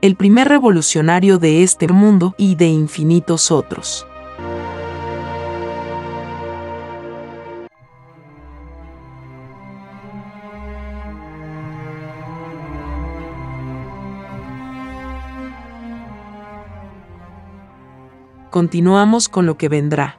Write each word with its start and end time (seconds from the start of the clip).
el 0.00 0.16
primer 0.16 0.48
revolucionario 0.48 1.38
de 1.38 1.62
este 1.62 1.88
mundo 1.88 2.34
y 2.38 2.54
de 2.54 2.66
infinitos 2.66 3.50
otros. 3.50 4.06
Continuamos 18.50 19.28
con 19.28 19.44
lo 19.44 19.58
que 19.58 19.68
vendrá. 19.68 20.18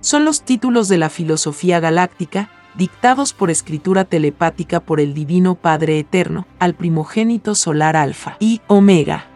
Son 0.00 0.24
los 0.24 0.42
títulos 0.42 0.88
de 0.88 0.98
la 0.98 1.08
filosofía 1.08 1.78
galáctica, 1.78 2.50
dictados 2.78 3.32
por 3.32 3.50
escritura 3.50 4.04
telepática 4.04 4.78
por 4.78 5.00
el 5.00 5.12
Divino 5.12 5.56
Padre 5.56 5.98
Eterno, 5.98 6.46
al 6.60 6.74
primogénito 6.74 7.56
solar 7.56 7.96
Alfa 7.96 8.36
y 8.38 8.60
Omega. 8.68 9.26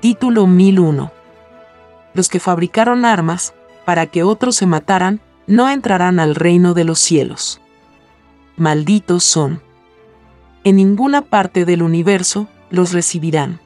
Título 0.00 0.46
1001. 0.46 1.12
Los 2.14 2.30
que 2.30 2.40
fabricaron 2.40 3.04
armas, 3.04 3.52
para 3.84 4.06
que 4.06 4.22
otros 4.22 4.56
se 4.56 4.64
mataran, 4.64 5.20
no 5.46 5.68
entrarán 5.68 6.18
al 6.18 6.34
reino 6.34 6.72
de 6.72 6.84
los 6.84 6.98
cielos. 6.98 7.60
Malditos 8.56 9.22
son 9.22 9.60
en 10.64 10.76
ninguna 10.76 11.22
parte 11.22 11.64
del 11.64 11.82
universo 11.82 12.48
los 12.70 12.92
recibirán. 12.92 13.60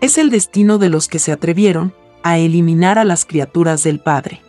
Es 0.00 0.18
el 0.18 0.30
destino 0.30 0.78
de 0.78 0.88
los 0.88 1.08
que 1.08 1.18
se 1.18 1.32
atrevieron 1.32 1.94
a 2.22 2.38
eliminar 2.38 2.98
a 2.98 3.04
las 3.04 3.24
criaturas 3.24 3.82
del 3.82 4.00
Padre. 4.00 4.40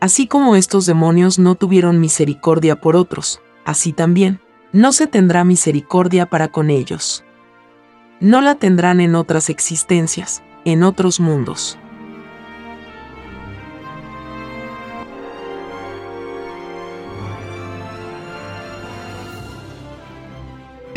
Así 0.00 0.26
como 0.26 0.56
estos 0.56 0.86
demonios 0.86 1.38
no 1.38 1.54
tuvieron 1.54 2.00
misericordia 2.00 2.80
por 2.80 2.96
otros, 2.96 3.40
así 3.64 3.92
también, 3.92 4.40
no 4.72 4.92
se 4.92 5.06
tendrá 5.06 5.44
misericordia 5.44 6.26
para 6.26 6.48
con 6.48 6.70
ellos. 6.70 7.24
No 8.20 8.40
la 8.40 8.56
tendrán 8.56 9.00
en 9.00 9.14
otras 9.14 9.48
existencias, 9.48 10.42
en 10.64 10.82
otros 10.82 11.20
mundos. 11.20 11.78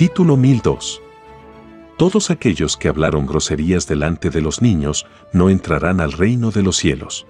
Título 0.01 0.35
1002. 0.35 0.99
Todos 1.95 2.31
aquellos 2.31 2.75
que 2.75 2.87
hablaron 2.87 3.27
groserías 3.27 3.85
delante 3.85 4.31
de 4.31 4.41
los 4.41 4.59
niños 4.59 5.05
no 5.31 5.47
entrarán 5.47 6.01
al 6.01 6.11
reino 6.11 6.49
de 6.49 6.63
los 6.63 6.77
cielos. 6.77 7.27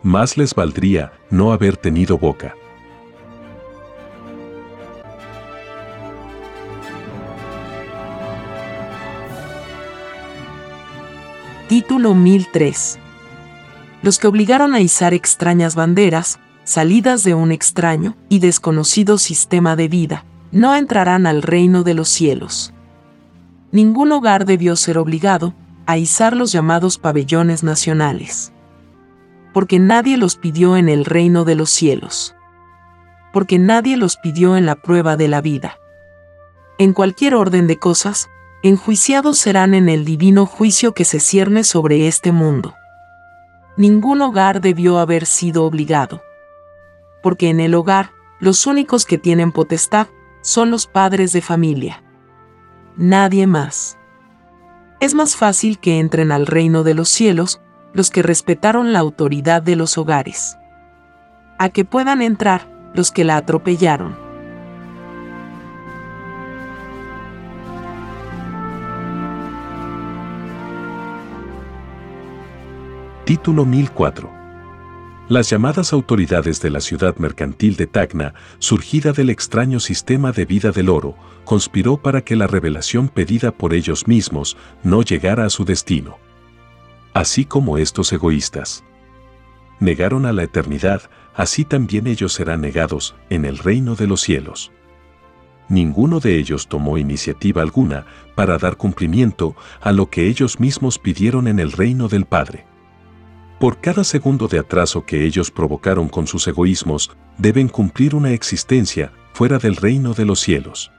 Más 0.00 0.36
les 0.36 0.54
valdría 0.54 1.10
no 1.28 1.52
haber 1.52 1.76
tenido 1.76 2.18
boca. 2.18 2.54
Título 11.68 12.14
1003. 12.14 13.00
Los 14.02 14.20
que 14.20 14.28
obligaron 14.28 14.74
a 14.74 14.80
izar 14.80 15.14
extrañas 15.14 15.74
banderas, 15.74 16.38
salidas 16.62 17.24
de 17.24 17.34
un 17.34 17.50
extraño 17.50 18.16
y 18.28 18.38
desconocido 18.38 19.18
sistema 19.18 19.74
de 19.74 19.88
vida, 19.88 20.24
no 20.52 20.76
entrarán 20.76 21.26
al 21.26 21.42
reino 21.42 21.82
de 21.82 21.94
los 21.94 22.08
cielos. 22.08 22.72
Ningún 23.72 24.12
hogar 24.12 24.44
debió 24.44 24.76
ser 24.76 24.98
obligado 24.98 25.54
a 25.86 25.96
izar 25.96 26.36
los 26.36 26.52
llamados 26.52 26.98
pabellones 26.98 27.64
nacionales. 27.64 28.52
Porque 29.54 29.78
nadie 29.78 30.18
los 30.18 30.36
pidió 30.36 30.76
en 30.76 30.90
el 30.90 31.06
reino 31.06 31.44
de 31.44 31.54
los 31.54 31.70
cielos. 31.70 32.36
Porque 33.32 33.58
nadie 33.58 33.96
los 33.96 34.18
pidió 34.18 34.56
en 34.56 34.66
la 34.66 34.76
prueba 34.76 35.16
de 35.16 35.28
la 35.28 35.40
vida. 35.40 35.78
En 36.78 36.92
cualquier 36.92 37.34
orden 37.34 37.66
de 37.66 37.78
cosas, 37.78 38.28
enjuiciados 38.62 39.38
serán 39.38 39.72
en 39.72 39.88
el 39.88 40.04
divino 40.04 40.44
juicio 40.44 40.92
que 40.92 41.06
se 41.06 41.18
cierne 41.18 41.64
sobre 41.64 42.08
este 42.08 42.30
mundo. 42.30 42.74
Ningún 43.78 44.20
hogar 44.20 44.60
debió 44.60 44.98
haber 44.98 45.24
sido 45.24 45.64
obligado. 45.64 46.22
Porque 47.22 47.48
en 47.48 47.60
el 47.60 47.74
hogar, 47.74 48.10
los 48.38 48.66
únicos 48.66 49.06
que 49.06 49.16
tienen 49.16 49.50
potestad 49.52 50.08
son 50.42 50.70
los 50.70 50.86
padres 50.86 51.32
de 51.32 51.40
familia. 51.40 52.02
Nadie 52.96 53.46
más. 53.46 53.96
Es 55.00 55.14
más 55.14 55.36
fácil 55.36 55.78
que 55.78 55.98
entren 55.98 56.30
al 56.30 56.46
reino 56.46 56.82
de 56.82 56.94
los 56.94 57.08
cielos 57.08 57.60
los 57.94 58.10
que 58.10 58.22
respetaron 58.22 58.92
la 58.92 58.98
autoridad 58.98 59.62
de 59.62 59.76
los 59.76 59.96
hogares. 59.98 60.58
A 61.58 61.68
que 61.70 61.84
puedan 61.84 62.22
entrar 62.22 62.68
los 62.94 63.10
que 63.10 63.24
la 63.24 63.36
atropellaron. 63.36 64.16
Título 73.24 73.64
1004 73.64 74.31
las 75.28 75.48
llamadas 75.48 75.92
autoridades 75.92 76.60
de 76.60 76.70
la 76.70 76.80
ciudad 76.80 77.16
mercantil 77.16 77.76
de 77.76 77.86
Tacna, 77.86 78.34
surgida 78.58 79.12
del 79.12 79.30
extraño 79.30 79.80
sistema 79.80 80.32
de 80.32 80.44
vida 80.44 80.72
del 80.72 80.88
oro, 80.88 81.16
conspiró 81.44 81.96
para 81.96 82.22
que 82.22 82.36
la 82.36 82.46
revelación 82.46 83.08
pedida 83.08 83.52
por 83.52 83.72
ellos 83.72 84.08
mismos 84.08 84.56
no 84.82 85.02
llegara 85.02 85.44
a 85.44 85.50
su 85.50 85.64
destino. 85.64 86.18
Así 87.14 87.44
como 87.44 87.78
estos 87.78 88.12
egoístas. 88.12 88.84
negaron 89.80 90.26
a 90.26 90.32
la 90.32 90.44
eternidad, 90.44 91.10
así 91.34 91.64
también 91.64 92.06
ellos 92.06 92.32
serán 92.32 92.60
negados 92.60 93.16
en 93.30 93.44
el 93.44 93.58
reino 93.58 93.96
de 93.96 94.06
los 94.06 94.20
cielos. 94.20 94.70
Ninguno 95.68 96.20
de 96.20 96.38
ellos 96.38 96.68
tomó 96.68 96.98
iniciativa 96.98 97.62
alguna 97.62 98.06
para 98.34 98.58
dar 98.58 98.76
cumplimiento 98.76 99.56
a 99.80 99.90
lo 99.90 100.10
que 100.10 100.28
ellos 100.28 100.60
mismos 100.60 100.98
pidieron 100.98 101.48
en 101.48 101.58
el 101.58 101.72
reino 101.72 102.08
del 102.08 102.26
Padre. 102.26 102.66
Por 103.62 103.80
cada 103.80 104.02
segundo 104.02 104.48
de 104.48 104.58
atraso 104.58 105.06
que 105.06 105.24
ellos 105.24 105.52
provocaron 105.52 106.08
con 106.08 106.26
sus 106.26 106.48
egoísmos, 106.48 107.12
deben 107.38 107.68
cumplir 107.68 108.16
una 108.16 108.32
existencia 108.32 109.12
fuera 109.34 109.58
del 109.58 109.76
reino 109.76 110.14
de 110.14 110.24
los 110.24 110.40
cielos. 110.40 110.90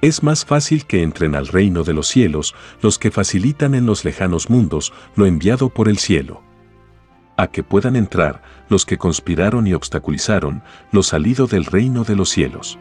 Es 0.00 0.22
más 0.22 0.46
fácil 0.46 0.86
que 0.86 1.02
entren 1.02 1.34
al 1.34 1.48
reino 1.48 1.82
de 1.82 1.92
los 1.92 2.08
cielos 2.08 2.54
los 2.80 2.98
que 2.98 3.10
facilitan 3.10 3.74
en 3.74 3.84
los 3.84 4.06
lejanos 4.06 4.48
mundos 4.48 4.94
lo 5.16 5.26
enviado 5.26 5.68
por 5.68 5.90
el 5.90 5.98
cielo. 5.98 6.40
A 7.36 7.48
que 7.48 7.62
puedan 7.62 7.94
entrar 7.94 8.40
los 8.70 8.86
que 8.86 8.96
conspiraron 8.96 9.66
y 9.66 9.74
obstaculizaron 9.74 10.62
lo 10.92 11.02
salido 11.02 11.46
del 11.46 11.66
reino 11.66 12.04
de 12.04 12.16
los 12.16 12.30
cielos. 12.30 12.78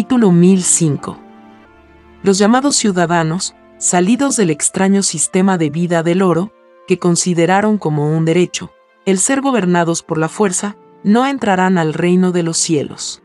Título 0.00 0.32
1005. 0.32 1.18
Los 2.22 2.38
llamados 2.38 2.74
ciudadanos, 2.76 3.54
salidos 3.76 4.34
del 4.36 4.48
extraño 4.48 5.02
sistema 5.02 5.58
de 5.58 5.68
vida 5.68 6.02
del 6.02 6.22
oro, 6.22 6.54
que 6.88 6.98
consideraron 6.98 7.76
como 7.76 8.16
un 8.16 8.24
derecho, 8.24 8.72
el 9.04 9.18
ser 9.18 9.42
gobernados 9.42 10.02
por 10.02 10.16
la 10.16 10.30
fuerza, 10.30 10.78
no 11.04 11.26
entrarán 11.26 11.76
al 11.76 11.92
reino 11.92 12.32
de 12.32 12.42
los 12.42 12.56
cielos. 12.56 13.22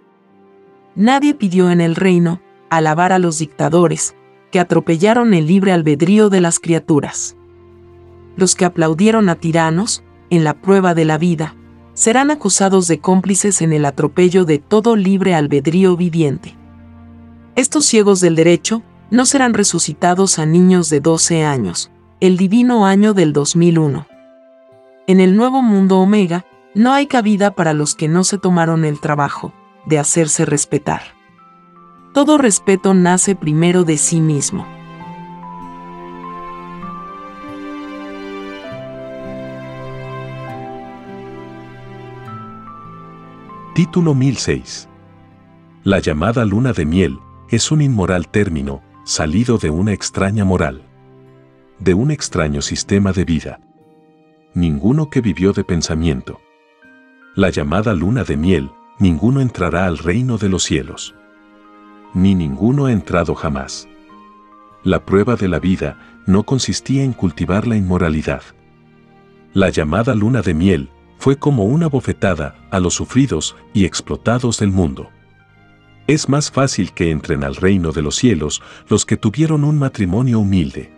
Nadie 0.96 1.34
pidió 1.34 1.72
en 1.72 1.80
el 1.80 1.96
reino 1.96 2.42
alabar 2.70 3.14
a 3.14 3.20
los 3.20 3.40
dictadores, 3.40 4.14
que 4.52 4.60
atropellaron 4.60 5.34
el 5.34 5.48
libre 5.48 5.72
albedrío 5.72 6.30
de 6.30 6.42
las 6.42 6.60
criaturas. 6.60 7.38
Los 8.36 8.54
que 8.54 8.66
aplaudieron 8.66 9.30
a 9.30 9.36
tiranos, 9.36 10.04
en 10.30 10.44
la 10.44 10.56
prueba 10.56 10.94
de 10.94 11.06
la 11.06 11.18
vida, 11.18 11.56
serán 11.94 12.32
acusados 12.32 12.90
de 12.90 13.00
cómplices 13.00 13.62
en 13.62 13.72
el 13.72 13.86
atropello 13.86 14.44
de 14.44 14.60
todo 14.60 14.98
libre 14.98 15.36
albedrío 15.36 15.96
viviente. 15.96 16.58
Estos 17.56 17.86
ciegos 17.86 18.20
del 18.20 18.36
derecho 18.36 18.84
no 19.10 19.26
serán 19.26 19.54
resucitados 19.54 20.40
a 20.40 20.46
niños 20.46 20.90
de 20.90 21.00
12 21.00 21.46
años, 21.46 21.90
el 22.20 22.36
divino 22.36 22.86
año 22.86 23.14
del 23.14 23.32
2001. 23.32 24.08
En 25.08 25.22
el 25.22 25.38
nuevo 25.38 25.62
mundo 25.62 26.00
Omega, 26.00 26.46
no 26.74 26.92
hay 26.92 27.08
cabida 27.08 27.56
para 27.56 27.72
los 27.72 27.96
que 27.96 28.10
no 28.10 28.26
se 28.26 28.38
tomaron 28.38 28.84
el 28.84 29.00
trabajo 29.00 29.54
de 29.86 30.00
hacerse 30.00 30.44
respetar. 30.44 31.02
Todo 32.14 32.38
respeto 32.38 32.94
nace 32.94 33.36
primero 33.36 33.86
de 33.86 33.98
sí 33.98 34.20
mismo. 34.20 34.68
Título 43.76 44.14
1006. 44.14 44.90
La 45.84 46.00
llamada 46.00 46.44
luna 46.44 46.74
de 46.74 46.86
miel 46.86 47.20
es 47.50 47.72
un 47.72 47.82
inmoral 47.82 48.28
término, 48.28 48.82
salido 49.04 49.58
de 49.58 49.70
una 49.70 49.94
extraña 49.94 50.46
moral. 50.46 50.82
De 51.80 51.94
un 51.94 52.10
extraño 52.10 52.62
sistema 52.62 53.12
de 53.12 53.26
vida. 53.26 53.60
Ninguno 54.54 55.10
que 55.10 55.22
vivió 55.22 55.54
de 55.54 55.64
pensamiento. 55.64 56.40
La 57.36 57.50
llamada 57.50 57.94
luna 57.94 58.24
de 58.24 58.38
miel, 58.38 58.72
ninguno 58.98 59.42
entrará 59.42 59.86
al 59.86 59.98
reino 59.98 60.38
de 60.38 60.50
los 60.50 60.64
cielos. 60.64 61.14
Ni 62.14 62.34
ninguno 62.34 62.86
ha 62.86 62.92
entrado 62.92 63.36
jamás. 63.36 63.88
La 64.84 65.06
prueba 65.06 65.36
de 65.36 65.48
la 65.48 65.60
vida 65.60 65.98
no 66.26 66.44
consistía 66.44 67.04
en 67.04 67.14
cultivar 67.14 67.68
la 67.68 67.76
inmoralidad. 67.76 68.42
La 69.54 69.70
llamada 69.70 70.16
luna 70.16 70.42
de 70.42 70.54
miel 70.54 70.90
fue 71.18 71.38
como 71.38 71.66
una 71.66 71.88
bofetada 71.88 72.56
a 72.72 72.80
los 72.80 72.94
sufridos 72.94 73.56
y 73.74 73.86
explotados 73.86 74.60
del 74.60 74.72
mundo. 74.72 75.10
Es 76.08 76.30
más 76.30 76.52
fácil 76.52 76.94
que 76.94 77.10
entren 77.10 77.44
al 77.44 77.56
reino 77.56 77.92
de 77.92 78.04
los 78.04 78.16
cielos 78.16 78.62
los 78.88 79.08
que 79.08 79.18
tuvieron 79.18 79.64
un 79.64 79.80
matrimonio 79.80 80.40
humilde, 80.40 80.92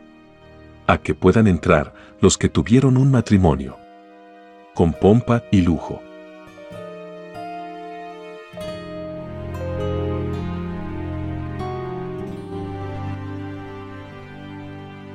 a 0.86 0.98
que 0.98 1.16
puedan 1.16 1.48
entrar 1.48 1.94
los 2.20 2.38
que 2.38 2.50
tuvieron 2.50 2.98
un 2.98 3.12
matrimonio 3.12 3.78
con 4.74 4.94
pompa 4.94 5.44
y 5.50 5.62
lujo. 5.62 6.04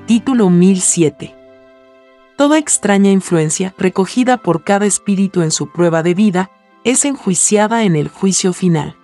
Título 0.07 0.51
1007 0.51 1.35
Toda 2.37 2.59
extraña 2.59 3.13
influencia 3.13 3.73
recogida 3.79 4.39
por 4.39 4.65
cada 4.65 4.87
espíritu 4.87 5.43
en 5.43 5.53
su 5.53 5.71
prueba 5.71 6.03
de 6.03 6.15
vida 6.15 6.51
es 6.83 7.05
enjuiciada 7.05 7.85
en 7.85 7.95
el 7.95 8.09
juicio 8.09 8.53
final. 8.53 8.97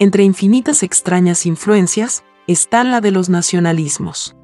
Entre 0.00 0.24
infinitas 0.24 0.82
extrañas 0.82 1.46
influencias 1.46 2.24
está 2.48 2.82
la 2.82 3.00
de 3.00 3.12
los 3.12 3.28
nacionalismos. 3.28 4.36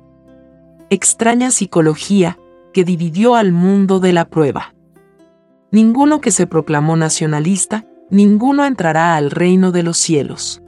Extraña 0.91 1.51
psicología 1.51 2.39
que 2.73 2.85
dividió 2.85 3.35
al 3.35 3.51
mundo 3.51 3.99
de 3.99 4.13
la 4.13 4.27
prueba. 4.27 4.75
Ninguno 5.73 6.21
que 6.21 6.31
se 6.31 6.47
proclamó 6.47 6.97
nacionalista, 6.97 7.85
ninguno 8.11 8.65
entrará 8.65 9.17
al 9.17 9.33
reino 9.33 9.73
de 9.73 9.83
los 9.83 9.99
cielos. 9.99 10.63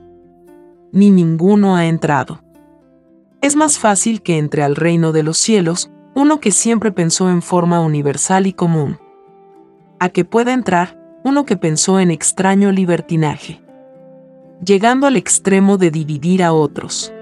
Ni 0.90 1.10
ninguno 1.10 1.76
ha 1.76 1.86
entrado. 1.86 2.42
Es 3.40 3.54
más 3.54 3.78
fácil 3.78 4.20
que 4.20 4.36
entre 4.36 4.64
al 4.64 4.74
reino 4.74 5.12
de 5.12 5.22
los 5.22 5.38
cielos 5.38 5.92
uno 6.16 6.40
que 6.40 6.50
siempre 6.50 6.90
pensó 6.90 7.30
en 7.30 7.40
forma 7.40 7.80
universal 7.80 8.48
y 8.48 8.52
común. 8.52 8.98
A 10.00 10.08
que 10.08 10.24
pueda 10.24 10.52
entrar 10.52 10.98
uno 11.22 11.46
que 11.46 11.56
pensó 11.56 12.00
en 12.00 12.10
extraño 12.10 12.72
libertinaje 12.72 13.61
llegando 14.64 15.08
al 15.08 15.16
extremo 15.16 15.76
de 15.76 15.90
dividir 15.90 16.42
a 16.42 16.52
otros. 16.52 17.12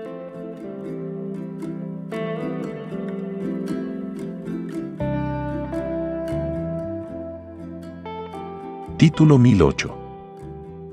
Título 8.99 9.39
1008. 9.39 9.97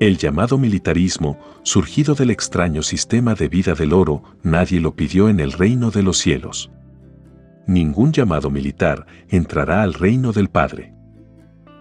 El 0.00 0.16
llamado 0.16 0.56
militarismo, 0.56 1.38
surgido 1.62 2.14
del 2.14 2.30
extraño 2.30 2.82
sistema 2.82 3.34
de 3.34 3.48
vida 3.48 3.74
del 3.74 3.92
oro, 3.92 4.22
nadie 4.42 4.80
lo 4.80 4.94
pidió 4.94 5.28
en 5.28 5.40
el 5.40 5.52
reino 5.52 5.90
de 5.90 6.02
los 6.02 6.16
cielos. 6.16 6.70
Ningún 7.66 8.12
llamado 8.12 8.48
militar 8.48 9.06
entrará 9.28 9.82
al 9.82 9.92
reino 9.92 10.32
del 10.32 10.48
Padre. 10.48 10.94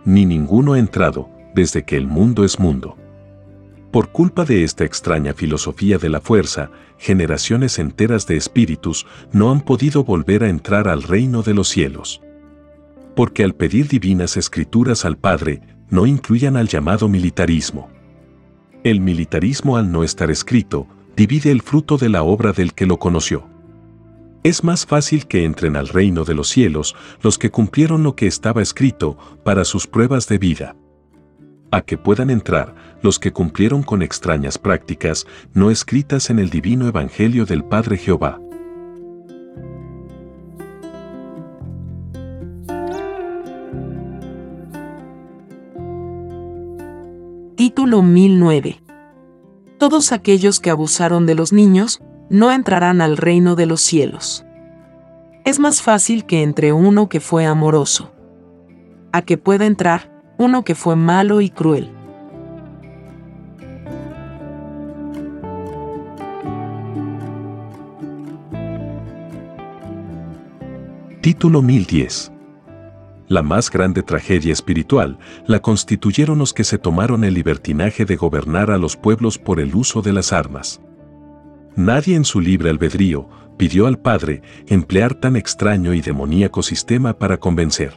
Ni 0.03 0.25
ninguno 0.25 0.73
ha 0.73 0.79
entrado, 0.79 1.29
desde 1.55 1.85
que 1.85 1.95
el 1.95 2.07
mundo 2.07 2.43
es 2.43 2.59
mundo. 2.59 2.97
Por 3.91 4.09
culpa 4.09 4.43
de 4.43 4.63
esta 4.63 4.83
extraña 4.83 5.33
filosofía 5.33 5.97
de 5.97 6.09
la 6.09 6.19
fuerza, 6.19 6.71
generaciones 6.97 7.79
enteras 7.79 8.27
de 8.27 8.35
espíritus 8.35 9.07
no 9.31 9.49
han 9.49 9.61
podido 9.61 10.03
volver 10.03 10.43
a 10.43 10.49
entrar 10.49 10.89
al 10.89 11.03
reino 11.03 11.41
de 11.41 11.53
los 11.53 11.69
cielos. 11.69 12.21
Porque 13.15 13.45
al 13.45 13.55
pedir 13.55 13.87
divinas 13.87 14.35
escrituras 14.35 15.05
al 15.05 15.17
Padre, 15.17 15.61
no 15.89 16.05
incluyan 16.05 16.57
al 16.57 16.67
llamado 16.67 17.07
militarismo. 17.07 17.89
El 18.83 18.99
militarismo 18.99 19.77
al 19.77 19.89
no 19.89 20.03
estar 20.03 20.29
escrito, 20.29 20.85
divide 21.15 21.49
el 21.49 21.61
fruto 21.61 21.97
de 21.97 22.09
la 22.09 22.23
obra 22.23 22.51
del 22.51 22.73
que 22.73 22.85
lo 22.85 22.99
conoció. 22.99 23.47
Es 24.43 24.65
más 24.65 24.85
fácil 24.85 25.27
que 25.27 25.45
entren 25.45 25.77
al 25.77 25.87
reino 25.87 26.25
de 26.25 26.35
los 26.35 26.49
cielos 26.49 26.95
los 27.21 27.37
que 27.37 27.51
cumplieron 27.51 28.03
lo 28.03 28.15
que 28.15 28.27
estaba 28.27 28.61
escrito 28.61 29.17
para 29.43 29.63
sus 29.63 29.87
pruebas 29.87 30.27
de 30.27 30.37
vida 30.37 30.75
a 31.71 31.81
que 31.81 31.97
puedan 31.97 32.29
entrar 32.29 32.75
los 33.01 33.19
que 33.19 33.31
cumplieron 33.31 33.83
con 33.83 34.01
extrañas 34.01 34.57
prácticas 34.57 35.25
no 35.53 35.71
escritas 35.71 36.29
en 36.29 36.39
el 36.39 36.49
divino 36.49 36.87
Evangelio 36.87 37.45
del 37.45 37.63
Padre 37.63 37.97
Jehová. 37.97 38.39
Título 47.55 48.01
1009 48.01 48.81
Todos 49.77 50.11
aquellos 50.11 50.59
que 50.59 50.69
abusaron 50.69 51.25
de 51.25 51.35
los 51.35 51.53
niños 51.53 52.01
no 52.29 52.51
entrarán 52.51 53.01
al 53.01 53.17
reino 53.17 53.55
de 53.55 53.65
los 53.65 53.81
cielos. 53.81 54.45
Es 55.43 55.59
más 55.59 55.81
fácil 55.81 56.25
que 56.25 56.43
entre 56.43 56.73
uno 56.73 57.09
que 57.09 57.19
fue 57.19 57.45
amoroso. 57.45 58.11
A 59.11 59.21
que 59.21 59.37
pueda 59.37 59.65
entrar 59.65 60.11
uno 60.37 60.63
que 60.63 60.75
fue 60.75 60.95
malo 60.95 61.41
y 61.41 61.49
cruel. 61.49 61.96
Título 71.27 71.61
1010 71.61 72.31
La 73.27 73.43
más 73.43 73.69
grande 73.69 74.01
tragedia 74.01 74.53
espiritual 74.53 75.19
la 75.45 75.59
constituyeron 75.59 76.39
los 76.39 76.53
que 76.53 76.63
se 76.63 76.77
tomaron 76.77 77.25
el 77.25 77.33
libertinaje 77.33 78.05
de 78.05 78.15
gobernar 78.15 78.71
a 78.71 78.77
los 78.77 78.95
pueblos 78.95 79.37
por 79.37 79.59
el 79.59 79.75
uso 79.75 80.01
de 80.01 80.13
las 80.13 80.31
armas. 80.31 80.79
Nadie 81.75 82.15
en 82.15 82.23
su 82.23 82.39
libre 82.39 82.69
albedrío 82.69 83.27
pidió 83.57 83.87
al 83.87 83.99
Padre 83.99 84.41
emplear 84.67 85.15
tan 85.15 85.35
extraño 85.35 85.93
y 85.93 85.99
demoníaco 85.99 86.63
sistema 86.63 87.17
para 87.19 87.35
convencer. 87.35 87.91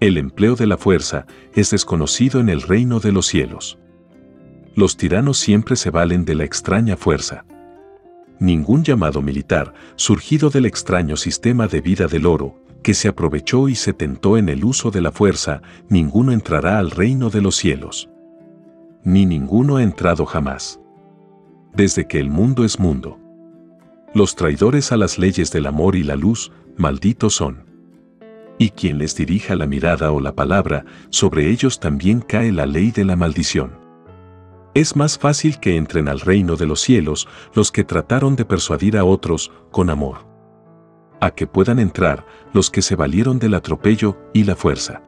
El 0.00 0.16
empleo 0.16 0.56
de 0.56 0.66
la 0.66 0.78
fuerza 0.78 1.26
es 1.54 1.68
desconocido 1.68 2.40
en 2.40 2.48
el 2.48 2.62
reino 2.62 2.98
de 2.98 3.12
los 3.12 3.26
cielos. 3.26 3.78
Los 4.74 4.96
tiranos 4.96 5.36
siempre 5.36 5.76
se 5.76 5.90
valen 5.90 6.24
de 6.24 6.34
la 6.34 6.44
extraña 6.44 6.96
fuerza. 6.96 7.44
Ningún 8.42 8.82
llamado 8.82 9.22
militar, 9.22 9.72
surgido 9.94 10.50
del 10.50 10.66
extraño 10.66 11.16
sistema 11.16 11.68
de 11.68 11.80
vida 11.80 12.08
del 12.08 12.26
oro, 12.26 12.56
que 12.82 12.92
se 12.92 13.06
aprovechó 13.06 13.68
y 13.68 13.76
se 13.76 13.92
tentó 13.92 14.36
en 14.36 14.48
el 14.48 14.64
uso 14.64 14.90
de 14.90 15.00
la 15.00 15.12
fuerza, 15.12 15.62
ninguno 15.88 16.32
entrará 16.32 16.80
al 16.80 16.90
reino 16.90 17.30
de 17.30 17.40
los 17.40 17.54
cielos. 17.54 18.10
Ni 19.04 19.26
ninguno 19.26 19.76
ha 19.76 19.84
entrado 19.84 20.26
jamás. 20.26 20.80
Desde 21.72 22.08
que 22.08 22.18
el 22.18 22.30
mundo 22.30 22.64
es 22.64 22.80
mundo. 22.80 23.20
Los 24.12 24.34
traidores 24.34 24.90
a 24.90 24.96
las 24.96 25.20
leyes 25.20 25.52
del 25.52 25.66
amor 25.66 25.94
y 25.94 26.02
la 26.02 26.16
luz, 26.16 26.50
malditos 26.76 27.34
son. 27.34 27.64
Y 28.58 28.70
quien 28.70 28.98
les 28.98 29.14
dirija 29.14 29.54
la 29.54 29.68
mirada 29.68 30.10
o 30.10 30.18
la 30.18 30.34
palabra, 30.34 30.84
sobre 31.10 31.48
ellos 31.48 31.78
también 31.78 32.20
cae 32.20 32.50
la 32.50 32.66
ley 32.66 32.90
de 32.90 33.04
la 33.04 33.14
maldición. 33.14 33.81
Es 34.74 34.96
más 34.96 35.18
fácil 35.18 35.60
que 35.60 35.76
entren 35.76 36.08
al 36.08 36.20
reino 36.20 36.56
de 36.56 36.66
los 36.66 36.80
cielos 36.80 37.28
los 37.54 37.70
que 37.70 37.84
trataron 37.84 38.36
de 38.36 38.44
persuadir 38.44 38.96
a 38.96 39.04
otros 39.04 39.52
con 39.70 39.90
amor. 39.90 40.26
A 41.20 41.30
que 41.30 41.46
puedan 41.46 41.78
entrar 41.78 42.26
los 42.52 42.70
que 42.70 42.82
se 42.82 42.96
valieron 42.96 43.38
del 43.38 43.54
atropello 43.54 44.16
y 44.32 44.44
la 44.44 44.56
fuerza. 44.56 45.02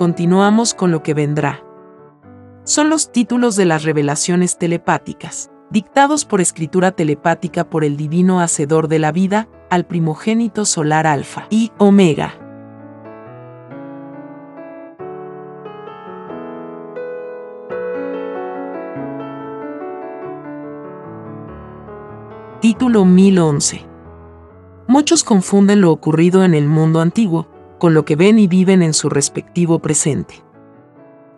continuamos 0.00 0.72
con 0.72 0.92
lo 0.92 1.02
que 1.02 1.12
vendrá. 1.12 1.62
Son 2.64 2.88
los 2.88 3.12
títulos 3.12 3.54
de 3.54 3.66
las 3.66 3.82
revelaciones 3.82 4.56
telepáticas, 4.56 5.50
dictados 5.70 6.24
por 6.24 6.40
escritura 6.40 6.90
telepática 6.92 7.64
por 7.64 7.84
el 7.84 7.96
divino 7.96 8.40
hacedor 8.40 8.88
de 8.88 8.98
la 8.98 9.12
vida, 9.12 9.48
al 9.70 9.86
primogénito 9.86 10.64
solar 10.64 11.06
Alfa 11.06 11.46
y 11.48 11.70
Omega. 11.78 12.34
Título 22.60 23.04
1011. 23.04 23.86
Muchos 24.88 25.24
confunden 25.24 25.80
lo 25.80 25.92
ocurrido 25.92 26.44
en 26.44 26.52
el 26.52 26.66
mundo 26.66 27.00
antiguo 27.00 27.46
con 27.78 27.94
lo 27.94 28.04
que 28.04 28.16
ven 28.16 28.38
y 28.38 28.48
viven 28.48 28.82
en 28.82 28.92
su 28.92 29.08
respectivo 29.08 29.78
presente. 29.78 30.34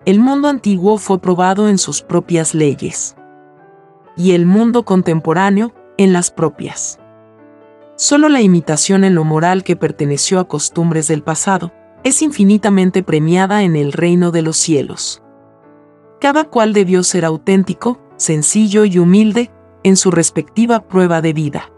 El 0.05 0.19
mundo 0.19 0.49
antiguo 0.49 0.99
fue 0.99 1.21
probado 1.21 1.69
en 1.69 1.79
sus 1.79 2.03
propias 2.03 2.55
leyes 2.55 3.15
y 4.17 4.33
el 4.33 4.47
mundo 4.47 4.85
contemporáneo 4.85 5.73
en 5.97 6.13
las 6.13 6.31
propias. 6.31 6.99
Solo 7.97 8.29
la 8.29 8.41
imitación 8.41 9.05
en 9.05 9.15
lo 9.15 9.25
moral 9.25 9.65
que 9.65 9.77
perteneció 9.77 10.41
a 10.41 10.49
costumbres 10.49 11.09
del 11.09 11.23
pasado 11.23 11.73
es 12.05 12.23
infinitamente 12.23 13.03
premiada 13.03 13.63
en 13.63 13.77
el 13.77 13.93
reino 13.93 14.31
de 14.31 14.43
los 14.43 14.57
cielos. 14.57 15.23
Cada 16.21 16.45
cual 16.45 16.73
debió 16.73 17.03
ser 17.03 17.25
auténtico, 17.25 18.01
sencillo 18.17 18.85
y 18.85 18.99
humilde 18.99 19.51
en 19.85 19.97
su 19.97 20.11
respectiva 20.11 20.81
prueba 20.81 21.21
de 21.21 21.33
vida. 21.33 21.73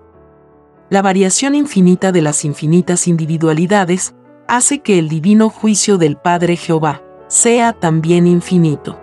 La 0.91 1.03
variación 1.03 1.55
infinita 1.55 2.13
de 2.13 2.23
las 2.23 2.45
infinitas 2.45 3.09
individualidades 3.09 4.15
hace 4.47 4.81
que 4.81 4.99
el 4.99 5.09
divino 5.09 5.49
juicio 5.49 5.99
del 5.99 6.17
Padre 6.17 6.57
Jehová 6.57 7.03
sea 7.29 7.73
también 7.73 8.27
infinito. 8.27 9.01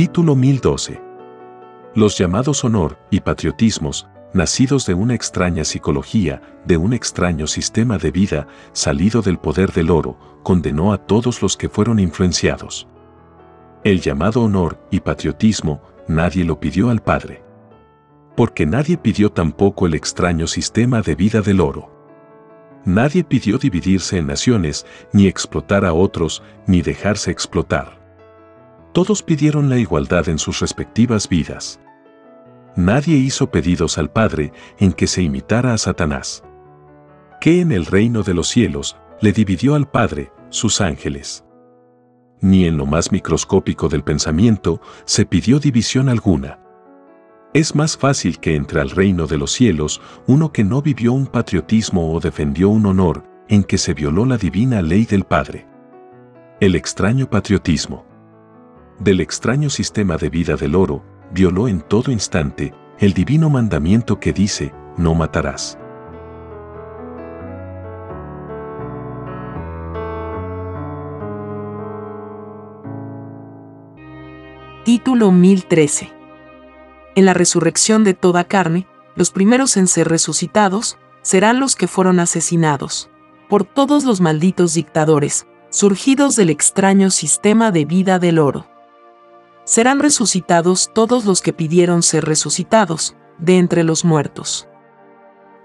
Título 0.00 0.34
1012. 0.34 0.98
Los 1.94 2.16
llamados 2.16 2.64
honor 2.64 2.98
y 3.10 3.20
patriotismos, 3.20 4.08
nacidos 4.32 4.86
de 4.86 4.94
una 4.94 5.14
extraña 5.14 5.62
psicología, 5.62 6.40
de 6.64 6.78
un 6.78 6.94
extraño 6.94 7.46
sistema 7.46 7.98
de 7.98 8.10
vida, 8.10 8.46
salido 8.72 9.20
del 9.20 9.38
poder 9.38 9.72
del 9.72 9.90
oro, 9.90 10.16
condenó 10.42 10.94
a 10.94 11.04
todos 11.04 11.42
los 11.42 11.54
que 11.58 11.68
fueron 11.68 11.98
influenciados. 11.98 12.88
El 13.84 14.00
llamado 14.00 14.40
honor 14.40 14.82
y 14.90 15.00
patriotismo 15.00 15.82
nadie 16.08 16.46
lo 16.46 16.58
pidió 16.58 16.88
al 16.88 17.02
Padre. 17.02 17.44
Porque 18.38 18.64
nadie 18.64 18.96
pidió 18.96 19.30
tampoco 19.30 19.86
el 19.86 19.92
extraño 19.92 20.46
sistema 20.46 21.02
de 21.02 21.14
vida 21.14 21.42
del 21.42 21.60
oro. 21.60 21.90
Nadie 22.86 23.22
pidió 23.22 23.58
dividirse 23.58 24.16
en 24.16 24.28
naciones, 24.28 24.86
ni 25.12 25.26
explotar 25.26 25.84
a 25.84 25.92
otros, 25.92 26.42
ni 26.66 26.80
dejarse 26.80 27.30
explotar. 27.30 27.99
Todos 28.92 29.22
pidieron 29.22 29.68
la 29.68 29.78
igualdad 29.78 30.28
en 30.28 30.38
sus 30.38 30.60
respectivas 30.60 31.28
vidas. 31.28 31.80
Nadie 32.76 33.16
hizo 33.16 33.50
pedidos 33.50 33.98
al 33.98 34.10
Padre 34.10 34.52
en 34.78 34.92
que 34.92 35.06
se 35.06 35.22
imitara 35.22 35.72
a 35.72 35.78
Satanás. 35.78 36.44
Que 37.40 37.60
en 37.60 37.72
el 37.72 37.86
reino 37.86 38.22
de 38.22 38.34
los 38.34 38.48
cielos 38.48 38.96
le 39.20 39.32
dividió 39.32 39.74
al 39.74 39.88
Padre 39.88 40.32
sus 40.50 40.80
ángeles 40.80 41.44
ni 42.40 42.66
en 42.66 42.76
lo 42.76 42.86
más 42.86 43.12
microscópico 43.12 43.88
del 43.88 44.02
pensamiento 44.02 44.80
se 45.04 45.26
pidió 45.26 45.58
división 45.58 46.08
alguna. 46.08 46.58
Es 47.52 47.74
más 47.74 47.96
fácil 47.96 48.38
que 48.38 48.54
entre 48.54 48.80
al 48.80 48.90
reino 48.90 49.26
de 49.26 49.36
los 49.36 49.52
cielos 49.52 50.00
uno 50.26 50.52
que 50.52 50.64
no 50.64 50.82
vivió 50.82 51.12
un 51.12 51.26
patriotismo 51.26 52.12
o 52.12 52.20
defendió 52.20 52.68
un 52.68 52.86
honor 52.86 53.24
en 53.48 53.64
que 53.64 53.78
se 53.78 53.92
violó 53.92 54.24
la 54.24 54.38
divina 54.38 54.82
ley 54.82 55.04
del 55.04 55.24
Padre. 55.24 55.66
El 56.60 56.76
extraño 56.76 57.28
patriotismo. 57.28 58.06
Del 59.00 59.20
extraño 59.20 59.70
sistema 59.70 60.18
de 60.18 60.28
vida 60.28 60.56
del 60.56 60.74
oro, 60.74 61.02
violó 61.32 61.68
en 61.68 61.80
todo 61.80 62.12
instante 62.12 62.74
el 62.98 63.14
divino 63.14 63.48
mandamiento 63.48 64.20
que 64.20 64.34
dice, 64.34 64.74
no 64.98 65.14
matarás. 65.14 65.78
Título 74.84 75.32
1013. 75.32 76.12
En 77.14 77.24
la 77.24 77.32
resurrección 77.32 78.04
de 78.04 78.12
toda 78.12 78.44
carne, 78.44 78.86
los 79.16 79.30
primeros 79.30 79.78
en 79.78 79.86
ser 79.86 80.08
resucitados 80.08 80.98
serán 81.22 81.58
los 81.58 81.74
que 81.74 81.88
fueron 81.88 82.20
asesinados 82.20 83.08
por 83.48 83.64
todos 83.64 84.04
los 84.04 84.20
malditos 84.20 84.74
dictadores, 84.74 85.46
surgidos 85.70 86.36
del 86.36 86.50
extraño 86.50 87.08
sistema 87.10 87.70
de 87.70 87.86
vida 87.86 88.18
del 88.18 88.38
oro. 88.38 88.66
Serán 89.70 90.00
resucitados 90.00 90.90
todos 90.92 91.24
los 91.24 91.42
que 91.42 91.52
pidieron 91.52 92.02
ser 92.02 92.24
resucitados, 92.24 93.14
de 93.38 93.56
entre 93.56 93.84
los 93.84 94.04
muertos. 94.04 94.66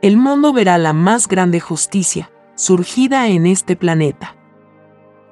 El 0.03 0.15
mundo 0.15 0.53
verá 0.53 0.77
la 0.77 0.93
más 0.93 1.27
grande 1.27 1.59
justicia, 1.59 2.29
surgida 2.53 3.29
en 3.29 3.47
este 3.47 3.75
planeta. 3.75 4.35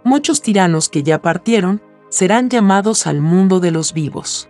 Muchos 0.03 0.41
tiranos 0.41 0.89
que 0.89 1.03
ya 1.03 1.21
partieron, 1.21 1.83
serán 2.09 2.49
llamados 2.49 3.05
al 3.05 3.21
mundo 3.21 3.59
de 3.59 3.69
los 3.69 3.93
vivos. 3.93 4.49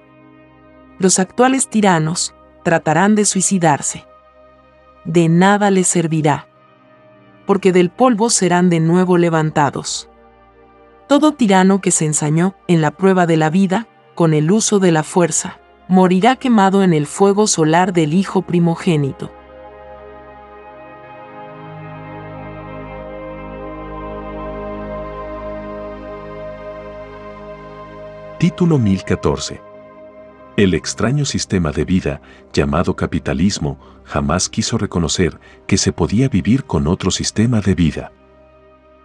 Los 0.99 1.19
actuales 1.19 1.67
tiranos 1.67 2.33
tratarán 2.63 3.15
de 3.15 3.25
suicidarse. 3.25 4.05
De 5.03 5.27
nada 5.27 5.69
les 5.69 5.87
servirá, 5.87 6.47
porque 7.45 7.73
del 7.73 7.89
polvo 7.89 8.29
serán 8.29 8.69
de 8.69 8.79
nuevo 8.79 9.17
levantados. 9.17 10.09
Todo 11.09 11.33
tirano 11.33 11.81
que 11.81 11.91
se 11.91 12.05
ensañó 12.05 12.55
en 12.69 12.79
la 12.79 12.91
prueba 12.91 13.25
de 13.25 13.35
la 13.35 13.49
vida, 13.49 13.89
con 14.15 14.33
el 14.33 14.51
uso 14.51 14.79
de 14.79 14.91
la 14.91 15.03
fuerza, 15.03 15.59
morirá 15.87 16.35
quemado 16.35 16.83
en 16.83 16.93
el 16.93 17.07
fuego 17.07 17.47
solar 17.47 17.93
del 17.93 18.13
Hijo 18.13 18.41
primogénito. 18.41 19.31
Título 28.39 28.77
1014. 28.77 29.61
El 30.57 30.73
extraño 30.73 31.25
sistema 31.25 31.71
de 31.71 31.85
vida, 31.85 32.21
llamado 32.51 32.95
capitalismo, 32.95 33.79
jamás 34.03 34.49
quiso 34.49 34.77
reconocer 34.77 35.39
que 35.65 35.77
se 35.77 35.93
podía 35.93 36.27
vivir 36.27 36.65
con 36.65 36.85
otro 36.87 37.09
sistema 37.09 37.61
de 37.61 37.73
vida. 37.73 38.11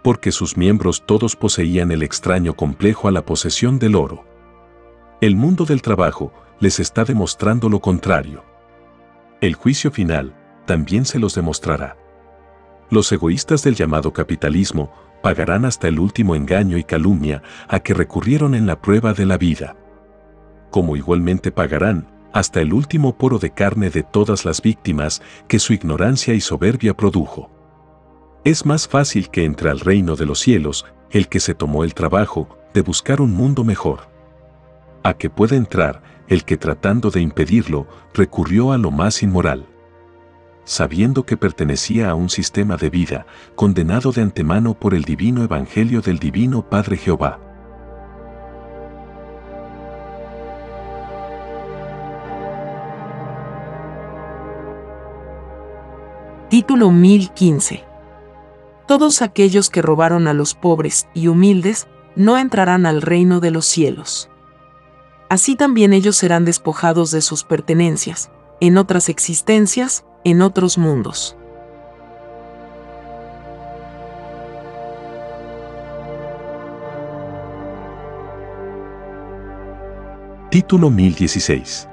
Porque 0.03 0.31
sus 0.31 0.57
miembros 0.57 1.03
todos 1.05 1.35
poseían 1.35 1.91
el 1.91 2.03
extraño 2.03 2.53
complejo 2.53 3.07
a 3.07 3.11
la 3.11 3.25
posesión 3.25 3.79
del 3.79 3.95
oro. 3.95 4.28
El 5.21 5.35
mundo 5.35 5.65
del 5.65 5.81
trabajo 5.81 6.31
les 6.61 6.79
está 6.79 7.03
demostrando 7.03 7.67
lo 7.67 7.81
contrario. 7.81 8.45
El 9.41 9.53
juicio 9.53 9.91
final 9.91 10.33
también 10.65 11.03
se 11.03 11.19
los 11.19 11.35
demostrará. 11.35 11.97
Los 12.89 13.11
egoístas 13.11 13.61
del 13.63 13.75
llamado 13.75 14.13
capitalismo 14.13 14.93
pagarán 15.21 15.65
hasta 15.65 15.89
el 15.89 15.99
último 15.99 16.35
engaño 16.35 16.77
y 16.77 16.85
calumnia 16.85 17.43
a 17.67 17.81
que 17.81 17.93
recurrieron 17.93 18.55
en 18.55 18.65
la 18.65 18.81
prueba 18.81 19.13
de 19.13 19.25
la 19.25 19.37
vida. 19.37 19.75
Como 20.71 20.95
igualmente 20.95 21.51
pagarán 21.51 22.07
hasta 22.31 22.61
el 22.61 22.71
último 22.71 23.17
poro 23.17 23.39
de 23.39 23.51
carne 23.51 23.89
de 23.89 24.03
todas 24.03 24.45
las 24.45 24.61
víctimas 24.61 25.21
que 25.49 25.59
su 25.59 25.73
ignorancia 25.73 26.33
y 26.33 26.39
soberbia 26.39 26.95
produjo. 26.95 27.51
Es 28.45 28.65
más 28.65 28.87
fácil 28.87 29.29
que 29.29 29.43
entre 29.43 29.69
al 29.69 29.81
reino 29.81 30.15
de 30.15 30.25
los 30.25 30.39
cielos 30.39 30.85
el 31.11 31.27
que 31.27 31.41
se 31.41 31.55
tomó 31.55 31.83
el 31.83 31.93
trabajo 31.93 32.57
de 32.73 32.81
buscar 32.81 33.19
un 33.19 33.31
mundo 33.33 33.65
mejor. 33.65 34.08
A 35.03 35.13
que 35.13 35.29
pueda 35.29 35.55
entrar 35.55 36.01
el 36.27 36.43
que 36.43 36.57
tratando 36.57 37.09
de 37.09 37.21
impedirlo 37.21 37.87
recurrió 38.13 38.71
a 38.71 38.77
lo 38.77 38.91
más 38.91 39.23
inmoral. 39.23 39.65
Sabiendo 40.63 41.25
que 41.25 41.37
pertenecía 41.37 42.09
a 42.09 42.15
un 42.15 42.29
sistema 42.29 42.77
de 42.77 42.89
vida 42.89 43.25
condenado 43.55 44.11
de 44.11 44.21
antemano 44.21 44.73
por 44.75 44.93
el 44.93 45.03
divino 45.03 45.43
evangelio 45.43 46.01
del 46.01 46.19
divino 46.19 46.69
Padre 46.69 46.97
Jehová. 46.97 47.39
Título 56.49 56.91
1015 56.91 57.83
Todos 58.87 59.21
aquellos 59.21 59.69
que 59.69 59.81
robaron 59.81 60.27
a 60.27 60.33
los 60.33 60.55
pobres 60.55 61.07
y 61.13 61.27
humildes 61.27 61.87
no 62.15 62.37
entrarán 62.37 62.85
al 62.85 63.01
reino 63.01 63.39
de 63.39 63.51
los 63.51 63.65
cielos. 63.65 64.28
Así 65.29 65.55
también 65.55 65.93
ellos 65.93 66.17
serán 66.17 66.43
despojados 66.43 67.11
de 67.11 67.21
sus 67.21 67.43
pertenencias, 67.43 68.31
en 68.59 68.77
otras 68.77 69.09
existencias, 69.09 70.03
en 70.23 70.41
otros 70.41 70.77
mundos. 70.77 71.35
Título 80.49 80.89
1016 80.89 81.89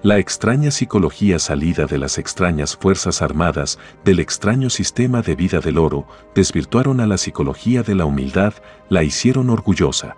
la 0.00 0.18
extraña 0.18 0.70
psicología 0.70 1.40
salida 1.40 1.86
de 1.86 1.98
las 1.98 2.18
extrañas 2.18 2.76
Fuerzas 2.76 3.20
Armadas 3.20 3.80
del 4.04 4.20
extraño 4.20 4.70
sistema 4.70 5.22
de 5.22 5.34
vida 5.34 5.58
del 5.58 5.76
oro 5.76 6.06
desvirtuaron 6.36 7.00
a 7.00 7.06
la 7.08 7.18
psicología 7.18 7.82
de 7.82 7.96
la 7.96 8.04
humildad, 8.04 8.54
la 8.88 9.02
hicieron 9.02 9.50
orgullosa. 9.50 10.16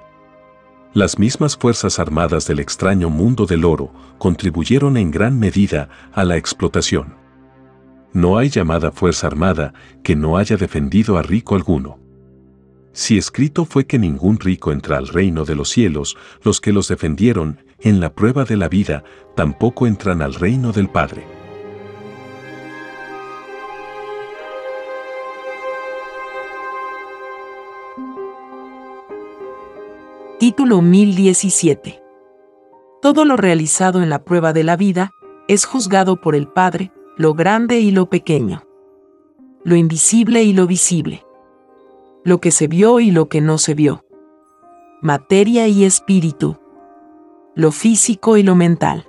Las 0.92 1.20
mismas 1.20 1.56
Fuerzas 1.56 2.00
Armadas 2.00 2.48
del 2.48 2.58
extraño 2.58 3.10
mundo 3.10 3.46
del 3.46 3.64
oro 3.64 3.92
contribuyeron 4.18 4.96
en 4.96 5.12
gran 5.12 5.38
medida 5.38 5.88
a 6.12 6.24
la 6.24 6.36
explotación. 6.36 7.14
No 8.12 8.38
hay 8.38 8.48
llamada 8.48 8.90
Fuerza 8.90 9.28
Armada 9.28 9.72
que 10.02 10.16
no 10.16 10.36
haya 10.36 10.56
defendido 10.56 11.16
a 11.16 11.22
rico 11.22 11.54
alguno. 11.54 12.00
Si 12.92 13.16
escrito 13.16 13.66
fue 13.66 13.86
que 13.86 14.00
ningún 14.00 14.40
rico 14.40 14.72
entra 14.72 14.98
al 14.98 15.06
reino 15.06 15.44
de 15.44 15.54
los 15.54 15.68
cielos, 15.68 16.16
los 16.42 16.60
que 16.60 16.72
los 16.72 16.88
defendieron 16.88 17.60
en 17.78 18.00
la 18.00 18.12
prueba 18.12 18.44
de 18.44 18.56
la 18.56 18.68
vida 18.68 19.04
tampoco 19.36 19.86
entran 19.86 20.22
al 20.22 20.34
reino 20.34 20.72
del 20.72 20.88
Padre. 20.88 21.39
Título 30.40 30.80
1017 30.80 32.02
Todo 33.02 33.26
lo 33.26 33.36
realizado 33.36 34.02
en 34.02 34.08
la 34.08 34.24
prueba 34.24 34.54
de 34.54 34.64
la 34.64 34.74
vida 34.74 35.10
es 35.48 35.66
juzgado 35.66 36.22
por 36.22 36.34
el 36.34 36.48
Padre, 36.48 36.92
lo 37.18 37.34
grande 37.34 37.80
y 37.80 37.90
lo 37.90 38.08
pequeño, 38.08 38.62
lo 39.64 39.76
invisible 39.76 40.42
y 40.42 40.54
lo 40.54 40.66
visible. 40.66 41.26
Lo 42.24 42.40
que 42.40 42.52
se 42.52 42.68
vio 42.68 43.00
y 43.00 43.10
lo 43.10 43.28
que 43.28 43.42
no 43.42 43.58
se 43.58 43.74
vio, 43.74 44.06
materia 45.02 45.68
y 45.68 45.84
espíritu, 45.84 46.56
lo 47.54 47.70
físico 47.70 48.38
y 48.38 48.42
lo 48.42 48.54
mental. 48.54 49.06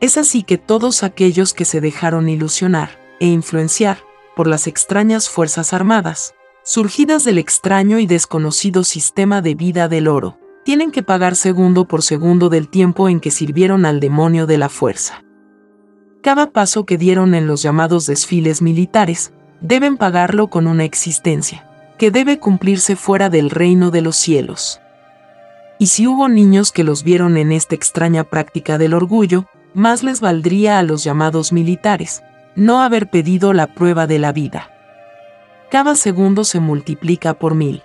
Es 0.00 0.16
así 0.16 0.44
que 0.44 0.56
todos 0.56 1.02
aquellos 1.02 1.52
que 1.52 1.66
se 1.66 1.82
dejaron 1.82 2.30
ilusionar 2.30 2.98
e 3.20 3.26
influenciar 3.26 3.98
por 4.34 4.46
las 4.46 4.66
extrañas 4.66 5.28
Fuerzas 5.28 5.74
Armadas, 5.74 6.34
surgidas 6.64 7.24
del 7.24 7.38
extraño 7.38 7.98
y 7.98 8.06
desconocido 8.06 8.84
sistema 8.84 9.42
de 9.42 9.54
vida 9.54 9.88
del 9.88 10.08
oro, 10.08 10.38
tienen 10.64 10.90
que 10.90 11.02
pagar 11.02 11.34
segundo 11.34 11.86
por 11.86 12.02
segundo 12.02 12.48
del 12.48 12.68
tiempo 12.68 13.08
en 13.08 13.20
que 13.20 13.30
sirvieron 13.30 13.84
al 13.84 13.98
demonio 13.98 14.46
de 14.46 14.58
la 14.58 14.68
fuerza. 14.68 15.24
Cada 16.22 16.50
paso 16.50 16.86
que 16.86 16.98
dieron 16.98 17.34
en 17.34 17.48
los 17.48 17.62
llamados 17.62 18.06
desfiles 18.06 18.62
militares, 18.62 19.32
deben 19.60 19.96
pagarlo 19.96 20.48
con 20.48 20.66
una 20.66 20.84
existencia 20.84 21.68
que 21.98 22.10
debe 22.10 22.38
cumplirse 22.38 22.96
fuera 22.96 23.28
del 23.28 23.50
reino 23.50 23.90
de 23.90 24.02
los 24.02 24.16
cielos. 24.16 24.80
Y 25.78 25.86
si 25.86 26.06
hubo 26.06 26.28
niños 26.28 26.70
que 26.70 26.84
los 26.84 27.02
vieron 27.02 27.36
en 27.36 27.50
esta 27.50 27.74
extraña 27.74 28.24
práctica 28.24 28.78
del 28.78 28.94
orgullo, 28.94 29.46
más 29.74 30.02
les 30.02 30.20
valdría 30.20 30.78
a 30.78 30.82
los 30.82 31.02
llamados 31.02 31.52
militares 31.52 32.22
no 32.54 32.82
haber 32.82 33.08
pedido 33.08 33.52
la 33.52 33.66
prueba 33.68 34.06
de 34.06 34.18
la 34.18 34.32
vida. 34.32 34.71
Cada 35.72 35.94
segundo 35.94 36.44
se 36.44 36.60
multiplica 36.60 37.32
por 37.32 37.54
mil. 37.54 37.82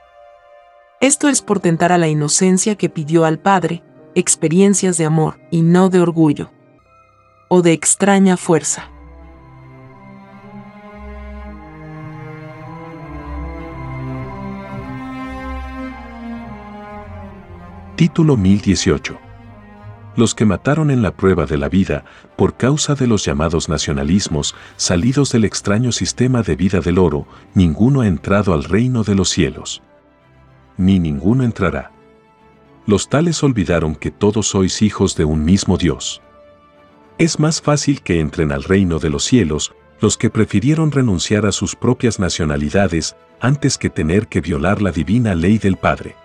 Esto 1.00 1.30
es 1.30 1.42
por 1.42 1.62
tentar 1.62 1.94
a 1.94 1.98
la 1.98 2.10
inocencia 2.10 2.76
que 2.76 2.90
pidió 2.90 3.24
al 3.24 3.40
Padre, 3.40 3.82
experiencias 4.14 4.98
de 4.98 5.06
amor 5.06 5.40
y 5.52 5.62
no 5.62 5.88
de 5.88 6.02
orgullo, 6.02 6.52
o 7.48 7.62
de 7.62 7.72
extraña 7.72 8.36
fuerza. 8.36 8.92
Título 17.96 18.36
1018. 18.36 19.27
Los 20.18 20.34
que 20.34 20.46
mataron 20.46 20.90
en 20.90 21.04
la 21.04 21.12
prueba 21.12 21.46
de 21.46 21.60
la 21.60 21.70
vida 21.70 22.04
por 22.36 22.58
causa 22.58 22.96
de 22.96 23.06
los 23.06 23.24
llamados 23.24 23.70
nacionalismos 23.70 24.56
salidos 24.76 25.32
del 25.32 25.46
extraño 25.46 25.92
sistema 25.92 26.42
de 26.42 26.56
vida 26.56 26.80
del 26.80 26.98
oro, 26.98 27.28
ninguno 27.54 28.02
ha 28.02 28.08
entrado 28.08 28.56
al 28.56 28.64
reino 28.64 29.04
de 29.04 29.14
los 29.14 29.30
cielos. 29.30 29.84
Ni 30.76 30.98
ninguno 30.98 31.44
entrará. 31.44 31.92
Los 32.88 33.10
tales 33.10 33.44
olvidaron 33.44 33.94
que 33.96 34.10
todos 34.10 34.48
sois 34.48 34.82
hijos 34.82 35.16
de 35.16 35.24
un 35.24 35.46
mismo 35.46 35.78
Dios. 35.78 36.24
Es 37.20 37.40
más 37.40 37.62
fácil 37.62 38.02
que 38.02 38.20
entren 38.20 38.52
al 38.52 38.64
reino 38.64 38.98
de 38.98 39.12
los 39.12 39.24
cielos 39.24 39.76
los 40.02 40.18
que 40.18 40.32
prefirieron 40.32 40.92
renunciar 40.92 41.46
a 41.46 41.52
sus 41.52 41.76
propias 41.76 42.20
nacionalidades 42.20 43.16
antes 43.40 43.78
que 43.78 43.92
tener 43.92 44.28
que 44.28 44.42
violar 44.42 44.82
la 44.82 44.92
divina 44.92 45.36
ley 45.36 45.60
del 45.60 45.78
Padre 45.78 46.16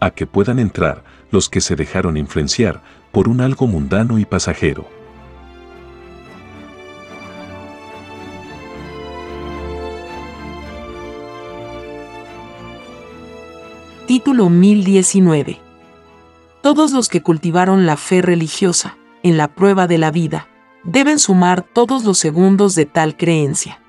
a 0.00 0.10
que 0.10 0.26
puedan 0.26 0.58
entrar 0.58 1.04
los 1.30 1.48
que 1.48 1.60
se 1.60 1.76
dejaron 1.76 2.16
influenciar 2.16 2.82
por 3.12 3.28
un 3.28 3.40
algo 3.40 3.66
mundano 3.66 4.18
y 4.18 4.24
pasajero. 4.24 4.86
Título 14.06 14.48
1019 14.50 15.58
Todos 16.62 16.92
los 16.92 17.08
que 17.08 17.22
cultivaron 17.22 17.86
la 17.86 17.96
fe 17.96 18.22
religiosa, 18.22 18.96
en 19.24 19.36
la 19.36 19.48
prueba 19.48 19.88
de 19.88 19.98
la 19.98 20.12
vida, 20.12 20.46
deben 20.84 21.18
sumar 21.18 21.62
todos 21.62 22.04
los 22.04 22.16
segundos 22.16 22.76
de 22.76 22.86
tal 22.86 23.16
creencia. 23.16 23.80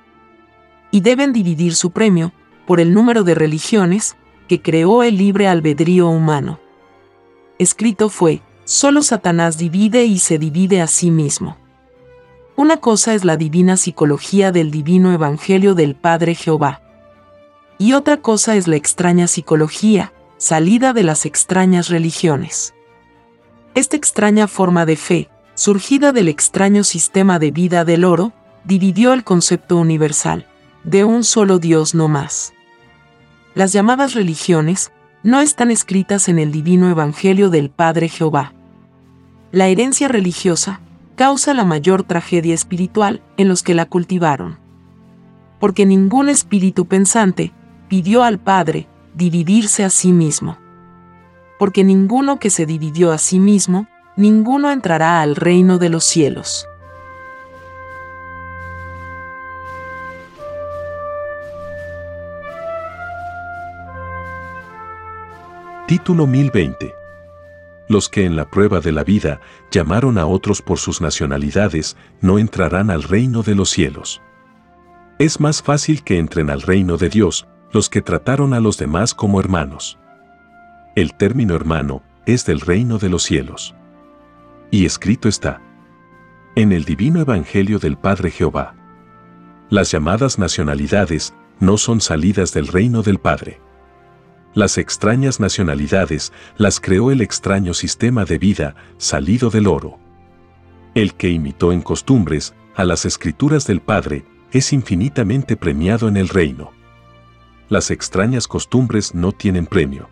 Y 0.90 1.02
deben 1.02 1.32
dividir 1.32 1.76
su 1.76 1.92
premio, 1.92 2.32
por 2.66 2.80
el 2.80 2.92
número 2.92 3.22
de 3.22 3.36
religiones, 3.36 4.16
que 4.48 4.60
creó 4.60 5.04
el 5.04 5.18
libre 5.18 5.46
albedrío 5.46 6.08
humano. 6.08 6.58
Escrito 7.58 8.08
fue, 8.08 8.40
solo 8.64 9.02
Satanás 9.02 9.58
divide 9.58 10.04
y 10.04 10.20
se 10.20 10.38
divide 10.38 10.80
a 10.80 10.86
sí 10.86 11.10
mismo. 11.10 11.56
Una 12.54 12.78
cosa 12.78 13.14
es 13.14 13.24
la 13.24 13.36
divina 13.36 13.76
psicología 13.76 14.52
del 14.52 14.70
divino 14.70 15.12
evangelio 15.12 15.74
del 15.74 15.94
Padre 15.94 16.34
Jehová. 16.34 16.82
Y 17.78 17.92
otra 17.92 18.18
cosa 18.18 18.56
es 18.56 18.68
la 18.68 18.76
extraña 18.76 19.26
psicología, 19.26 20.12
salida 20.38 20.92
de 20.92 21.02
las 21.02 21.26
extrañas 21.26 21.88
religiones. 21.88 22.74
Esta 23.74 23.96
extraña 23.96 24.48
forma 24.48 24.86
de 24.86 24.96
fe, 24.96 25.28
surgida 25.54 26.12
del 26.12 26.28
extraño 26.28 26.84
sistema 26.84 27.38
de 27.38 27.50
vida 27.50 27.84
del 27.84 28.04
oro, 28.04 28.32
dividió 28.64 29.12
el 29.12 29.24
concepto 29.24 29.76
universal, 29.76 30.46
de 30.84 31.04
un 31.04 31.24
solo 31.24 31.58
Dios 31.58 31.94
no 31.94 32.08
más. 32.08 32.52
Las 33.54 33.72
llamadas 33.72 34.14
religiones 34.14 34.92
no 35.22 35.40
están 35.40 35.70
escritas 35.70 36.28
en 36.28 36.38
el 36.38 36.52
divino 36.52 36.88
Evangelio 36.88 37.50
del 37.50 37.70
Padre 37.70 38.08
Jehová. 38.08 38.52
La 39.50 39.66
herencia 39.66 40.06
religiosa 40.08 40.80
causa 41.16 41.54
la 41.54 41.64
mayor 41.64 42.04
tragedia 42.04 42.54
espiritual 42.54 43.20
en 43.36 43.48
los 43.48 43.62
que 43.62 43.74
la 43.74 43.86
cultivaron. 43.86 44.58
Porque 45.58 45.86
ningún 45.86 46.28
espíritu 46.28 46.86
pensante 46.86 47.52
pidió 47.88 48.22
al 48.22 48.38
Padre 48.38 48.86
dividirse 49.14 49.82
a 49.82 49.90
sí 49.90 50.12
mismo. 50.12 50.56
Porque 51.58 51.82
ninguno 51.82 52.38
que 52.38 52.50
se 52.50 52.66
dividió 52.66 53.10
a 53.10 53.18
sí 53.18 53.40
mismo, 53.40 53.88
ninguno 54.16 54.70
entrará 54.70 55.20
al 55.20 55.34
reino 55.34 55.78
de 55.78 55.88
los 55.88 56.04
cielos. 56.04 56.68
Título 65.88 66.26
1020. 66.26 66.94
los 67.88 68.10
que 68.10 68.26
en 68.26 68.36
la 68.36 68.50
prueba 68.50 68.80
de 68.80 68.92
la 68.92 69.04
vida 69.04 69.40
llamaron 69.70 70.18
a 70.18 70.26
otros 70.26 70.60
por 70.60 70.76
sus 70.76 71.00
nacionalidades, 71.00 71.96
no 72.20 72.38
entrarán 72.38 72.90
al 72.90 73.04
reino 73.04 73.42
de 73.42 73.54
los 73.54 73.70
cielos. 73.70 74.20
Es 75.18 75.40
más 75.40 75.62
fácil 75.62 76.04
que 76.04 76.18
entren 76.18 76.50
al 76.50 76.60
reino 76.60 76.98
de 76.98 77.08
Dios 77.08 77.48
los 77.72 77.88
que 77.88 78.02
trataron 78.02 78.52
a 78.52 78.60
los 78.60 78.76
demás 78.76 79.14
como 79.14 79.40
hermanos. 79.40 79.98
El 80.94 81.14
término 81.14 81.54
hermano 81.56 82.02
es 82.26 82.44
del 82.44 82.60
reino 82.60 82.98
de 82.98 83.08
los 83.08 83.22
cielos. 83.22 83.74
Y 84.70 84.84
escrito 84.84 85.26
está. 85.26 85.62
En 86.54 86.72
el 86.72 86.84
divino 86.84 87.18
Evangelio 87.18 87.78
del 87.78 87.96
Padre 87.96 88.30
Jehová. 88.30 88.74
Las 89.70 89.90
llamadas 89.90 90.38
nacionalidades 90.38 91.32
no 91.60 91.78
son 91.78 92.02
salidas 92.02 92.52
del 92.52 92.66
reino 92.66 93.00
del 93.02 93.18
Padre. 93.20 93.62
Las 94.58 94.76
extrañas 94.76 95.38
nacionalidades 95.38 96.32
las 96.56 96.80
creó 96.80 97.12
el 97.12 97.20
extraño 97.20 97.74
sistema 97.74 98.24
de 98.24 98.38
vida 98.38 98.74
salido 98.96 99.50
del 99.50 99.68
oro. 99.68 100.00
El 100.96 101.14
que 101.14 101.28
imitó 101.28 101.70
en 101.70 101.80
costumbres 101.80 102.56
a 102.74 102.82
las 102.82 103.04
escrituras 103.04 103.68
del 103.68 103.80
Padre 103.80 104.24
es 104.50 104.72
infinitamente 104.72 105.56
premiado 105.56 106.08
en 106.08 106.16
el 106.16 106.28
reino. 106.28 106.72
Las 107.68 107.92
extrañas 107.92 108.48
costumbres 108.48 109.14
no 109.14 109.30
tienen 109.30 109.64
premio, 109.64 110.08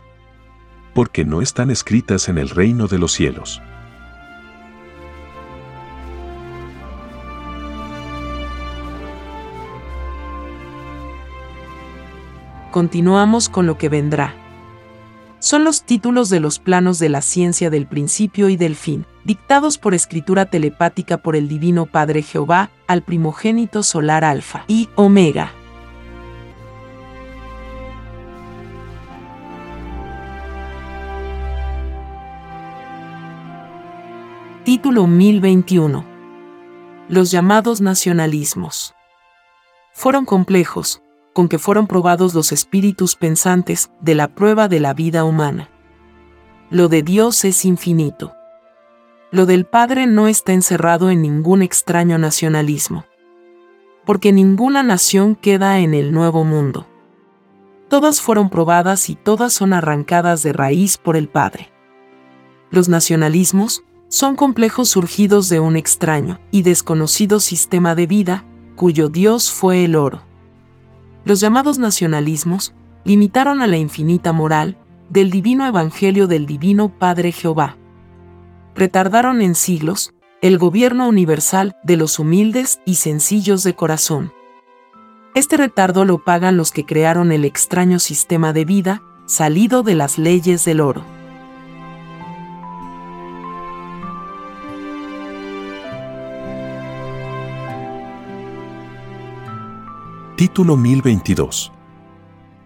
porque 0.95 1.25
no 1.25 1.43
están 1.43 1.73
escritas 1.73 2.29
en 2.29 2.39
el 2.39 2.49
reino 2.49 2.87
de 2.87 2.99
los 2.99 3.11
cielos. 3.11 3.61
Continuamos 12.77 13.49
con 13.49 13.65
lo 13.65 13.79
que 13.79 13.89
vendrá. 13.89 14.35
Son 15.39 15.65
los 15.65 15.85
títulos 15.85 16.29
de 16.29 16.41
los 16.41 16.59
planos 16.59 16.99
de 16.99 17.09
la 17.09 17.23
ciencia 17.23 17.71
del 17.71 17.87
principio 17.87 18.51
y 18.51 18.59
del 18.59 18.77
fin, 18.77 19.07
dictados 19.25 19.79
por 19.79 19.95
escritura 19.95 20.45
telepática 20.45 21.17
por 21.17 21.37
el 21.37 21.49
Divino 21.49 21.87
Padre 21.87 22.21
Jehová 22.21 22.69
al 22.87 23.01
primogénito 23.01 23.83
solar 23.83 24.27
Alfa 24.27 24.67
y 24.69 24.91
Omega. 24.95 25.53
Título 34.65 35.07
1021. 35.07 36.05
Los 37.09 37.31
llamados 37.31 37.81
nacionalismos. 37.81 38.95
Fueron 39.95 40.27
complejos, 40.27 41.01
con 41.37 41.51
que 41.51 41.59
fueron 41.59 41.87
probados 41.87 42.33
los 42.33 42.51
espíritus 42.51 43.15
pensantes 43.15 43.91
de 44.01 44.15
la 44.15 44.29
prueba 44.35 44.69
de 44.69 44.81
la 44.81 44.95
vida 44.95 45.23
humana. 45.25 45.69
Lo 46.71 46.89
de 46.89 47.03
Dios 47.03 47.45
es 47.45 47.67
infinito. 47.67 48.33
Lo 49.31 49.45
del 49.45 49.67
Padre 49.67 50.07
no 50.07 50.29
está 50.29 50.55
encerrado 50.55 51.11
en 51.11 51.21
ningún 51.21 51.61
extraño 51.61 52.17
nacionalismo. 52.17 53.05
Porque 54.07 54.33
ninguna 54.33 54.83
nación 54.83 55.35
queda 55.35 55.79
en 55.81 55.93
el 55.93 56.11
nuevo 56.11 56.43
mundo. 56.43 56.87
Todas 57.91 58.23
fueron 58.23 58.49
probadas 58.49 59.11
y 59.11 59.15
todas 59.15 59.53
son 59.53 59.75
arrancadas 59.75 60.43
de 60.43 60.55
raíz 60.55 60.97
por 60.97 61.19
el 61.19 61.29
Padre. 61.29 61.71
Los 62.71 62.89
nacionalismos 62.89 63.85
son 64.09 64.37
complejos 64.37 64.89
surgidos 64.89 65.51
de 65.51 65.61
un 65.61 65.77
extraño 65.77 66.41
y 66.51 66.63
desconocido 66.63 67.41
sistema 67.41 67.95
de 67.95 68.07
vida, 68.07 68.47
cuyo 68.75 69.11
Dios 69.11 69.53
fue 69.53 69.85
el 69.85 69.97
oro 69.97 70.26
los 71.27 71.41
llamados 71.41 71.81
nacionalismos 71.81 72.73
limitaron 73.05 73.61
a 73.61 73.67
la 73.67 73.77
infinita 73.77 74.33
moral 74.33 74.79
del 75.11 75.33
divino 75.33 75.67
evangelio 75.67 76.29
del 76.29 76.47
divino 76.47 76.89
Padre 76.89 77.33
Jehová. 77.33 77.77
Retardaron 78.77 79.43
en 79.43 79.57
siglos 79.57 80.15
el 80.41 80.57
gobierno 80.57 81.09
universal 81.09 81.75
de 81.83 81.97
los 81.97 82.21
humildes 82.21 82.81
y 82.85 82.95
sencillos 82.95 83.65
de 83.65 83.75
corazón. 83.75 84.33
Este 85.35 85.57
retardo 85.57 86.05
lo 86.05 86.23
pagan 86.23 86.57
los 86.57 86.71
que 86.71 86.87
crearon 86.87 87.33
el 87.33 87.45
extraño 87.45 87.99
sistema 87.99 88.53
de 88.53 88.65
vida 88.65 89.03
salido 89.27 89.83
de 89.83 89.97
las 89.97 90.19
leyes 90.19 90.65
del 90.65 90.81
oro. 90.81 91.16
Título 100.37 100.77
1022. 100.77 101.73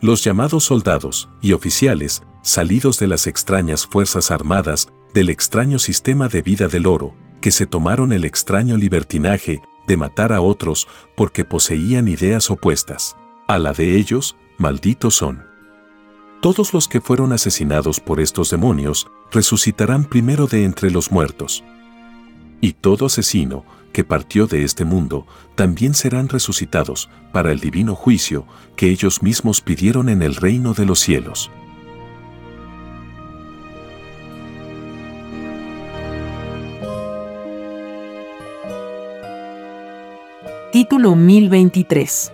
Los 0.00 0.24
llamados 0.24 0.64
soldados 0.64 1.28
y 1.40 1.52
oficiales, 1.52 2.24
salidos 2.42 2.98
de 2.98 3.06
las 3.06 3.28
extrañas 3.28 3.86
fuerzas 3.86 4.32
armadas 4.32 4.88
del 5.14 5.28
extraño 5.28 5.78
sistema 5.78 6.26
de 6.26 6.42
vida 6.42 6.66
del 6.66 6.88
oro, 6.88 7.14
que 7.40 7.52
se 7.52 7.66
tomaron 7.66 8.12
el 8.12 8.24
extraño 8.24 8.76
libertinaje 8.76 9.62
de 9.86 9.96
matar 9.96 10.32
a 10.32 10.40
otros 10.40 10.88
porque 11.16 11.44
poseían 11.44 12.08
ideas 12.08 12.50
opuestas. 12.50 13.16
A 13.46 13.60
la 13.60 13.72
de 13.72 13.94
ellos, 13.94 14.34
malditos 14.58 15.14
son. 15.14 15.44
Todos 16.42 16.74
los 16.74 16.88
que 16.88 17.00
fueron 17.00 17.32
asesinados 17.32 18.00
por 18.00 18.18
estos 18.18 18.50
demonios 18.50 19.06
resucitarán 19.30 20.06
primero 20.06 20.48
de 20.48 20.64
entre 20.64 20.90
los 20.90 21.12
muertos. 21.12 21.62
Y 22.60 22.74
todo 22.74 23.06
asesino, 23.06 23.64
que 23.92 24.04
partió 24.04 24.46
de 24.46 24.64
este 24.64 24.84
mundo, 24.84 25.26
también 25.54 25.94
serán 25.94 26.28
resucitados 26.28 27.08
para 27.32 27.52
el 27.52 27.60
divino 27.60 27.94
juicio 27.94 28.46
que 28.76 28.90
ellos 28.90 29.22
mismos 29.22 29.60
pidieron 29.60 30.08
en 30.08 30.22
el 30.22 30.36
reino 30.36 30.74
de 30.74 30.86
los 30.86 31.00
cielos. 31.00 31.50
Título 40.72 41.16
1023 41.16 42.32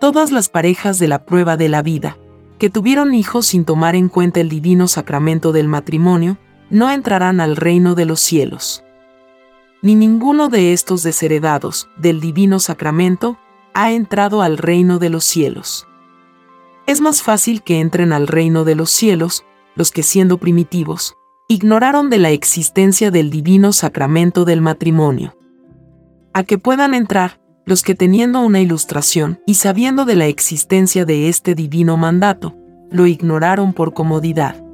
Todas 0.00 0.30
las 0.30 0.48
parejas 0.48 0.98
de 0.98 1.08
la 1.08 1.24
prueba 1.24 1.56
de 1.56 1.68
la 1.68 1.82
vida, 1.82 2.16
que 2.58 2.70
tuvieron 2.70 3.12
hijos 3.12 3.46
sin 3.46 3.64
tomar 3.64 3.94
en 3.94 4.08
cuenta 4.08 4.40
el 4.40 4.48
divino 4.48 4.88
sacramento 4.88 5.52
del 5.52 5.68
matrimonio, 5.68 6.38
no 6.70 6.90
entrarán 6.90 7.40
al 7.40 7.56
reino 7.56 7.94
de 7.94 8.06
los 8.06 8.20
cielos 8.20 8.85
ni 9.86 9.94
ninguno 9.94 10.48
de 10.48 10.72
estos 10.72 11.04
desheredados 11.04 11.88
del 11.96 12.20
divino 12.20 12.58
sacramento 12.58 13.38
ha 13.72 13.92
entrado 13.92 14.42
al 14.42 14.58
reino 14.58 14.98
de 14.98 15.10
los 15.10 15.22
cielos. 15.24 15.86
Es 16.88 17.00
más 17.00 17.22
fácil 17.22 17.62
que 17.62 17.78
entren 17.78 18.12
al 18.12 18.26
reino 18.26 18.64
de 18.64 18.74
los 18.74 18.90
cielos 18.90 19.44
los 19.76 19.92
que 19.92 20.02
siendo 20.02 20.38
primitivos, 20.38 21.14
ignoraron 21.46 22.10
de 22.10 22.18
la 22.18 22.30
existencia 22.30 23.12
del 23.12 23.30
divino 23.30 23.72
sacramento 23.72 24.44
del 24.44 24.60
matrimonio. 24.60 25.36
A 26.34 26.42
que 26.42 26.58
puedan 26.58 26.92
entrar 26.92 27.40
los 27.64 27.84
que 27.84 27.94
teniendo 27.94 28.40
una 28.40 28.58
ilustración 28.58 29.40
y 29.46 29.54
sabiendo 29.54 30.04
de 30.04 30.16
la 30.16 30.26
existencia 30.26 31.04
de 31.04 31.28
este 31.28 31.54
divino 31.54 31.96
mandato, 31.96 32.56
lo 32.90 33.06
ignoraron 33.06 33.72
por 33.72 33.94
comodidad. 33.94 34.65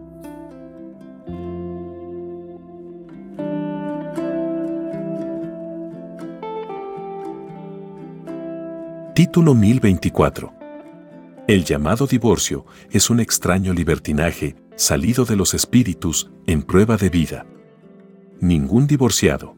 Título 9.15 9.55
1024. 9.55 10.55
El 11.47 11.65
llamado 11.67 12.07
divorcio 12.07 12.65
es 12.91 13.11
un 13.11 13.21
extraño 13.21 13.75
libertinaje 13.75 14.57
salido 14.75 15.27
de 15.27 15.37
los 15.37 15.53
espíritus 15.53 16.31
en 16.47 16.63
prueba 16.63 16.97
de 16.97 17.11
vida. 17.11 17.45
Ningún 18.41 18.87
divorciado 18.87 19.55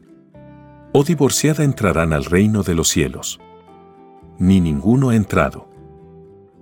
o 0.91 1.05
divorciada 1.05 1.63
entrarán 1.63 2.11
al 2.11 2.25
reino 2.25 2.63
de 2.63 2.75
los 2.75 2.89
cielos. 2.89 3.39
Ni 4.39 4.59
ninguno 4.59 5.11
ha 5.11 5.15
entrado. 5.15 5.69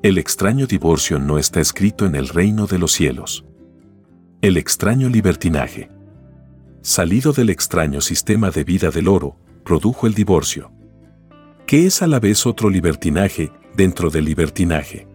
El 0.04 0.20
extraño 0.20 0.68
divorcio 0.68 1.18
no 1.18 1.40
está 1.40 1.62
escrito 1.62 2.06
en 2.06 2.14
el 2.14 2.28
reino 2.28 2.68
de 2.68 2.78
los 2.78 2.92
cielos. 2.92 3.44
El 4.44 4.56
extraño 4.56 5.10
libertinaje, 5.10 5.90
salido 6.84 7.34
del 7.34 7.50
extraño 7.50 8.02
sistema 8.02 8.52
de 8.52 8.64
vida 8.64 8.92
del 8.92 9.08
oro, 9.08 9.36
produjo 9.64 10.06
el 10.06 10.14
divorcio 10.14 10.72
que 11.66 11.86
es 11.86 12.02
a 12.02 12.08
la 12.08 12.20
vez 12.20 12.46
otro 12.46 12.70
libertinaje 12.70 13.52
dentro 13.76 14.10
del 14.10 14.26
libertinaje. 14.26 15.08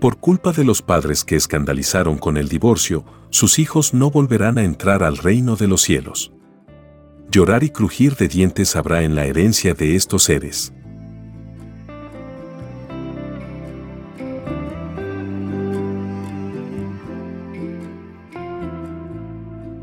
Por 0.00 0.18
culpa 0.18 0.52
de 0.52 0.64
los 0.64 0.82
padres 0.82 1.24
que 1.24 1.36
escandalizaron 1.36 2.18
con 2.18 2.36
el 2.36 2.48
divorcio, 2.48 3.04
sus 3.30 3.58
hijos 3.58 3.94
no 3.94 4.10
volverán 4.10 4.58
a 4.58 4.64
entrar 4.64 5.02
al 5.02 5.16
reino 5.16 5.56
de 5.56 5.66
los 5.66 5.82
cielos. 5.82 6.32
Llorar 7.30 7.64
y 7.64 7.70
crujir 7.70 8.14
de 8.16 8.28
dientes 8.28 8.76
habrá 8.76 9.02
en 9.02 9.14
la 9.14 9.24
herencia 9.24 9.74
de 9.74 9.96
estos 9.96 10.24
seres. 10.24 10.72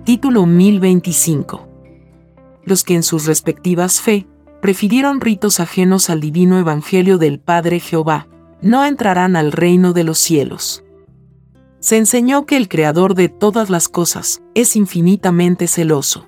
Título 0.05 0.45
1025. 0.45 1.67
Los 2.63 2.83
que 2.83 2.95
en 2.95 3.03
sus 3.03 3.25
respectivas 3.25 4.01
fe 4.01 4.27
prefirieron 4.61 5.21
ritos 5.21 5.59
ajenos 5.59 6.09
al 6.09 6.21
divino 6.21 6.57
evangelio 6.59 7.17
del 7.17 7.39
Padre 7.39 7.79
Jehová, 7.79 8.27
no 8.61 8.85
entrarán 8.85 9.35
al 9.35 9.51
reino 9.51 9.91
de 9.93 10.03
los 10.03 10.19
cielos. 10.19 10.83
Se 11.79 11.97
enseñó 11.97 12.45
que 12.45 12.57
el 12.57 12.69
Creador 12.69 13.15
de 13.15 13.27
todas 13.27 13.71
las 13.71 13.89
cosas 13.89 14.43
es 14.53 14.75
infinitamente 14.75 15.67
celoso. 15.67 16.27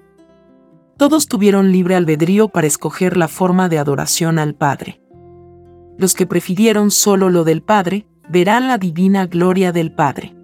Todos 0.97 1.27
tuvieron 1.27 1.71
libre 1.71 1.95
albedrío 1.95 2.49
para 2.49 2.65
escoger 2.65 3.17
la 3.17 3.27
forma 3.27 3.69
de 3.69 3.77
adoración 3.77 4.39
al 4.39 4.55
Padre. 4.55 4.99
Los 5.97 6.15
que 6.15 6.25
prefirieron 6.25 6.89
solo 6.89 7.29
lo 7.29 7.43
del 7.43 7.61
Padre, 7.61 8.07
verán 8.29 8.67
la 8.67 8.79
divina 8.79 9.27
gloria 9.27 9.71
del 9.71 9.93
Padre. 9.93 10.35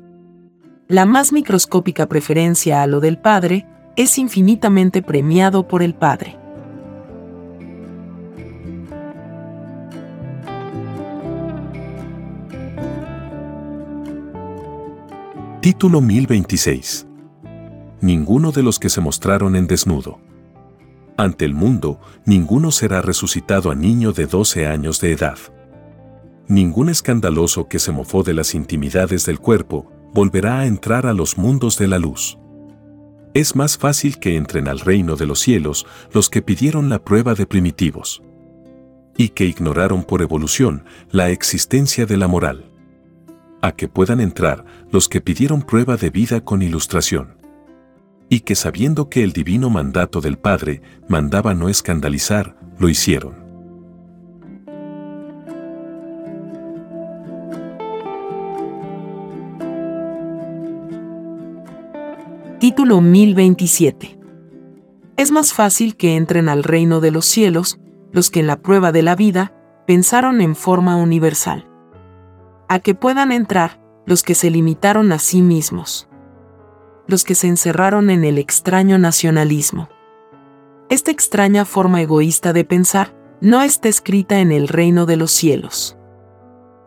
La 0.87 1.05
más 1.05 1.33
microscópica 1.33 2.07
preferencia 2.07 2.83
a 2.83 2.87
lo 2.87 2.99
del 2.99 3.17
Padre 3.17 3.67
es 3.95 4.17
infinitamente 4.17 5.01
premiado 5.01 5.67
por 5.67 5.81
el 5.81 5.95
Padre. 5.95 6.38
Título 15.61 15.99
1026. 15.99 17.05
Ninguno 17.99 18.53
de 18.53 18.63
los 18.63 18.79
que 18.79 18.87
se 18.87 19.01
mostraron 19.01 19.57
en 19.57 19.67
desnudo. 19.67 20.21
Ante 21.17 21.43
el 21.43 21.53
mundo, 21.53 21.99
ninguno 22.23 22.71
será 22.71 23.01
resucitado 23.01 23.69
a 23.69 23.75
niño 23.75 24.13
de 24.13 24.25
12 24.25 24.67
años 24.67 25.01
de 25.01 25.11
edad. 25.11 25.37
Ningún 26.47 26.87
escandaloso 26.87 27.67
que 27.67 27.79
se 27.79 27.91
mofó 27.91 28.23
de 28.23 28.33
las 28.33 28.55
intimidades 28.55 29.25
del 29.25 29.39
cuerpo 29.39 29.91
volverá 30.13 30.59
a 30.59 30.65
entrar 30.65 31.05
a 31.05 31.11
los 31.11 31.37
mundos 31.37 31.77
de 31.77 31.89
la 31.89 31.99
luz. 31.99 32.37
Es 33.33 33.53
más 33.57 33.77
fácil 33.77 34.17
que 34.17 34.37
entren 34.37 34.69
al 34.69 34.79
reino 34.79 35.17
de 35.17 35.25
los 35.25 35.41
cielos 35.41 35.85
los 36.13 36.29
que 36.29 36.41
pidieron 36.41 36.87
la 36.87 37.03
prueba 37.03 37.35
de 37.35 37.45
primitivos 37.45 38.23
y 39.17 39.27
que 39.27 39.43
ignoraron 39.43 40.05
por 40.05 40.21
evolución 40.21 40.85
la 41.11 41.31
existencia 41.31 42.05
de 42.05 42.15
la 42.15 42.29
moral 42.29 42.68
a 43.61 43.71
que 43.73 43.87
puedan 43.87 44.19
entrar 44.19 44.65
los 44.91 45.09
que 45.09 45.21
pidieron 45.21 45.61
prueba 45.61 45.97
de 45.97 46.09
vida 46.09 46.41
con 46.41 46.61
ilustración. 46.61 47.37
Y 48.29 48.41
que 48.41 48.55
sabiendo 48.55 49.09
que 49.09 49.23
el 49.23 49.33
divino 49.33 49.69
mandato 49.69 50.21
del 50.21 50.37
Padre 50.37 50.81
mandaba 51.07 51.53
no 51.53 51.67
escandalizar, 51.69 52.55
lo 52.77 52.89
hicieron. 52.89 53.49
Título 62.59 63.01
1027 63.01 64.19
Es 65.15 65.31
más 65.31 65.53
fácil 65.53 65.95
que 65.95 66.17
entren 66.17 66.49
al 66.49 66.63
reino 66.63 66.99
de 66.99 67.11
los 67.11 67.25
cielos 67.25 67.79
los 68.11 68.29
que 68.29 68.41
en 68.41 68.47
la 68.47 68.61
prueba 68.61 68.91
de 68.91 69.01
la 69.01 69.15
vida 69.15 69.53
pensaron 69.87 70.41
en 70.41 70.55
forma 70.55 70.97
universal 70.97 71.68
a 72.69 72.79
que 72.79 72.95
puedan 72.95 73.31
entrar 73.31 73.81
los 74.05 74.23
que 74.23 74.35
se 74.35 74.49
limitaron 74.49 75.11
a 75.11 75.19
sí 75.19 75.41
mismos, 75.41 76.07
los 77.07 77.23
que 77.23 77.35
se 77.35 77.47
encerraron 77.47 78.09
en 78.11 78.23
el 78.23 78.37
extraño 78.37 78.97
nacionalismo. 78.99 79.89
Esta 80.89 81.11
extraña 81.11 81.65
forma 81.65 82.01
egoísta 82.01 82.53
de 82.53 82.63
pensar 82.63 83.15
no 83.41 83.61
está 83.61 83.89
escrita 83.89 84.39
en 84.39 84.51
el 84.51 84.67
reino 84.67 85.05
de 85.05 85.17
los 85.17 85.31
cielos. 85.31 85.97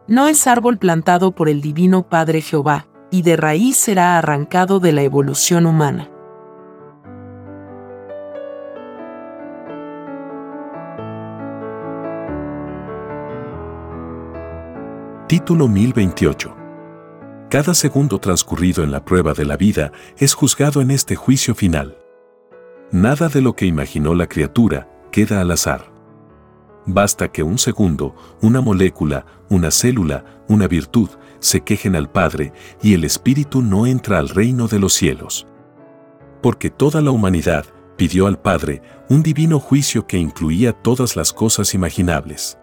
No 0.07 0.29
es 0.29 0.47
árbol 0.47 0.79
plantado 0.79 1.33
por 1.33 1.49
el 1.49 1.61
Divino 1.61 2.09
Padre 2.09 2.40
Jehová, 2.40 2.87
y 3.11 3.23
de 3.23 3.37
raíz 3.37 3.77
será 3.77 4.18
arrancado 4.18 4.81
de 4.81 4.92
la 4.92 5.03
evolución 5.03 5.66
humana. 5.66 6.12
Título 15.33 15.66
1028. 15.66 16.55
Cada 17.49 17.73
segundo 17.73 18.18
transcurrido 18.18 18.85
en 18.85 18.90
la 18.90 19.03
prueba 19.03 19.33
de 19.33 19.47
la 19.47 19.57
vida 19.57 19.90
es 20.18 20.35
juzgado 20.35 20.83
en 20.83 20.90
este 20.90 21.16
juicio 21.16 21.55
final. 21.55 21.97
Nada 22.90 23.31
de 23.31 23.40
lo 23.40 23.57
que 23.57 23.64
imaginó 23.64 24.14
la 24.14 24.27
criatura 24.27 24.90
queda 25.11 25.40
al 25.40 25.51
azar. 25.51 25.90
Basta 26.85 27.33
que 27.33 27.42
un 27.42 27.57
segundo, 27.57 28.14
una 28.42 28.61
molécula, 28.61 29.25
una 29.49 29.71
célula, 29.71 30.42
una 30.49 30.68
virtud, 30.68 31.09
se 31.38 31.62
quejen 31.62 31.97
al 31.97 32.11
Padre 32.11 32.53
y 32.83 32.92
el 32.92 33.03
Espíritu 33.03 33.62
no 33.62 33.87
entra 33.87 34.18
al 34.18 34.29
reino 34.29 34.68
de 34.68 34.81
los 34.81 34.92
cielos. 34.92 35.47
Porque 36.42 36.68
toda 36.68 37.01
la 37.01 37.11
humanidad 37.11 37.64
pidió 37.97 38.27
al 38.27 38.38
Padre 38.38 38.83
un 39.09 39.23
divino 39.23 39.61
juicio 39.61 40.07
que 40.07 40.18
incluía 40.18 40.75
todas 40.75 41.16
las 41.16 41.33
cosas 41.33 41.73
imaginables. 41.73 42.59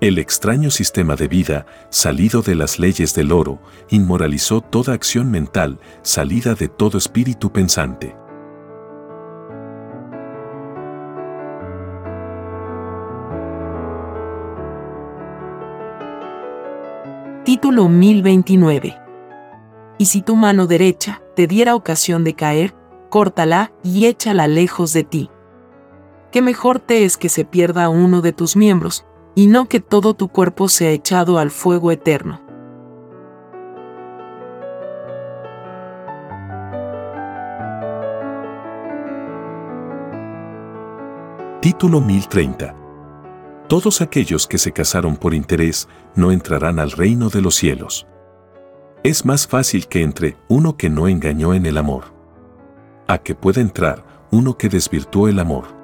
El 0.00 0.18
extraño 0.18 0.70
sistema 0.70 1.16
de 1.16 1.26
vida, 1.26 1.66
salido 1.90 2.40
de 2.40 2.54
las 2.54 2.78
leyes 2.78 3.16
del 3.16 3.32
oro, 3.32 3.58
inmoralizó 3.90 4.60
toda 4.60 4.92
acción 4.92 5.28
mental, 5.28 5.80
salida 6.02 6.54
de 6.54 6.68
todo 6.68 6.98
espíritu 6.98 7.50
pensante. 7.50 8.14
Título 17.44 17.88
1029 17.88 18.96
Y 19.98 20.06
si 20.06 20.22
tu 20.22 20.36
mano 20.36 20.68
derecha 20.68 21.22
te 21.34 21.48
diera 21.48 21.74
ocasión 21.74 22.22
de 22.22 22.34
caer, 22.34 22.72
córtala 23.08 23.72
y 23.82 24.06
échala 24.06 24.46
lejos 24.46 24.92
de 24.92 25.02
ti. 25.02 25.28
Qué 26.30 26.40
mejor 26.40 26.78
te 26.78 27.04
es 27.04 27.16
que 27.16 27.28
se 27.28 27.44
pierda 27.44 27.88
uno 27.88 28.20
de 28.20 28.32
tus 28.32 28.54
miembros, 28.54 29.07
y 29.38 29.46
no 29.46 29.68
que 29.68 29.78
todo 29.78 30.14
tu 30.14 30.26
cuerpo 30.26 30.68
sea 30.68 30.90
echado 30.90 31.38
al 31.38 31.52
fuego 31.52 31.92
eterno. 31.92 32.40
Título 41.60 42.00
1030 42.00 42.74
Todos 43.68 44.00
aquellos 44.00 44.48
que 44.48 44.58
se 44.58 44.72
casaron 44.72 45.16
por 45.16 45.34
interés 45.34 45.88
no 46.16 46.32
entrarán 46.32 46.80
al 46.80 46.90
reino 46.90 47.28
de 47.28 47.40
los 47.40 47.54
cielos. 47.54 48.08
Es 49.04 49.24
más 49.24 49.46
fácil 49.46 49.86
que 49.86 50.02
entre 50.02 50.36
uno 50.48 50.76
que 50.76 50.90
no 50.90 51.06
engañó 51.06 51.54
en 51.54 51.66
el 51.66 51.78
amor, 51.78 52.06
a 53.06 53.18
que 53.18 53.36
pueda 53.36 53.60
entrar 53.60 54.04
uno 54.32 54.58
que 54.58 54.68
desvirtuó 54.68 55.28
el 55.28 55.38
amor. 55.38 55.77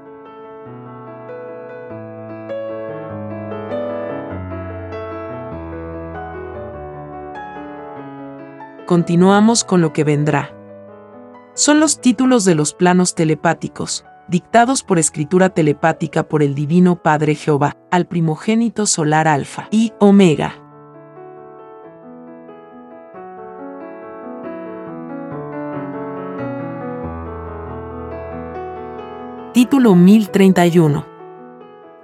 Continuamos 8.85 9.65
con 9.65 9.81
lo 9.81 9.93
que 9.93 10.05
vendrá. 10.05 10.55
Son 11.55 11.81
los 11.81 12.01
títulos 12.01 12.45
de 12.45 12.55
los 12.55 12.75
planos 12.75 13.15
telepáticos, 13.15 14.05
dictados 14.29 14.83
por 14.83 14.99
escritura 14.99 15.51
telepática 15.51 16.29
por 16.29 16.43
el 16.43 16.55
Divino 16.55 17.03
Padre 17.03 17.35
Jehová, 17.35 17.77
al 17.91 18.07
primogénito 18.07 18.87
solar 18.87 19.29
Alfa 19.29 19.69
y 19.71 19.93
Omega. 19.99 20.61
Título 29.53 29.95
1031. 29.95 31.07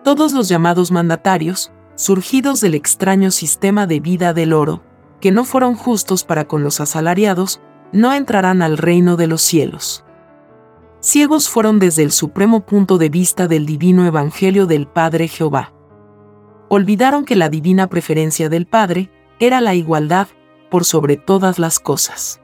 Todos 0.05 0.33
los 0.33 0.49
llamados 0.49 0.93
mandatarios, 0.93 1.73
surgidos 1.97 2.61
del 2.61 2.75
extraño 2.75 3.33
sistema 3.33 3.89
de 3.89 3.99
vida 3.99 4.33
del 4.33 4.53
oro, 4.53 4.83
que 5.21 5.31
no 5.31 5.45
fueron 5.45 5.75
justos 5.75 6.25
para 6.25 6.47
con 6.47 6.65
los 6.65 6.81
asalariados, 6.81 7.61
no 7.93 8.13
entrarán 8.13 8.63
al 8.63 8.79
reino 8.79 9.17
de 9.17 9.27
los 9.27 9.43
cielos. 9.43 10.05
Ciegos 11.01 11.49
fueron 11.49 11.79
desde 11.79 12.03
el 12.03 12.13
supremo 12.13 12.67
punto 12.67 12.99
de 12.99 13.09
vista 13.09 13.49
del 13.49 13.67
divino 13.67 14.07
Evangelio 14.07 14.67
del 14.67 14.87
Padre 14.87 15.29
Jehová. 15.29 15.73
Olvidaron 16.69 17.25
que 17.25 17.37
la 17.37 17.49
divina 17.49 17.89
preferencia 17.89 18.49
del 18.49 18.67
Padre 18.67 19.11
era 19.39 19.61
la 19.61 19.75
igualdad 19.75 20.29
por 20.71 20.85
sobre 20.85 21.17
todas 21.17 21.59
las 21.59 21.81
cosas. 21.81 22.41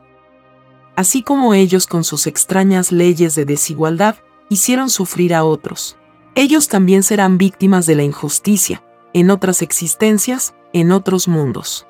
Así 0.96 1.22
como 1.22 1.54
ellos 1.54 1.86
con 1.86 2.02
sus 2.02 2.26
extrañas 2.26 2.90
leyes 2.90 3.34
de 3.34 3.44
desigualdad 3.44 4.16
hicieron 4.48 4.88
sufrir 4.88 5.34
a 5.34 5.44
otros, 5.44 5.98
ellos 6.34 6.68
también 6.68 7.02
serán 7.02 7.38
víctimas 7.38 7.86
de 7.86 7.94
la 7.94 8.02
injusticia, 8.02 8.82
en 9.12 9.30
otras 9.30 9.62
existencias, 9.62 10.54
en 10.72 10.92
otros 10.92 11.28
mundos 11.28 11.86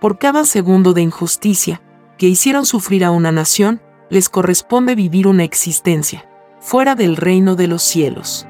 por 0.00 0.18
cada 0.18 0.44
segundo 0.44 0.94
de 0.94 1.02
injusticia 1.02 1.82
que 2.16 2.26
hicieron 2.26 2.66
sufrir 2.66 3.04
a 3.04 3.10
una 3.10 3.32
nación, 3.32 3.82
les 4.08 4.28
corresponde 4.28 4.94
vivir 4.94 5.26
una 5.26 5.44
existencia 5.44 6.26
fuera 6.58 6.94
del 6.94 7.16
reino 7.16 7.54
de 7.54 7.66
los 7.68 7.82
cielos. 7.82 8.46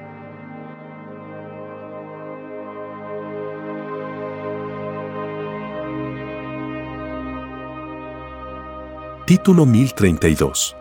Título 9.26 9.64
1032 9.64 10.76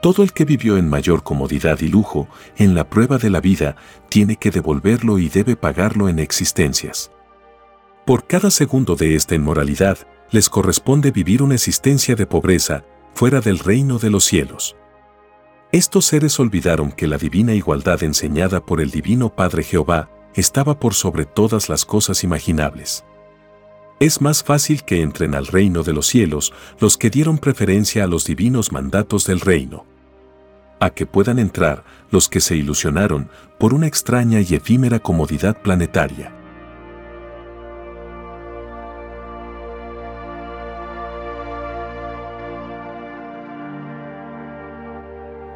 Todo 0.00 0.22
el 0.22 0.32
que 0.32 0.46
vivió 0.46 0.78
en 0.78 0.88
mayor 0.88 1.22
comodidad 1.22 1.78
y 1.80 1.88
lujo 1.88 2.26
en 2.56 2.74
la 2.74 2.88
prueba 2.88 3.18
de 3.18 3.28
la 3.28 3.40
vida 3.40 3.76
tiene 4.08 4.36
que 4.36 4.50
devolverlo 4.50 5.18
y 5.18 5.28
debe 5.28 5.56
pagarlo 5.56 6.08
en 6.08 6.20
existencias. 6.20 7.10
Por 8.04 8.26
cada 8.26 8.50
segundo 8.50 8.96
de 8.96 9.14
esta 9.14 9.34
inmoralidad, 9.34 9.98
les 10.30 10.48
corresponde 10.48 11.10
vivir 11.10 11.42
una 11.42 11.54
existencia 11.54 12.14
de 12.14 12.26
pobreza 12.26 12.84
fuera 13.14 13.40
del 13.40 13.58
reino 13.58 13.98
de 13.98 14.10
los 14.10 14.24
cielos. 14.24 14.76
Estos 15.72 16.06
seres 16.06 16.38
olvidaron 16.40 16.90
que 16.90 17.06
la 17.06 17.18
divina 17.18 17.54
igualdad 17.54 18.02
enseñada 18.02 18.64
por 18.64 18.80
el 18.80 18.90
Divino 18.90 19.28
Padre 19.34 19.62
Jehová 19.62 20.10
estaba 20.34 20.78
por 20.80 20.94
sobre 20.94 21.26
todas 21.26 21.68
las 21.68 21.84
cosas 21.84 22.24
imaginables. 22.24 23.04
Es 24.00 24.20
más 24.20 24.42
fácil 24.42 24.82
que 24.84 25.02
entren 25.02 25.34
al 25.34 25.46
reino 25.46 25.82
de 25.82 25.92
los 25.92 26.06
cielos 26.06 26.52
los 26.80 26.96
que 26.96 27.10
dieron 27.10 27.38
preferencia 27.38 28.04
a 28.04 28.06
los 28.06 28.24
divinos 28.24 28.72
mandatos 28.72 29.26
del 29.26 29.40
reino. 29.40 29.84
A 30.80 30.90
que 30.90 31.04
puedan 31.04 31.38
entrar 31.38 31.84
los 32.10 32.28
que 32.28 32.40
se 32.40 32.56
ilusionaron 32.56 33.28
por 33.58 33.74
una 33.74 33.86
extraña 33.86 34.40
y 34.40 34.54
efímera 34.54 35.00
comodidad 35.00 35.60
planetaria. 35.60 36.32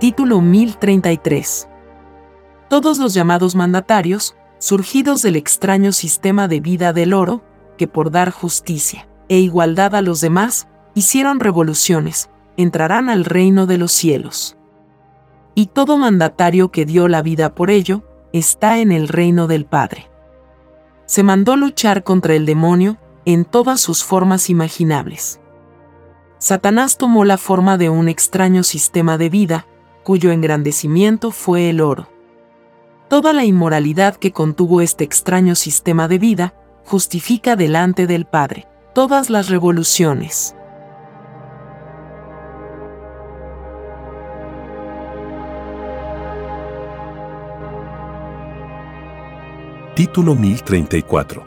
Título 0.01 0.41
1033. 0.41 1.69
Todos 2.69 2.99
los 2.99 3.15
llamados 3.15 3.55
mandatarios, 3.55 4.35
surgidos 4.59 5.23
del 5.23 5.37
extraño 5.37 5.93
sistema 5.93 6.49
de 6.49 6.59
vida 6.59 6.93
del 6.93 7.15
oro, 7.15 7.45
que 7.79 7.87
por 7.87 8.11
dar 8.11 8.33
justicia 8.33 9.09
e 9.29 9.39
igualdad 9.39 9.95
a 9.95 10.03
los 10.03 10.21
demás, 10.21 10.67
hicieron 10.95 11.39
revoluciones, 11.39 12.29
entrarán 12.57 13.09
al 13.09 13.25
reino 13.25 13.67
de 13.67 13.79
los 13.79 13.93
cielos. 13.93 14.57
Y 15.55 15.67
todo 15.67 15.97
mandatario 15.97 16.73
que 16.73 16.87
dio 16.87 17.07
la 17.07 17.23
vida 17.23 17.55
por 17.55 17.71
ello, 17.71 18.03
está 18.33 18.79
en 18.81 18.91
el 18.91 19.07
reino 19.07 19.47
del 19.47 19.65
Padre. 19.65 20.11
Se 21.07 21.23
mandó 21.23 21.57
luchar 21.57 22.03
contra 22.03 22.35
el 22.35 22.47
demonio 22.47 22.99
en 23.25 23.45
todas 23.45 23.81
sus 23.81 24.03
formas 24.03 24.51
imaginables. 24.51 25.41
Satanás 26.39 26.99
tomó 26.99 27.25
la 27.25 27.39
forma 27.39 27.79
de 27.79 27.91
un 27.91 28.09
extraño 28.09 28.65
sistema 28.65 29.19
de 29.19 29.31
vida, 29.31 29.67
cuyo 30.05 30.31
engrandecimiento 30.31 31.33
fue 31.33 31.71
el 31.71 31.81
oro. 31.81 32.09
Toda 33.09 33.33
la 33.33 33.45
inmoralidad 33.45 34.17
que 34.17 34.33
contuvo 34.33 34.81
este 34.81 35.03
extraño 35.03 35.55
sistema 35.55 36.07
de 36.07 36.19
vida 36.19 36.55
justifica 36.85 37.57
delante 37.57 38.07
del 38.07 38.27
Padre 38.27 38.69
todas 38.95 39.31
las 39.31 39.49
revoluciones. 39.49 40.55
Título 49.97 50.35
1034 50.35 51.45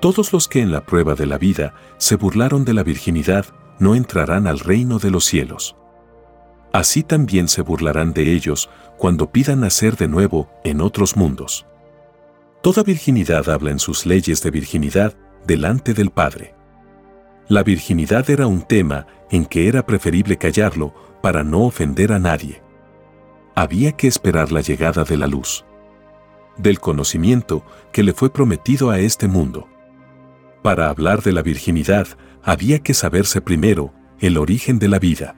Todos 0.00 0.32
los 0.32 0.48
que 0.48 0.60
en 0.60 0.70
la 0.70 0.84
prueba 0.84 1.14
de 1.14 1.26
la 1.26 1.38
vida 1.38 1.74
se 1.98 2.16
burlaron 2.16 2.64
de 2.64 2.74
la 2.74 2.82
virginidad 2.82 3.46
no 3.78 3.94
entrarán 3.94 4.46
al 4.46 4.58
reino 4.58 4.98
de 4.98 5.10
los 5.10 5.24
cielos 5.24 5.76
así 6.74 7.04
también 7.04 7.46
se 7.46 7.62
burlarán 7.62 8.12
de 8.12 8.32
ellos 8.32 8.68
cuando 8.98 9.30
pidan 9.30 9.60
nacer 9.60 9.96
de 9.96 10.08
nuevo 10.08 10.50
en 10.64 10.80
otros 10.80 11.16
mundos. 11.16 11.66
Toda 12.62 12.82
virginidad 12.82 13.48
habla 13.48 13.70
en 13.70 13.78
sus 13.78 14.06
leyes 14.06 14.42
de 14.42 14.50
virginidad 14.50 15.14
delante 15.46 15.94
del 15.94 16.10
Padre. 16.10 16.52
La 17.46 17.62
virginidad 17.62 18.28
era 18.28 18.48
un 18.48 18.62
tema 18.62 19.06
en 19.30 19.46
que 19.46 19.68
era 19.68 19.86
preferible 19.86 20.36
callarlo 20.36 20.92
para 21.22 21.44
no 21.44 21.60
ofender 21.62 22.12
a 22.12 22.18
nadie. 22.18 22.60
Había 23.54 23.92
que 23.92 24.08
esperar 24.08 24.50
la 24.50 24.60
llegada 24.60 25.04
de 25.04 25.16
la 25.16 25.28
luz, 25.28 25.64
del 26.56 26.80
conocimiento 26.80 27.64
que 27.92 28.02
le 28.02 28.14
fue 28.14 28.32
prometido 28.32 28.90
a 28.90 28.98
este 28.98 29.28
mundo. 29.28 29.68
Para 30.60 30.88
hablar 30.88 31.22
de 31.22 31.30
la 31.30 31.42
virginidad 31.42 32.08
había 32.42 32.80
que 32.80 32.94
saberse 32.94 33.40
primero 33.40 33.94
el 34.18 34.38
origen 34.38 34.80
de 34.80 34.88
la 34.88 34.98
vida. 34.98 35.36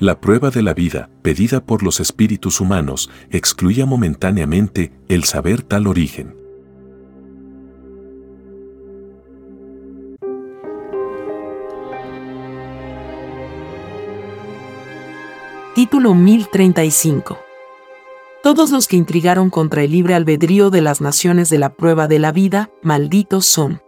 La 0.00 0.20
prueba 0.20 0.50
de 0.50 0.60
la 0.60 0.74
vida, 0.74 1.08
pedida 1.22 1.64
por 1.64 1.84
los 1.84 2.00
espíritus 2.00 2.60
humanos, 2.60 3.10
excluía 3.30 3.86
momentáneamente 3.86 4.92
el 5.08 5.22
saber 5.22 5.62
tal 5.62 5.86
origen. 5.86 6.34
Título 15.76 16.14
1035 16.14 17.38
Todos 18.42 18.72
los 18.72 18.88
que 18.88 18.96
intrigaron 18.96 19.48
contra 19.48 19.84
el 19.84 19.92
libre 19.92 20.14
albedrío 20.14 20.70
de 20.70 20.80
las 20.80 21.00
naciones 21.00 21.50
de 21.50 21.58
la 21.58 21.72
prueba 21.72 22.08
de 22.08 22.18
la 22.18 22.32
vida, 22.32 22.68
malditos 22.82 23.46
son. 23.46 23.80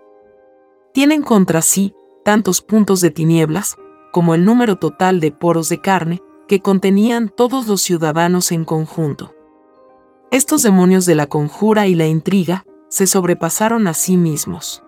Tienen 0.94 1.22
contra 1.22 1.62
sí 1.62 1.94
tantos 2.24 2.62
puntos 2.62 3.00
de 3.00 3.10
tinieblas, 3.10 3.76
como 4.12 4.34
el 4.34 4.44
número 4.44 4.76
total 4.76 5.20
de 5.20 5.32
poros 5.32 5.68
de 5.68 5.80
carne 5.80 6.22
que 6.48 6.60
contenían 6.60 7.28
todos 7.28 7.66
los 7.66 7.82
ciudadanos 7.82 8.52
en 8.52 8.64
conjunto. 8.64 9.34
Estos 10.30 10.62
demonios 10.62 11.06
de 11.06 11.14
la 11.14 11.26
conjura 11.26 11.86
y 11.86 11.94
la 11.94 12.06
intriga 12.06 12.64
se 12.88 13.06
sobrepasaron 13.06 13.86
a 13.86 13.94
sí 13.94 14.16
mismos. 14.16 14.82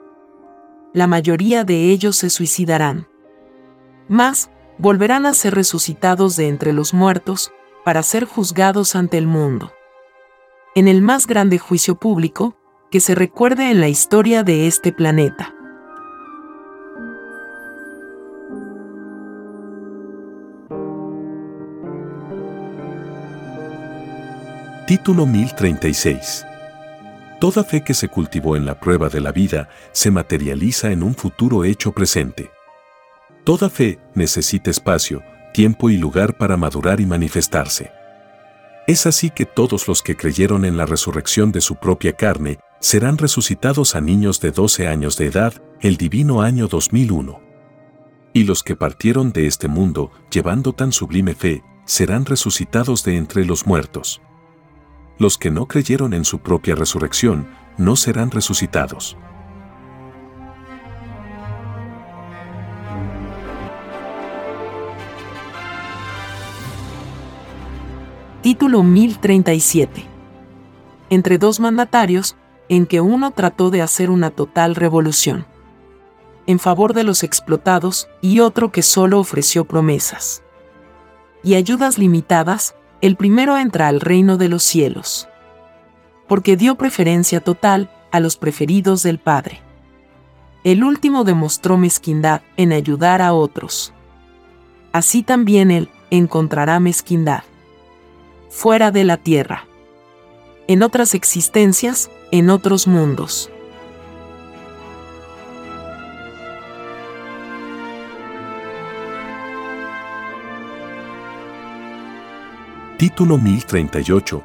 La 0.92 1.06
mayoría 1.06 1.64
de 1.64 1.90
ellos 1.90 2.16
se 2.16 2.30
suicidarán. 2.30 3.06
Mas, 4.08 4.50
volverán 4.78 5.26
a 5.26 5.34
ser 5.34 5.54
resucitados 5.54 6.36
de 6.36 6.48
entre 6.48 6.72
los 6.72 6.94
muertos 6.94 7.52
para 7.84 8.02
ser 8.02 8.24
juzgados 8.24 8.96
ante 8.96 9.18
el 9.18 9.26
mundo. 9.26 9.72
En 10.74 10.88
el 10.88 11.02
más 11.02 11.26
grande 11.26 11.58
juicio 11.58 11.96
público 11.96 12.56
que 12.90 13.00
se 13.00 13.14
recuerde 13.14 13.70
en 13.70 13.80
la 13.80 13.88
historia 13.88 14.42
de 14.42 14.66
este 14.66 14.92
planeta. 14.92 15.54
Título 24.88 25.26
1036. 25.26 26.46
Toda 27.40 27.62
fe 27.62 27.84
que 27.84 27.92
se 27.92 28.08
cultivó 28.08 28.56
en 28.56 28.64
la 28.64 28.80
prueba 28.80 29.10
de 29.10 29.20
la 29.20 29.32
vida 29.32 29.68
se 29.92 30.10
materializa 30.10 30.90
en 30.92 31.02
un 31.02 31.14
futuro 31.14 31.64
hecho 31.64 31.92
presente. 31.92 32.50
Toda 33.44 33.68
fe 33.68 33.98
necesita 34.14 34.70
espacio, 34.70 35.22
tiempo 35.52 35.90
y 35.90 35.98
lugar 35.98 36.38
para 36.38 36.56
madurar 36.56 37.02
y 37.02 37.04
manifestarse. 37.04 37.92
Es 38.86 39.04
así 39.04 39.28
que 39.28 39.44
todos 39.44 39.88
los 39.88 40.02
que 40.02 40.16
creyeron 40.16 40.64
en 40.64 40.78
la 40.78 40.86
resurrección 40.86 41.52
de 41.52 41.60
su 41.60 41.76
propia 41.76 42.14
carne 42.14 42.58
serán 42.80 43.18
resucitados 43.18 43.94
a 43.94 44.00
niños 44.00 44.40
de 44.40 44.52
12 44.52 44.88
años 44.88 45.18
de 45.18 45.26
edad 45.26 45.52
el 45.82 45.98
divino 45.98 46.40
año 46.40 46.66
2001. 46.66 47.42
Y 48.32 48.44
los 48.44 48.62
que 48.62 48.74
partieron 48.74 49.32
de 49.32 49.48
este 49.48 49.68
mundo 49.68 50.12
llevando 50.30 50.72
tan 50.72 50.92
sublime 50.92 51.34
fe 51.34 51.62
serán 51.84 52.24
resucitados 52.24 53.04
de 53.04 53.18
entre 53.18 53.44
los 53.44 53.66
muertos 53.66 54.22
los 55.18 55.36
que 55.38 55.50
no 55.50 55.66
creyeron 55.66 56.14
en 56.14 56.24
su 56.24 56.38
propia 56.38 56.74
resurrección 56.74 57.48
no 57.76 57.96
serán 57.96 58.30
resucitados. 58.30 59.16
Título 68.42 68.82
1037 68.82 70.04
Entre 71.10 71.38
dos 71.38 71.60
mandatarios, 71.60 72.36
en 72.68 72.86
que 72.86 73.00
uno 73.00 73.32
trató 73.32 73.70
de 73.70 73.82
hacer 73.82 74.10
una 74.10 74.30
total 74.30 74.74
revolución 74.74 75.46
en 76.48 76.58
favor 76.58 76.94
de 76.94 77.04
los 77.04 77.24
explotados 77.24 78.08
y 78.22 78.40
otro 78.40 78.72
que 78.72 78.80
solo 78.82 79.20
ofreció 79.20 79.66
promesas 79.66 80.42
y 81.42 81.56
ayudas 81.56 81.98
limitadas 81.98 82.74
el 83.00 83.16
primero 83.16 83.56
entra 83.56 83.88
al 83.88 84.00
reino 84.00 84.36
de 84.36 84.48
los 84.48 84.62
cielos. 84.62 85.28
Porque 86.26 86.56
dio 86.56 86.74
preferencia 86.74 87.40
total 87.40 87.90
a 88.10 88.20
los 88.20 88.36
preferidos 88.36 89.02
del 89.02 89.18
Padre. 89.18 89.60
El 90.64 90.82
último 90.84 91.24
demostró 91.24 91.78
mezquindad 91.78 92.42
en 92.56 92.72
ayudar 92.72 93.22
a 93.22 93.32
otros. 93.32 93.92
Así 94.92 95.22
también 95.22 95.70
él 95.70 95.88
encontrará 96.10 96.80
mezquindad. 96.80 97.44
Fuera 98.50 98.90
de 98.90 99.04
la 99.04 99.16
tierra. 99.16 99.66
En 100.66 100.82
otras 100.82 101.14
existencias, 101.14 102.10
en 102.30 102.50
otros 102.50 102.86
mundos. 102.86 103.50
Título 112.98 113.38
1038. 113.38 114.42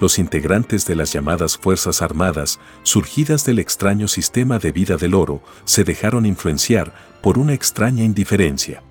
Los 0.00 0.18
integrantes 0.18 0.86
de 0.86 0.96
las 0.96 1.12
llamadas 1.12 1.56
Fuerzas 1.56 2.02
Armadas, 2.02 2.58
surgidas 2.82 3.44
del 3.44 3.60
extraño 3.60 4.08
sistema 4.08 4.58
de 4.58 4.72
vida 4.72 4.96
del 4.96 5.14
oro, 5.14 5.40
se 5.64 5.84
dejaron 5.84 6.26
influenciar 6.26 6.92
por 7.22 7.38
una 7.38 7.54
extraña 7.54 8.02
indiferencia 8.02 8.82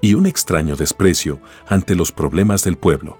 y 0.00 0.14
un 0.14 0.26
extraño 0.26 0.74
desprecio 0.74 1.38
ante 1.68 1.94
los 1.94 2.10
problemas 2.10 2.64
del 2.64 2.76
pueblo. 2.76 3.16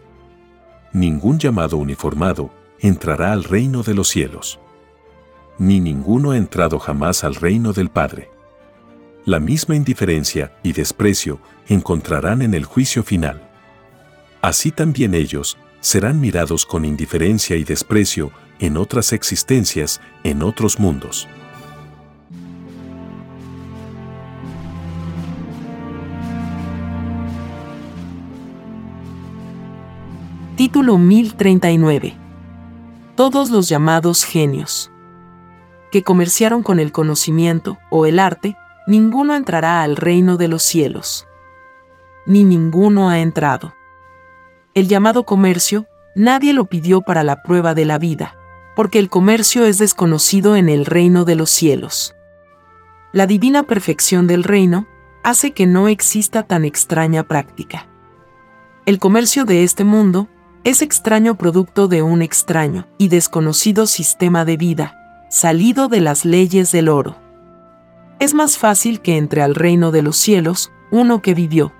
Ningún 0.92 1.38
llamado 1.38 1.76
uniformado 1.76 2.50
entrará 2.80 3.32
al 3.32 3.44
reino 3.44 3.84
de 3.84 3.94
los 3.94 4.08
cielos. 4.08 4.58
Ni 5.56 5.78
ninguno 5.78 6.32
ha 6.32 6.36
entrado 6.36 6.80
jamás 6.80 7.22
al 7.22 7.36
reino 7.36 7.72
del 7.72 7.90
Padre. 7.90 8.28
la 9.24 9.38
misma 9.38 9.76
indiferencia 9.76 10.56
y 10.64 10.72
desprecio 10.72 11.38
encontrarán 11.68 12.42
en 12.42 12.54
el 12.54 12.64
juicio 12.64 13.04
final. 13.04 13.53
Así 14.44 14.72
también 14.72 15.14
ellos 15.14 15.56
serán 15.80 16.20
mirados 16.20 16.66
con 16.66 16.84
indiferencia 16.84 17.56
y 17.56 17.64
desprecio 17.64 18.30
en 18.58 18.76
otras 18.76 19.14
existencias, 19.14 20.02
en 20.22 20.42
otros 20.42 20.78
mundos. 20.78 21.26
Título 30.56 30.98
1039. 30.98 32.14
Todos 33.16 33.48
los 33.48 33.70
llamados 33.70 34.24
genios. 34.24 34.90
Que 35.90 36.02
comerciaron 36.02 36.62
con 36.62 36.80
el 36.80 36.92
conocimiento 36.92 37.78
o 37.88 38.04
el 38.04 38.18
arte, 38.18 38.58
ninguno 38.86 39.36
entrará 39.36 39.80
al 39.82 39.96
reino 39.96 40.36
de 40.36 40.48
los 40.48 40.62
cielos. 40.62 41.26
Ni 42.26 42.44
ninguno 42.44 43.08
ha 43.08 43.20
entrado. 43.20 43.72
El 44.74 44.88
llamado 44.88 45.24
comercio, 45.24 45.86
nadie 46.16 46.52
lo 46.52 46.64
pidió 46.64 47.00
para 47.00 47.22
la 47.22 47.44
prueba 47.44 47.74
de 47.74 47.84
la 47.84 47.96
vida, 47.96 48.34
porque 48.74 48.98
el 48.98 49.08
comercio 49.08 49.66
es 49.66 49.78
desconocido 49.78 50.56
en 50.56 50.68
el 50.68 50.84
reino 50.84 51.24
de 51.24 51.36
los 51.36 51.50
cielos. 51.50 52.16
La 53.12 53.28
divina 53.28 53.62
perfección 53.62 54.26
del 54.26 54.42
reino 54.42 54.88
hace 55.22 55.52
que 55.52 55.66
no 55.66 55.86
exista 55.86 56.42
tan 56.42 56.64
extraña 56.64 57.22
práctica. 57.22 57.86
El 58.84 58.98
comercio 58.98 59.44
de 59.44 59.62
este 59.62 59.84
mundo 59.84 60.28
es 60.64 60.82
extraño 60.82 61.36
producto 61.36 61.86
de 61.86 62.02
un 62.02 62.20
extraño 62.20 62.88
y 62.98 63.08
desconocido 63.08 63.86
sistema 63.86 64.44
de 64.44 64.56
vida, 64.56 64.96
salido 65.30 65.86
de 65.86 66.00
las 66.00 66.24
leyes 66.24 66.72
del 66.72 66.88
oro. 66.88 67.16
Es 68.18 68.34
más 68.34 68.58
fácil 68.58 69.00
que 69.00 69.18
entre 69.18 69.40
al 69.40 69.54
reino 69.54 69.92
de 69.92 70.02
los 70.02 70.16
cielos 70.16 70.72
uno 70.90 71.22
que 71.22 71.34
vivió, 71.34 71.72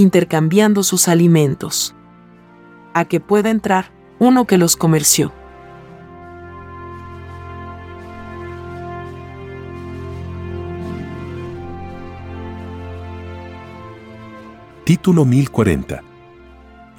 intercambiando 0.00 0.82
sus 0.82 1.08
alimentos, 1.08 1.94
a 2.94 3.04
que 3.04 3.20
pueda 3.20 3.50
entrar 3.50 3.92
uno 4.18 4.46
que 4.46 4.56
los 4.56 4.76
comerció. 4.76 5.32
Título 14.84 15.24
1040 15.24 16.09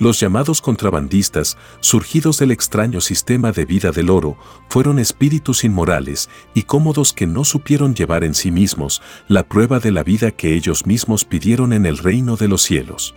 los 0.01 0.19
llamados 0.19 0.61
contrabandistas, 0.61 1.59
surgidos 1.79 2.39
del 2.39 2.49
extraño 2.49 3.01
sistema 3.01 3.51
de 3.51 3.65
vida 3.65 3.91
del 3.91 4.09
oro, 4.09 4.35
fueron 4.67 4.97
espíritus 4.97 5.63
inmorales 5.63 6.27
y 6.55 6.63
cómodos 6.63 7.13
que 7.13 7.27
no 7.27 7.43
supieron 7.43 7.93
llevar 7.93 8.23
en 8.23 8.33
sí 8.33 8.49
mismos 8.49 9.03
la 9.27 9.43
prueba 9.43 9.79
de 9.79 9.91
la 9.91 10.01
vida 10.01 10.31
que 10.31 10.55
ellos 10.55 10.87
mismos 10.87 11.23
pidieron 11.23 11.71
en 11.71 11.85
el 11.85 11.99
reino 11.99 12.35
de 12.35 12.47
los 12.47 12.63
cielos. 12.63 13.13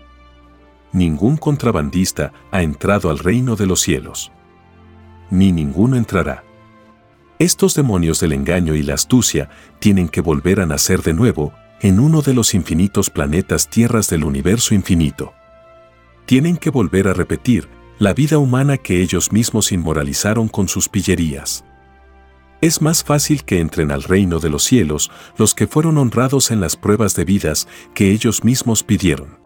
Ningún 0.92 1.38
contrabandista 1.38 2.34
ha 2.50 2.62
entrado 2.62 3.08
al 3.08 3.18
reino 3.18 3.56
de 3.56 3.64
los 3.64 3.80
cielos. 3.80 4.30
Ni 5.30 5.52
ninguno 5.52 5.96
entrará. 5.96 6.44
Estos 7.38 7.74
demonios 7.74 8.20
del 8.20 8.34
engaño 8.34 8.74
y 8.74 8.82
la 8.82 8.92
astucia 8.92 9.48
tienen 9.78 10.10
que 10.10 10.20
volver 10.20 10.60
a 10.60 10.66
nacer 10.66 11.00
de 11.00 11.14
nuevo 11.14 11.54
en 11.80 11.98
uno 11.98 12.20
de 12.20 12.34
los 12.34 12.52
infinitos 12.52 13.08
planetas 13.08 13.70
tierras 13.70 14.10
del 14.10 14.22
universo 14.22 14.74
infinito 14.74 15.32
tienen 16.26 16.56
que 16.56 16.70
volver 16.70 17.08
a 17.08 17.14
repetir 17.14 17.68
la 17.98 18.12
vida 18.12 18.38
humana 18.38 18.76
que 18.76 19.00
ellos 19.00 19.32
mismos 19.32 19.72
inmoralizaron 19.72 20.48
con 20.48 20.68
sus 20.68 20.88
pillerías. 20.88 21.64
Es 22.60 22.80
más 22.80 23.04
fácil 23.04 23.44
que 23.44 23.60
entren 23.60 23.92
al 23.92 24.02
reino 24.02 24.40
de 24.40 24.48
los 24.48 24.64
cielos 24.64 25.10
los 25.36 25.54
que 25.54 25.66
fueron 25.66 25.98
honrados 25.98 26.50
en 26.50 26.60
las 26.60 26.76
pruebas 26.76 27.14
de 27.14 27.24
vidas 27.24 27.68
que 27.94 28.10
ellos 28.10 28.42
mismos 28.42 28.82
pidieron. 28.82 29.38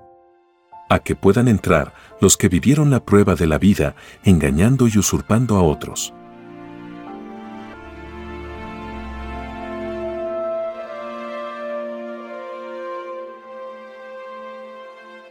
A 0.88 1.00
que 1.00 1.16
puedan 1.16 1.48
entrar 1.48 1.92
los 2.20 2.36
que 2.36 2.48
vivieron 2.48 2.90
la 2.90 3.04
prueba 3.04 3.34
de 3.34 3.46
la 3.46 3.58
vida 3.58 3.96
engañando 4.24 4.88
y 4.88 4.96
usurpando 4.98 5.56
a 5.56 5.62
otros. 5.62 6.14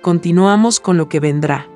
Continuamos 0.08 0.80
con 0.80 0.96
lo 0.96 1.10
que 1.10 1.20
vendrá. 1.20 1.68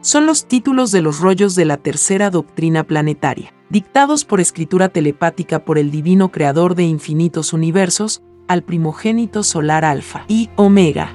Son 0.00 0.26
los 0.26 0.48
títulos 0.48 0.90
de 0.90 1.02
los 1.02 1.20
rollos 1.20 1.54
de 1.54 1.66
la 1.66 1.76
tercera 1.76 2.30
doctrina 2.30 2.82
planetaria, 2.82 3.54
dictados 3.70 4.24
por 4.24 4.40
escritura 4.40 4.88
telepática 4.88 5.64
por 5.64 5.78
el 5.78 5.92
divino 5.92 6.32
creador 6.32 6.74
de 6.74 6.82
infinitos 6.82 7.52
universos, 7.52 8.24
al 8.48 8.64
primogénito 8.64 9.44
solar 9.44 9.84
Alfa 9.84 10.24
y 10.26 10.50
Omega. 10.56 11.12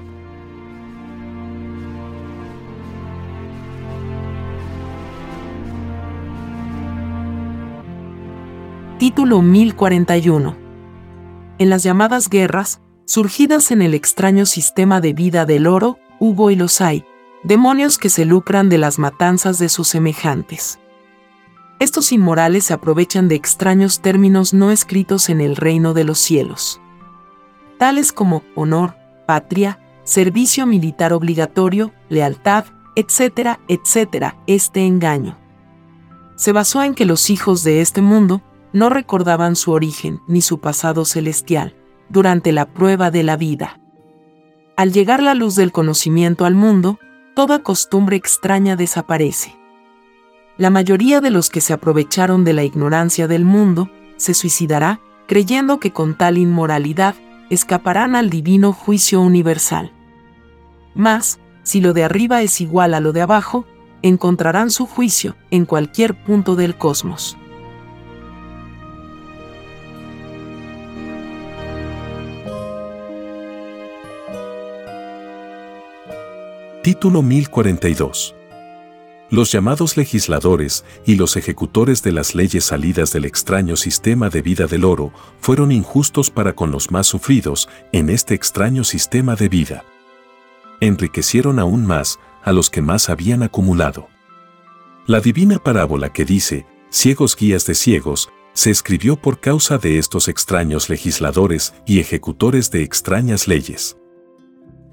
Título 8.97 9.41
1041. 9.41 10.55
En 11.57 11.69
las 11.69 11.83
llamadas 11.83 12.29
guerras, 12.29 12.79
surgidas 13.05 13.71
en 13.71 13.81
el 13.81 13.93
extraño 13.93 14.45
sistema 14.45 15.01
de 15.01 15.11
vida 15.11 15.45
del 15.45 15.67
oro, 15.67 15.99
hubo 16.23 16.51
y 16.51 16.55
los 16.55 16.79
hay, 16.79 17.03
demonios 17.43 17.97
que 17.97 18.07
se 18.07 18.23
lucran 18.23 18.69
de 18.69 18.77
las 18.77 18.97
matanzas 18.97 19.59
de 19.59 19.67
sus 19.67 19.89
semejantes. 19.89 20.79
Estos 21.79 22.13
inmorales 22.13 22.63
se 22.63 22.73
aprovechan 22.73 23.27
de 23.27 23.35
extraños 23.35 23.99
términos 23.99 24.53
no 24.53 24.71
escritos 24.71 25.27
en 25.27 25.41
el 25.41 25.57
reino 25.57 25.93
de 25.93 26.05
los 26.05 26.19
cielos, 26.19 26.79
tales 27.77 28.13
como 28.13 28.41
honor, 28.55 28.95
patria, 29.27 29.81
servicio 30.05 30.65
militar 30.65 31.11
obligatorio, 31.11 31.91
lealtad, 32.07 32.67
etcétera, 32.95 33.59
etcétera, 33.67 34.37
este 34.47 34.87
engaño. 34.87 35.37
Se 36.37 36.53
basó 36.53 36.83
en 36.83 36.95
que 36.95 37.03
los 37.03 37.29
hijos 37.29 37.65
de 37.65 37.81
este 37.81 38.01
mundo 38.01 38.41
no 38.71 38.89
recordaban 38.89 39.57
su 39.57 39.73
origen 39.73 40.21
ni 40.29 40.41
su 40.41 40.59
pasado 40.61 41.03
celestial 41.03 41.75
durante 42.07 42.53
la 42.53 42.71
prueba 42.71 43.11
de 43.11 43.23
la 43.23 43.35
vida. 43.35 43.82
Al 44.75 44.91
llegar 44.91 45.21
la 45.21 45.35
luz 45.35 45.55
del 45.55 45.71
conocimiento 45.71 46.45
al 46.45 46.55
mundo, 46.55 46.99
toda 47.35 47.59
costumbre 47.59 48.15
extraña 48.15 48.75
desaparece. 48.75 49.55
La 50.57 50.69
mayoría 50.69 51.21
de 51.21 51.29
los 51.29 51.49
que 51.49 51.61
se 51.61 51.73
aprovecharon 51.73 52.43
de 52.43 52.53
la 52.53 52.63
ignorancia 52.63 53.27
del 53.27 53.45
mundo 53.45 53.89
se 54.17 54.33
suicidará 54.33 54.99
creyendo 55.27 55.79
que 55.79 55.91
con 55.91 56.17
tal 56.17 56.37
inmoralidad 56.37 57.15
escaparán 57.49 58.15
al 58.15 58.29
divino 58.29 58.73
juicio 58.73 59.21
universal. 59.21 59.91
Mas, 60.95 61.39
si 61.63 61.81
lo 61.81 61.93
de 61.93 62.03
arriba 62.03 62.41
es 62.41 62.59
igual 62.61 62.93
a 62.93 62.99
lo 62.99 63.13
de 63.13 63.21
abajo, 63.21 63.65
encontrarán 64.01 64.69
su 64.69 64.85
juicio 64.85 65.35
en 65.49 65.65
cualquier 65.65 66.23
punto 66.23 66.55
del 66.55 66.77
cosmos. 66.77 67.37
Título 76.83 77.21
1042. 77.21 78.35
Los 79.29 79.53
llamados 79.53 79.95
legisladores 79.95 80.83
y 81.05 81.15
los 81.15 81.37
ejecutores 81.37 82.03
de 82.03 82.11
las 82.11 82.35
leyes 82.35 82.65
salidas 82.65 83.13
del 83.13 83.23
extraño 83.23 83.77
sistema 83.77 84.29
de 84.29 84.41
vida 84.41 84.67
del 84.67 84.83
oro 84.83 85.13
fueron 85.39 85.71
injustos 85.71 86.29
para 86.29 86.55
con 86.55 86.71
los 86.71 86.91
más 86.91 87.07
sufridos 87.07 87.69
en 87.93 88.09
este 88.09 88.33
extraño 88.33 88.83
sistema 88.83 89.37
de 89.37 89.47
vida. 89.47 89.85
Enriquecieron 90.81 91.57
aún 91.57 91.85
más 91.85 92.19
a 92.43 92.51
los 92.51 92.69
que 92.69 92.81
más 92.81 93.09
habían 93.09 93.43
acumulado. 93.43 94.09
La 95.07 95.21
divina 95.21 95.59
parábola 95.59 96.11
que 96.11 96.25
dice, 96.25 96.65
ciegos 96.89 97.37
guías 97.37 97.65
de 97.65 97.75
ciegos, 97.75 98.29
se 98.51 98.71
escribió 98.71 99.15
por 99.15 99.39
causa 99.39 99.77
de 99.77 99.99
estos 99.99 100.27
extraños 100.27 100.89
legisladores 100.89 101.73
y 101.85 102.01
ejecutores 102.01 102.71
de 102.71 102.83
extrañas 102.83 103.47
leyes. 103.47 103.95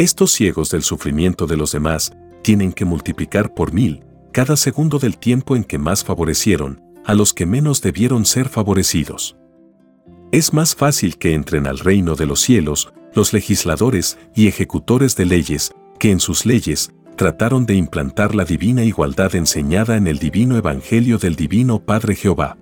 Estos 0.00 0.32
ciegos 0.32 0.70
del 0.70 0.82
sufrimiento 0.82 1.46
de 1.46 1.58
los 1.58 1.72
demás 1.72 2.16
tienen 2.40 2.72
que 2.72 2.86
multiplicar 2.86 3.52
por 3.52 3.74
mil 3.74 4.02
cada 4.32 4.56
segundo 4.56 4.98
del 4.98 5.18
tiempo 5.18 5.56
en 5.56 5.62
que 5.62 5.76
más 5.76 6.04
favorecieron 6.04 6.80
a 7.04 7.12
los 7.12 7.34
que 7.34 7.44
menos 7.44 7.82
debieron 7.82 8.24
ser 8.24 8.48
favorecidos. 8.48 9.36
Es 10.32 10.54
más 10.54 10.74
fácil 10.74 11.18
que 11.18 11.34
entren 11.34 11.66
al 11.66 11.78
reino 11.78 12.14
de 12.14 12.24
los 12.24 12.40
cielos 12.40 12.94
los 13.14 13.34
legisladores 13.34 14.16
y 14.34 14.46
ejecutores 14.46 15.16
de 15.16 15.26
leyes 15.26 15.74
que 15.98 16.10
en 16.10 16.20
sus 16.20 16.46
leyes 16.46 16.94
trataron 17.16 17.66
de 17.66 17.74
implantar 17.74 18.34
la 18.34 18.46
divina 18.46 18.82
igualdad 18.84 19.34
enseñada 19.34 19.98
en 19.98 20.06
el 20.06 20.18
divino 20.18 20.56
Evangelio 20.56 21.18
del 21.18 21.36
Divino 21.36 21.78
Padre 21.78 22.14
Jehová. 22.14 22.56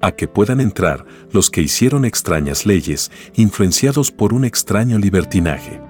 A 0.00 0.10
que 0.10 0.26
puedan 0.26 0.60
entrar 0.60 1.06
los 1.30 1.48
que 1.48 1.62
hicieron 1.62 2.04
extrañas 2.04 2.66
leyes 2.66 3.12
influenciados 3.36 4.10
por 4.10 4.34
un 4.34 4.44
extraño 4.44 4.98
libertinaje. 4.98 5.89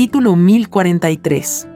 Título 0.00 0.34
1043. 0.34 1.68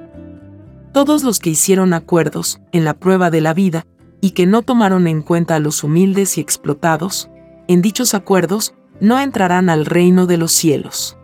Todos 0.94 1.24
los 1.24 1.40
que 1.40 1.50
hicieron 1.50 1.92
acuerdos 1.92 2.58
en 2.72 2.86
la 2.86 2.94
prueba 2.94 3.30
de 3.30 3.42
la 3.42 3.52
vida 3.52 3.84
y 4.22 4.30
que 4.30 4.46
no 4.46 4.62
tomaron 4.62 5.06
en 5.08 5.20
cuenta 5.20 5.56
a 5.56 5.58
los 5.58 5.84
humildes 5.84 6.38
y 6.38 6.40
explotados, 6.40 7.28
en 7.68 7.82
dichos 7.82 8.14
acuerdos, 8.14 8.74
no 8.98 9.20
entrarán 9.20 9.68
al 9.68 9.84
reino 9.84 10.24
de 10.24 10.38
los 10.38 10.52
cielos. 10.52 11.18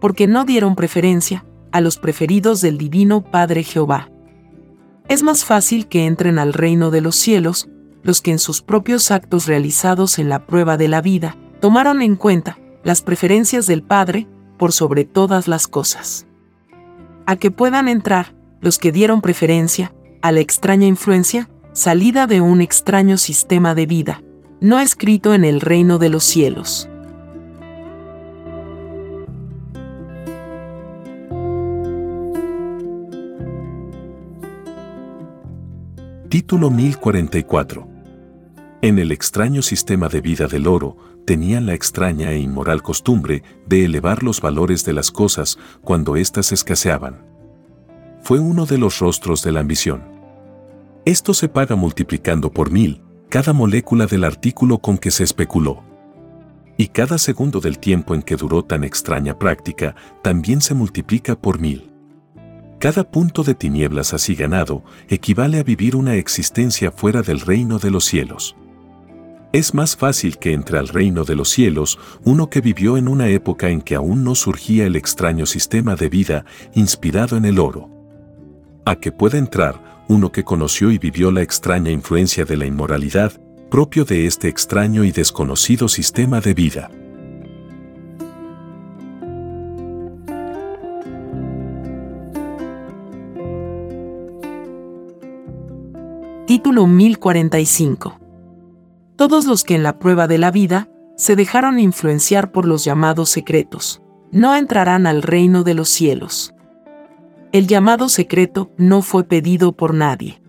Porque 0.00 0.26
no 0.26 0.44
dieron 0.44 0.74
preferencia 0.74 1.44
a 1.70 1.80
los 1.80 1.96
preferidos 1.96 2.60
del 2.60 2.76
Divino 2.76 3.22
Padre 3.22 3.62
Jehová. 3.62 4.10
Es 5.06 5.22
más 5.22 5.44
fácil 5.44 5.86
que 5.86 6.06
entren 6.06 6.40
al 6.40 6.54
reino 6.54 6.90
de 6.90 7.02
los 7.02 7.14
cielos 7.14 7.68
los 8.02 8.20
que 8.20 8.32
en 8.32 8.40
sus 8.40 8.62
propios 8.62 9.12
actos 9.12 9.46
realizados 9.46 10.18
en 10.18 10.28
la 10.28 10.44
prueba 10.44 10.76
de 10.76 10.88
la 10.88 11.02
vida 11.02 11.36
tomaron 11.60 12.02
en 12.02 12.16
cuenta 12.16 12.58
las 12.82 13.00
preferencias 13.00 13.68
del 13.68 13.84
Padre 13.84 14.26
por 14.60 14.72
sobre 14.72 15.06
todas 15.06 15.48
las 15.48 15.66
cosas. 15.66 16.26
A 17.24 17.36
que 17.36 17.50
puedan 17.50 17.88
entrar 17.88 18.34
los 18.60 18.78
que 18.78 18.92
dieron 18.92 19.22
preferencia 19.22 19.94
a 20.20 20.32
la 20.32 20.40
extraña 20.40 20.86
influencia 20.86 21.48
salida 21.72 22.26
de 22.26 22.42
un 22.42 22.60
extraño 22.60 23.16
sistema 23.16 23.74
de 23.74 23.86
vida, 23.86 24.22
no 24.60 24.78
escrito 24.78 25.32
en 25.32 25.46
el 25.46 25.62
reino 25.62 25.96
de 25.96 26.10
los 26.10 26.24
cielos. 26.24 26.90
Título 36.28 36.70
1044 36.70 37.88
En 38.82 38.98
el 38.98 39.10
extraño 39.10 39.62
sistema 39.62 40.10
de 40.10 40.20
vida 40.20 40.48
del 40.48 40.66
oro, 40.66 41.09
tenían 41.24 41.66
la 41.66 41.74
extraña 41.74 42.32
e 42.32 42.38
inmoral 42.38 42.82
costumbre 42.82 43.42
de 43.66 43.84
elevar 43.84 44.22
los 44.22 44.40
valores 44.40 44.84
de 44.84 44.92
las 44.92 45.10
cosas 45.10 45.58
cuando 45.82 46.16
éstas 46.16 46.52
escaseaban. 46.52 47.24
Fue 48.22 48.38
uno 48.38 48.66
de 48.66 48.78
los 48.78 48.98
rostros 48.98 49.42
de 49.42 49.52
la 49.52 49.60
ambición. 49.60 50.02
Esto 51.04 51.34
se 51.34 51.48
paga 51.48 51.76
multiplicando 51.76 52.52
por 52.52 52.70
mil 52.70 53.02
cada 53.30 53.52
molécula 53.52 54.06
del 54.06 54.24
artículo 54.24 54.78
con 54.78 54.98
que 54.98 55.12
se 55.12 55.22
especuló. 55.22 55.84
Y 56.76 56.88
cada 56.88 57.16
segundo 57.16 57.60
del 57.60 57.78
tiempo 57.78 58.14
en 58.14 58.22
que 58.22 58.36
duró 58.36 58.64
tan 58.64 58.82
extraña 58.82 59.38
práctica 59.38 59.94
también 60.22 60.60
se 60.60 60.74
multiplica 60.74 61.40
por 61.40 61.60
mil. 61.60 61.92
Cada 62.80 63.04
punto 63.08 63.44
de 63.44 63.54
tinieblas 63.54 64.14
así 64.14 64.34
ganado 64.34 64.82
equivale 65.08 65.60
a 65.60 65.62
vivir 65.62 65.94
una 65.94 66.14
existencia 66.16 66.90
fuera 66.90 67.22
del 67.22 67.40
reino 67.40 67.78
de 67.78 67.90
los 67.90 68.04
cielos. 68.04 68.56
Es 69.52 69.74
más 69.74 69.96
fácil 69.96 70.38
que 70.38 70.52
entre 70.52 70.78
al 70.78 70.86
reino 70.86 71.24
de 71.24 71.34
los 71.34 71.48
cielos 71.48 71.98
uno 72.24 72.48
que 72.48 72.60
vivió 72.60 72.96
en 72.96 73.08
una 73.08 73.28
época 73.28 73.68
en 73.68 73.82
que 73.82 73.96
aún 73.96 74.22
no 74.22 74.36
surgía 74.36 74.86
el 74.86 74.94
extraño 74.94 75.44
sistema 75.44 75.96
de 75.96 76.08
vida 76.08 76.44
inspirado 76.74 77.36
en 77.36 77.44
el 77.44 77.58
oro. 77.58 77.90
A 78.84 78.94
que 78.96 79.10
pueda 79.10 79.38
entrar 79.38 80.04
uno 80.08 80.30
que 80.30 80.44
conoció 80.44 80.92
y 80.92 80.98
vivió 80.98 81.32
la 81.32 81.42
extraña 81.42 81.90
influencia 81.90 82.44
de 82.44 82.56
la 82.56 82.66
inmoralidad 82.66 83.32
propio 83.70 84.04
de 84.04 84.26
este 84.26 84.46
extraño 84.46 85.02
y 85.02 85.10
desconocido 85.10 85.88
sistema 85.88 86.40
de 86.40 86.54
vida. 86.54 86.90
Título 96.46 96.86
1045 96.86 98.19
todos 99.20 99.44
los 99.44 99.64
que 99.64 99.74
en 99.74 99.82
la 99.82 99.98
prueba 99.98 100.26
de 100.26 100.38
la 100.38 100.50
vida 100.50 100.88
se 101.14 101.36
dejaron 101.36 101.78
influenciar 101.78 102.52
por 102.52 102.64
los 102.64 102.86
llamados 102.86 103.28
secretos, 103.28 104.00
no 104.32 104.56
entrarán 104.56 105.06
al 105.06 105.20
reino 105.20 105.62
de 105.62 105.74
los 105.74 105.90
cielos. 105.90 106.54
El 107.52 107.66
llamado 107.66 108.08
secreto 108.08 108.70
no 108.78 109.02
fue 109.02 109.24
pedido 109.24 109.72
por 109.72 109.92
nadie. 109.92 110.40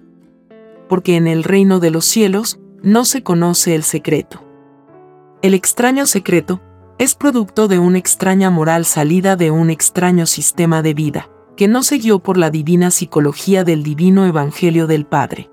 Porque 0.88 1.18
en 1.18 1.28
el 1.28 1.44
reino 1.44 1.82
de 1.82 1.92
los 1.92 2.06
cielos 2.06 2.62
no 2.82 3.04
se 3.04 3.24
conoce 3.24 3.76
el 3.76 3.84
secreto. 3.84 4.42
El 5.42 5.54
extraño 5.54 6.06
secreto 6.06 6.62
es 6.98 7.14
producto 7.14 7.68
de 7.68 7.78
una 7.78 7.98
extraña 7.98 8.52
moral 8.52 8.86
salida 8.86 9.36
de 9.36 9.52
un 9.52 9.70
extraño 9.70 10.26
sistema 10.26 10.82
de 10.82 10.94
vida, 10.94 11.30
que 11.58 11.68
no 11.68 11.84
se 11.84 11.98
guió 11.98 12.20
por 12.20 12.38
la 12.38 12.50
divina 12.50 12.90
psicología 12.90 13.66
del 13.66 13.84
divino 13.84 14.26
Evangelio 14.26 14.88
del 14.88 15.06
Padre. 15.06 15.52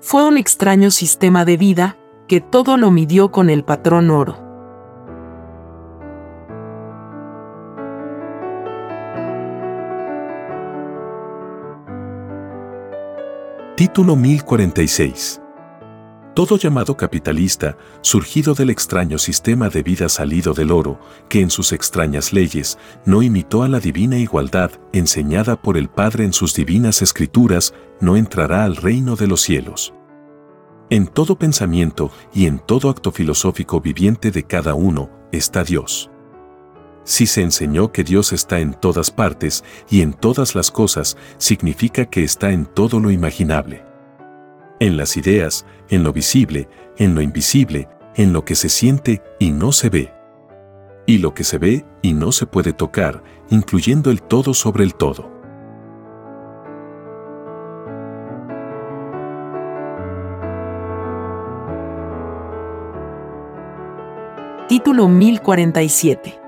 Fue 0.00 0.26
un 0.26 0.38
extraño 0.38 0.90
sistema 0.90 1.44
de 1.44 1.58
vida 1.58 1.98
que 2.28 2.40
todo 2.40 2.76
lo 2.76 2.90
midió 2.90 3.30
con 3.30 3.50
el 3.50 3.64
patrón 3.64 4.10
oro. 4.10 4.42
Título 13.76 14.16
1046 14.16 15.40
todo 16.34 16.56
llamado 16.56 16.96
capitalista, 16.96 17.76
surgido 18.00 18.54
del 18.54 18.70
extraño 18.70 19.18
sistema 19.18 19.68
de 19.68 19.84
vida 19.84 20.08
salido 20.08 20.52
del 20.52 20.72
oro, 20.72 20.98
que 21.28 21.40
en 21.40 21.48
sus 21.48 21.72
extrañas 21.72 22.32
leyes 22.32 22.76
no 23.04 23.22
imitó 23.22 23.62
a 23.62 23.68
la 23.68 23.78
divina 23.78 24.18
igualdad 24.18 24.72
enseñada 24.92 25.54
por 25.54 25.76
el 25.76 25.88
Padre 25.88 26.24
en 26.24 26.32
sus 26.32 26.52
divinas 26.52 27.02
escrituras, 27.02 27.72
no 28.00 28.16
entrará 28.16 28.64
al 28.64 28.74
reino 28.74 29.14
de 29.14 29.28
los 29.28 29.42
cielos. 29.42 29.94
En 30.94 31.08
todo 31.08 31.36
pensamiento 31.36 32.12
y 32.32 32.46
en 32.46 32.60
todo 32.60 32.88
acto 32.88 33.10
filosófico 33.10 33.80
viviente 33.80 34.30
de 34.30 34.44
cada 34.44 34.76
uno 34.76 35.10
está 35.32 35.64
Dios. 35.64 36.08
Si 37.02 37.26
se 37.26 37.42
enseñó 37.42 37.90
que 37.90 38.04
Dios 38.04 38.32
está 38.32 38.60
en 38.60 38.74
todas 38.74 39.10
partes 39.10 39.64
y 39.90 40.02
en 40.02 40.12
todas 40.12 40.54
las 40.54 40.70
cosas, 40.70 41.16
significa 41.36 42.04
que 42.04 42.22
está 42.22 42.52
en 42.52 42.64
todo 42.64 43.00
lo 43.00 43.10
imaginable. 43.10 43.82
En 44.78 44.96
las 44.96 45.16
ideas, 45.16 45.66
en 45.88 46.04
lo 46.04 46.12
visible, 46.12 46.68
en 46.96 47.16
lo 47.16 47.22
invisible, 47.22 47.88
en 48.14 48.32
lo 48.32 48.44
que 48.44 48.54
se 48.54 48.68
siente 48.68 49.20
y 49.40 49.50
no 49.50 49.72
se 49.72 49.90
ve. 49.90 50.12
Y 51.08 51.18
lo 51.18 51.34
que 51.34 51.42
se 51.42 51.58
ve 51.58 51.84
y 52.02 52.12
no 52.12 52.30
se 52.30 52.46
puede 52.46 52.72
tocar, 52.72 53.20
incluyendo 53.50 54.12
el 54.12 54.22
todo 54.22 54.54
sobre 54.54 54.84
el 54.84 54.94
todo. 54.94 55.33
Título 64.74 65.06
1047. 65.06 66.40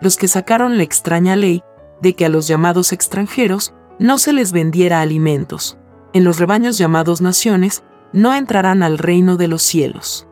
Los 0.00 0.16
que 0.16 0.26
sacaron 0.26 0.78
la 0.78 0.84
extraña 0.84 1.36
ley 1.36 1.62
de 2.00 2.14
que 2.14 2.24
a 2.24 2.30
los 2.30 2.48
llamados 2.48 2.94
extranjeros 2.94 3.74
no 3.98 4.16
se 4.16 4.32
les 4.32 4.52
vendiera 4.52 5.02
alimentos, 5.02 5.76
en 6.14 6.24
los 6.24 6.38
rebaños 6.38 6.78
llamados 6.78 7.20
naciones, 7.20 7.84
no 8.14 8.34
entrarán 8.34 8.82
al 8.82 8.96
reino 8.96 9.36
de 9.36 9.48
los 9.48 9.60
cielos. 9.60 10.26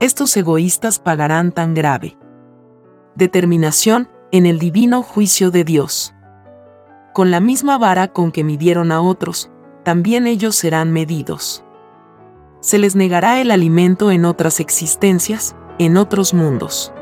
Estos 0.00 0.36
egoístas 0.36 0.98
pagarán 0.98 1.52
tan 1.52 1.74
grave 1.74 2.18
determinación 3.14 4.08
en 4.32 4.46
el 4.46 4.58
divino 4.58 5.04
juicio 5.04 5.52
de 5.52 5.62
Dios. 5.62 6.12
Con 7.14 7.30
la 7.30 7.38
misma 7.38 7.78
vara 7.78 8.08
con 8.08 8.32
que 8.32 8.42
midieron 8.42 8.90
a 8.90 9.00
otros, 9.00 9.48
también 9.84 10.26
ellos 10.26 10.56
serán 10.56 10.90
medidos. 10.90 11.64
Se 12.58 12.80
les 12.80 12.96
negará 12.96 13.40
el 13.40 13.52
alimento 13.52 14.10
en 14.10 14.24
otras 14.24 14.58
existencias, 14.58 15.54
en 15.80 15.96
otros 15.96 16.34
mundos. 16.34 16.92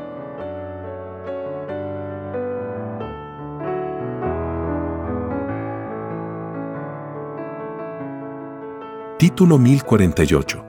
Título 9.17 9.57
1048 9.57 10.65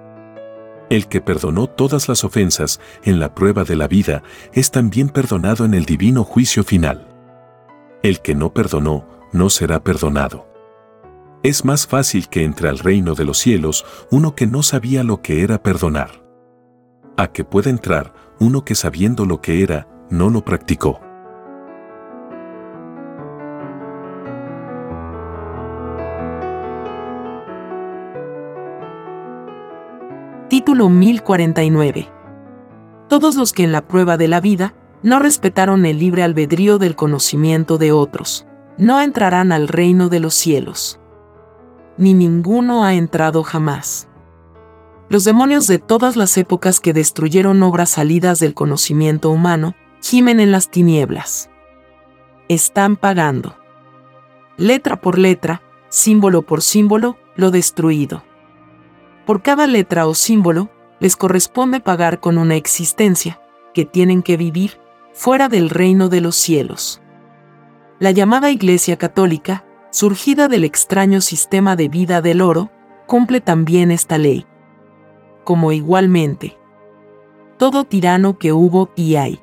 el 0.88 1.06
que 1.06 1.20
perdonó 1.20 1.68
todas 1.68 2.08
las 2.08 2.24
ofensas 2.24 2.80
en 3.04 3.20
la 3.20 3.32
prueba 3.32 3.62
de 3.62 3.76
la 3.76 3.86
vida 3.86 4.24
es 4.52 4.72
también 4.72 5.08
perdonado 5.08 5.64
en 5.64 5.72
el 5.72 5.84
divino 5.84 6.24
juicio 6.24 6.64
final. 6.64 7.06
El 8.02 8.18
que 8.22 8.34
no 8.34 8.52
perdonó 8.52 9.06
no 9.30 9.50
será 9.50 9.84
perdonado. 9.84 10.48
Es 11.44 11.64
más 11.64 11.86
fácil 11.86 12.28
que 12.28 12.42
entre 12.42 12.68
al 12.68 12.80
reino 12.80 13.14
de 13.14 13.24
los 13.24 13.38
cielos 13.38 13.86
uno 14.10 14.34
que 14.34 14.48
no 14.48 14.64
sabía 14.64 15.04
lo 15.04 15.22
que 15.22 15.44
era 15.44 15.62
perdonar 15.62 16.29
a 17.20 17.32
que 17.32 17.44
pueda 17.44 17.68
entrar 17.68 18.14
uno 18.38 18.64
que 18.64 18.74
sabiendo 18.74 19.26
lo 19.26 19.42
que 19.42 19.62
era, 19.62 19.86
no 20.08 20.30
lo 20.30 20.42
practicó. 20.42 21.00
Título 30.48 30.88
1049 30.88 32.08
Todos 33.08 33.36
los 33.36 33.52
que 33.52 33.64
en 33.64 33.72
la 33.72 33.86
prueba 33.86 34.16
de 34.16 34.28
la 34.28 34.40
vida 34.40 34.74
no 35.02 35.18
respetaron 35.18 35.84
el 35.84 35.98
libre 35.98 36.22
albedrío 36.22 36.78
del 36.78 36.96
conocimiento 36.96 37.76
de 37.76 37.92
otros, 37.92 38.46
no 38.78 39.00
entrarán 39.00 39.52
al 39.52 39.68
reino 39.68 40.08
de 40.08 40.20
los 40.20 40.34
cielos. 40.34 40.98
Ni 41.98 42.14
ninguno 42.14 42.82
ha 42.82 42.94
entrado 42.94 43.42
jamás 43.42 44.09
los 45.10 45.24
demonios 45.24 45.66
de 45.66 45.80
todas 45.80 46.14
las 46.14 46.38
épocas 46.38 46.78
que 46.78 46.92
destruyeron 46.92 47.60
obras 47.64 47.90
salidas 47.90 48.38
del 48.38 48.54
conocimiento 48.54 49.30
humano, 49.30 49.74
gimen 50.00 50.38
en 50.38 50.52
las 50.52 50.70
tinieblas. 50.70 51.50
Están 52.48 52.96
pagando. 52.96 53.56
letra 54.56 55.00
por 55.00 55.18
letra, 55.18 55.62
símbolo 55.88 56.42
por 56.42 56.62
símbolo, 56.62 57.18
lo 57.34 57.50
destruido. 57.50 58.22
Por 59.26 59.42
cada 59.42 59.66
letra 59.66 60.06
o 60.06 60.14
símbolo, 60.14 60.70
les 61.00 61.16
corresponde 61.16 61.80
pagar 61.80 62.20
con 62.20 62.38
una 62.38 62.54
existencia, 62.54 63.40
que 63.74 63.84
tienen 63.84 64.22
que 64.22 64.36
vivir, 64.36 64.78
fuera 65.12 65.48
del 65.48 65.70
reino 65.70 66.08
de 66.08 66.20
los 66.20 66.36
cielos. 66.36 67.02
La 67.98 68.12
llamada 68.12 68.52
Iglesia 68.52 68.96
Católica, 68.96 69.64
surgida 69.90 70.46
del 70.46 70.62
extraño 70.62 71.20
sistema 71.20 71.74
de 71.74 71.88
vida 71.88 72.22
del 72.22 72.42
oro, 72.42 72.70
cumple 73.06 73.40
también 73.40 73.90
esta 73.90 74.16
ley. 74.16 74.46
Como 75.44 75.72
igualmente, 75.72 76.56
todo 77.60 77.84
tirano 77.84 78.38
que 78.38 78.52
hubo 78.52 78.90
y 78.96 79.16
hay. 79.16 79.40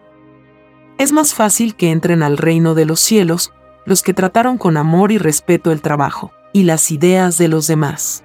Es 0.97 1.11
más 1.11 1.35
fácil 1.35 1.75
que 1.75 1.91
entren 1.91 2.23
al 2.23 2.37
reino 2.37 2.73
de 2.73 2.85
los 2.85 2.99
cielos 2.99 3.53
los 3.85 4.01
que 4.01 4.13
trataron 4.13 4.57
con 4.57 4.75
amor 4.75 5.11
y 5.11 5.17
respeto 5.17 5.71
el 5.71 5.81
trabajo 5.81 6.31
y 6.51 6.63
las 6.63 6.91
ideas 6.91 7.37
de 7.37 7.47
los 7.47 7.67
demás. 7.67 8.23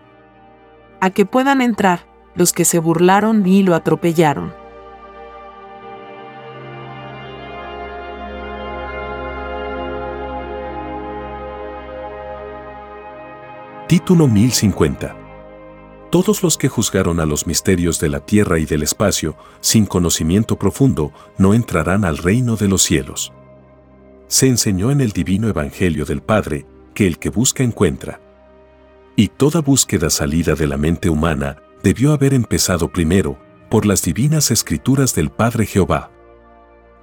A 1.00 1.10
que 1.10 1.26
puedan 1.26 1.60
entrar 1.60 2.06
los 2.34 2.52
que 2.52 2.64
se 2.64 2.78
burlaron 2.78 3.46
y 3.46 3.62
lo 3.62 3.74
atropellaron. 3.74 4.54
Título 13.88 14.26
1050 14.26 15.21
todos 16.12 16.42
los 16.42 16.58
que 16.58 16.68
juzgaron 16.68 17.20
a 17.20 17.24
los 17.24 17.46
misterios 17.46 17.98
de 17.98 18.10
la 18.10 18.20
tierra 18.20 18.58
y 18.58 18.66
del 18.66 18.82
espacio 18.82 19.34
sin 19.62 19.86
conocimiento 19.86 20.58
profundo 20.58 21.10
no 21.38 21.54
entrarán 21.54 22.04
al 22.04 22.18
reino 22.18 22.56
de 22.56 22.68
los 22.68 22.82
cielos. 22.82 23.32
Se 24.28 24.46
enseñó 24.46 24.90
en 24.90 25.00
el 25.00 25.12
divino 25.12 25.48
Evangelio 25.48 26.04
del 26.04 26.20
Padre 26.20 26.66
que 26.92 27.06
el 27.06 27.18
que 27.18 27.30
busca 27.30 27.62
encuentra. 27.62 28.20
Y 29.16 29.28
toda 29.28 29.62
búsqueda 29.62 30.10
salida 30.10 30.54
de 30.54 30.66
la 30.66 30.76
mente 30.76 31.08
humana 31.08 31.62
debió 31.82 32.12
haber 32.12 32.34
empezado 32.34 32.92
primero 32.92 33.38
por 33.70 33.86
las 33.86 34.02
divinas 34.02 34.50
escrituras 34.50 35.14
del 35.14 35.30
Padre 35.30 35.64
Jehová. 35.64 36.11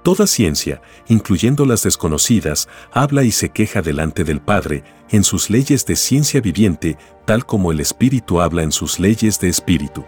Toda 0.02 0.26
ciencia, 0.26 0.80
incluyendo 1.08 1.66
las 1.66 1.82
desconocidas, 1.82 2.68
habla 2.90 3.22
y 3.22 3.32
se 3.32 3.50
queja 3.50 3.82
delante 3.82 4.24
del 4.24 4.40
Padre 4.40 4.82
en 5.10 5.24
sus 5.24 5.50
leyes 5.50 5.84
de 5.84 5.94
ciencia 5.94 6.40
viviente, 6.40 6.96
tal 7.26 7.44
como 7.44 7.70
el 7.70 7.80
Espíritu 7.80 8.40
habla 8.40 8.62
en 8.62 8.72
sus 8.72 8.98
leyes 8.98 9.38
de 9.40 9.50
Espíritu. 9.50 10.02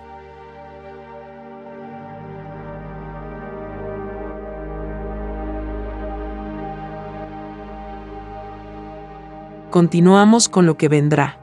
Continuamos 9.70 10.48
con 10.48 10.64
lo 10.64 10.78
que 10.78 10.88
vendrá. 10.88 11.38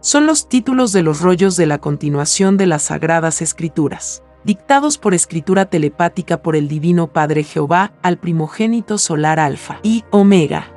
Son 0.00 0.26
los 0.26 0.48
títulos 0.48 0.92
de 0.92 1.02
los 1.02 1.20
rollos 1.20 1.56
de 1.56 1.66
la 1.66 1.78
continuación 1.78 2.56
de 2.56 2.66
las 2.66 2.82
Sagradas 2.82 3.42
Escrituras 3.42 4.24
dictados 4.44 4.98
por 4.98 5.14
escritura 5.14 5.64
telepática 5.64 6.42
por 6.42 6.54
el 6.54 6.68
Divino 6.68 7.08
Padre 7.08 7.42
Jehová 7.44 7.92
al 8.02 8.18
primogénito 8.18 8.98
solar 8.98 9.40
Alfa 9.40 9.80
y 9.82 10.04
Omega. 10.10 10.70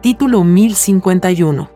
Título 0.00 0.42
1051 0.44 1.70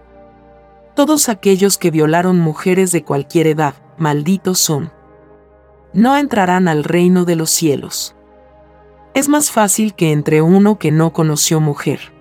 Todos 0.95 1.29
aquellos 1.29 1.77
que 1.77 1.91
violaron 1.91 2.39
mujeres 2.41 2.93
de 2.93 3.05
cualquier 3.05 3.47
edad, 3.47 3.75
malditos 3.99 4.59
son. 4.59 4.91
No 5.93 6.17
entrarán 6.17 6.67
al 6.67 6.85
reino 6.85 7.27
de 7.27 7.37
los 7.37 7.51
cielos. 7.51 8.15
Es 9.13 9.29
más 9.29 9.51
fácil 9.51 9.95
que 9.95 10.13
entre 10.13 10.41
uno 10.41 10.79
que 10.79 10.91
no 10.91 11.13
conoció 11.13 11.61
mujer 11.61 12.12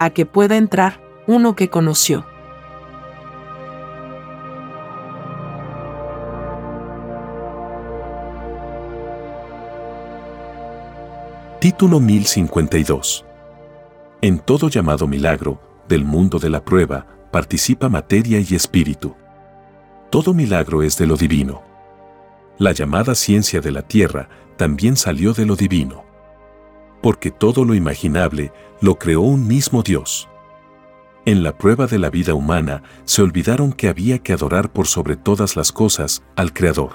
a 0.00 0.10
que 0.10 0.24
pueda 0.26 0.56
entrar 0.56 0.98
uno 1.26 1.54
que 1.54 1.68
conoció. 1.68 2.26
Título 11.60 12.00
1052 12.00 13.26
En 14.22 14.38
todo 14.38 14.70
llamado 14.70 15.06
milagro, 15.06 15.60
del 15.86 16.04
mundo 16.04 16.38
de 16.38 16.48
la 16.48 16.64
prueba, 16.64 17.06
participa 17.30 17.90
materia 17.90 18.40
y 18.40 18.54
espíritu. 18.54 19.14
Todo 20.08 20.32
milagro 20.32 20.82
es 20.82 20.96
de 20.96 21.06
lo 21.06 21.16
divino. 21.16 21.62
La 22.56 22.72
llamada 22.72 23.14
ciencia 23.14 23.60
de 23.60 23.70
la 23.70 23.82
tierra 23.82 24.30
también 24.56 24.96
salió 24.96 25.34
de 25.34 25.44
lo 25.44 25.56
divino 25.56 26.09
porque 27.02 27.30
todo 27.30 27.64
lo 27.64 27.74
imaginable 27.74 28.52
lo 28.80 28.96
creó 28.96 29.20
un 29.20 29.46
mismo 29.46 29.82
Dios. 29.82 30.28
En 31.26 31.42
la 31.42 31.56
prueba 31.56 31.86
de 31.86 31.98
la 31.98 32.10
vida 32.10 32.34
humana 32.34 32.82
se 33.04 33.22
olvidaron 33.22 33.72
que 33.72 33.88
había 33.88 34.18
que 34.20 34.32
adorar 34.32 34.72
por 34.72 34.86
sobre 34.86 35.16
todas 35.16 35.54
las 35.56 35.70
cosas 35.70 36.22
al 36.34 36.52
Creador, 36.52 36.92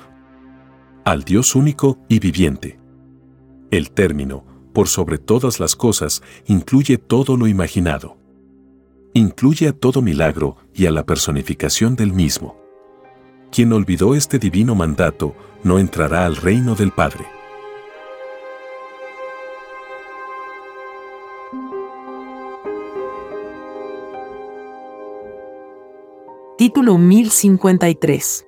al 1.04 1.24
Dios 1.24 1.56
único 1.56 2.00
y 2.10 2.20
viviente. 2.20 2.80
El 3.70 3.92
término, 3.92 4.44
por 4.74 4.88
sobre 4.88 5.20
todas 5.20 5.60
las 5.60 5.76
cosas, 5.76 6.24
incluye 6.48 6.98
todo 6.98 7.38
lo 7.38 7.48
imaginado. 7.48 8.18
Incluye 9.14 9.68
a 9.70 9.74
todo 9.74 10.02
milagro 10.02 10.58
y 10.74 10.88
a 10.88 10.92
la 10.92 11.06
personificación 11.06 11.96
del 11.96 12.12
mismo. 12.12 12.58
Quien 13.52 13.72
olvidó 13.72 14.16
este 14.16 14.40
divino 14.40 14.76
mandato 14.76 15.36
no 15.64 15.80
entrará 15.80 16.26
al 16.26 16.36
reino 16.36 16.76
del 16.76 16.92
Padre. 16.92 17.35
Título 26.58 26.98
1053. 26.98 28.48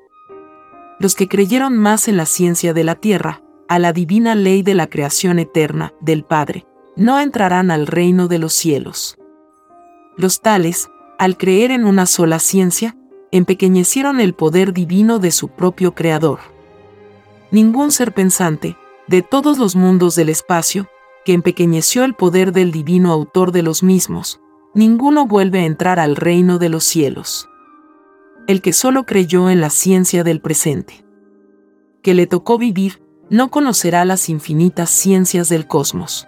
Los 0.98 1.14
que 1.14 1.28
creyeron 1.28 1.78
más 1.78 2.08
en 2.08 2.16
la 2.16 2.26
ciencia 2.26 2.74
de 2.74 2.86
la 2.86 2.96
tierra, 2.96 3.44
a 3.68 3.80
la 3.80 3.92
divina 3.92 4.34
ley 4.34 4.64
de 4.64 4.76
la 4.76 4.88
creación 4.88 5.40
eterna 5.40 5.94
del 6.00 6.24
Padre, 6.24 6.66
no 6.96 7.20
entrarán 7.20 7.70
al 7.70 7.86
reino 7.86 8.30
de 8.30 8.40
los 8.40 8.54
cielos. 8.54 9.18
Los 10.16 10.40
tales, 10.40 10.88
al 11.20 11.36
creer 11.36 11.72
en 11.72 11.84
una 11.84 12.06
sola 12.06 12.40
ciencia, 12.40 12.96
empequeñecieron 13.32 14.22
el 14.22 14.34
poder 14.34 14.72
divino 14.72 15.20
de 15.20 15.32
su 15.32 15.50
propio 15.50 15.94
Creador. 15.94 16.40
Ningún 17.52 17.92
ser 17.92 18.14
pensante, 18.14 18.78
de 19.08 19.22
todos 19.22 19.58
los 19.58 19.76
mundos 19.76 20.16
del 20.16 20.30
espacio, 20.30 20.88
que 21.26 21.34
empequeñeció 21.34 22.06
el 22.06 22.14
poder 22.14 22.54
del 22.54 22.72
divino 22.72 23.12
autor 23.12 23.52
de 23.52 23.64
los 23.64 23.84
mismos, 23.84 24.40
ninguno 24.74 25.28
vuelve 25.28 25.60
a 25.60 25.66
entrar 25.66 26.00
al 26.00 26.16
reino 26.16 26.58
de 26.58 26.70
los 26.70 26.86
cielos 26.86 27.50
el 28.48 28.62
que 28.62 28.72
solo 28.72 29.06
creyó 29.06 29.50
en 29.50 29.60
la 29.60 29.70
ciencia 29.70 30.24
del 30.24 30.40
presente. 30.40 31.04
Que 32.02 32.14
le 32.14 32.28
tocó 32.28 32.58
vivir, 32.58 33.02
no 33.30 33.52
conocerá 33.52 34.06
las 34.06 34.30
infinitas 34.30 34.90
ciencias 34.90 35.50
del 35.50 35.68
cosmos. 35.68 36.28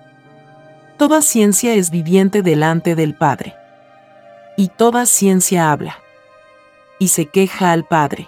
Toda 0.97 1.21
ciencia 1.21 1.73
es 1.75 1.91
viviente 1.91 2.41
delante 2.41 2.95
del 2.95 3.15
Padre. 3.15 3.55
Y 4.57 4.67
toda 4.67 5.05
ciencia 5.05 5.71
habla. 5.71 5.97
Y 6.99 7.07
se 7.07 7.27
queja 7.27 7.71
al 7.71 7.85
Padre. 7.85 8.27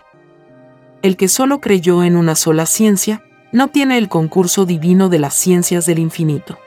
El 1.01 1.17
que 1.17 1.27
solo 1.27 1.59
creyó 1.59 2.05
en 2.05 2.15
una 2.15 2.35
sola 2.35 2.65
ciencia, 2.65 3.21
no 3.51 3.67
tiene 3.67 3.97
el 3.97 4.07
concurso 4.07 4.65
divino 4.65 5.09
de 5.09 5.19
las 5.19 5.33
ciencias 5.33 5.85
del 5.85 5.99
infinito. 5.99 6.57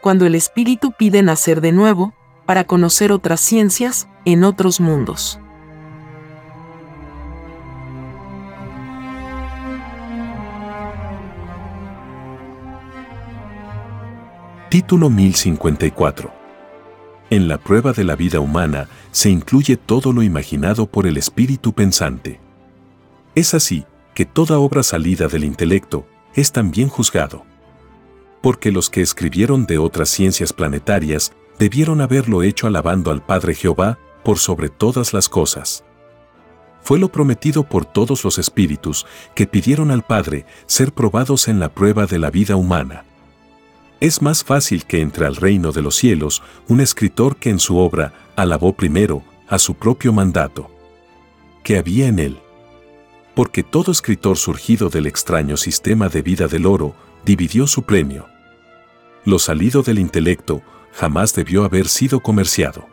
Cuando 0.00 0.26
el 0.26 0.34
Espíritu 0.34 0.90
pide 0.90 1.22
nacer 1.22 1.60
de 1.60 1.70
nuevo, 1.70 2.12
para 2.44 2.64
conocer 2.64 3.12
otras 3.12 3.40
ciencias, 3.40 4.08
en 4.24 4.42
otros 4.42 4.80
mundos. 4.80 5.38
Título 14.74 15.08
1054. 15.08 16.32
En 17.30 17.46
la 17.46 17.58
prueba 17.58 17.92
de 17.92 18.02
la 18.02 18.16
vida 18.16 18.40
humana 18.40 18.88
se 19.12 19.30
incluye 19.30 19.76
todo 19.76 20.12
lo 20.12 20.20
imaginado 20.24 20.86
por 20.86 21.06
el 21.06 21.16
espíritu 21.16 21.72
pensante. 21.72 22.40
Es 23.36 23.54
así 23.54 23.86
que 24.16 24.24
toda 24.24 24.58
obra 24.58 24.82
salida 24.82 25.28
del 25.28 25.44
intelecto 25.44 26.08
es 26.34 26.50
también 26.50 26.88
juzgado. 26.88 27.44
Porque 28.42 28.72
los 28.72 28.90
que 28.90 29.00
escribieron 29.00 29.64
de 29.66 29.78
otras 29.78 30.08
ciencias 30.08 30.52
planetarias 30.52 31.30
debieron 31.56 32.00
haberlo 32.00 32.42
hecho 32.42 32.66
alabando 32.66 33.12
al 33.12 33.24
Padre 33.24 33.54
Jehová 33.54 34.00
por 34.24 34.40
sobre 34.40 34.70
todas 34.70 35.12
las 35.12 35.28
cosas. 35.28 35.84
Fue 36.82 36.98
lo 36.98 37.12
prometido 37.12 37.62
por 37.62 37.84
todos 37.84 38.24
los 38.24 38.38
espíritus 38.38 39.06
que 39.36 39.46
pidieron 39.46 39.92
al 39.92 40.02
Padre 40.02 40.46
ser 40.66 40.92
probados 40.92 41.46
en 41.46 41.60
la 41.60 41.72
prueba 41.72 42.06
de 42.06 42.18
la 42.18 42.30
vida 42.32 42.56
humana. 42.56 43.04
Es 44.00 44.20
más 44.20 44.44
fácil 44.44 44.84
que 44.84 45.00
entre 45.00 45.26
al 45.26 45.36
reino 45.36 45.72
de 45.72 45.82
los 45.82 45.96
cielos 45.96 46.42
un 46.68 46.80
escritor 46.80 47.36
que 47.36 47.50
en 47.50 47.58
su 47.58 47.78
obra 47.78 48.12
alabó 48.36 48.74
primero 48.74 49.22
a 49.48 49.58
su 49.58 49.74
propio 49.74 50.12
mandato, 50.12 50.70
que 51.62 51.78
había 51.78 52.06
en 52.08 52.18
él. 52.18 52.38
porque 53.34 53.62
todo 53.62 53.90
escritor 53.90 54.36
surgido 54.36 54.88
del 54.88 55.06
extraño 55.06 55.56
sistema 55.56 56.08
de 56.08 56.22
vida 56.22 56.46
del 56.46 56.66
oro 56.66 56.94
dividió 57.24 57.66
su 57.66 57.82
premio. 57.82 58.26
Lo 59.24 59.38
salido 59.38 59.82
del 59.82 59.98
intelecto 59.98 60.62
jamás 60.92 61.34
debió 61.34 61.64
haber 61.64 61.88
sido 61.88 62.20
comerciado. 62.20 62.86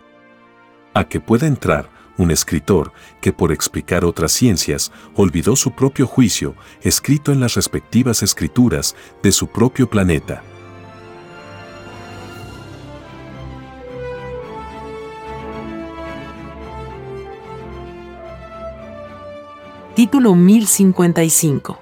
A 0.93 1.03
que 1.03 1.19
pueda 1.19 1.47
entrar 1.47 1.89
un 2.17 2.31
escritor 2.31 2.91
que 3.21 3.31
por 3.31 3.51
explicar 3.51 4.03
otras 4.03 4.31
ciencias 4.31 4.91
olvidó 5.15 5.55
su 5.55 5.71
propio 5.71 6.07
juicio 6.07 6.55
escrito 6.81 7.31
en 7.31 7.39
las 7.39 7.53
respectivas 7.55 8.23
escrituras 8.23 8.95
de 9.23 9.31
su 9.31 9.47
propio 9.47 9.89
planeta. 9.89 10.43
Título 20.01 20.33
1055 20.33 21.77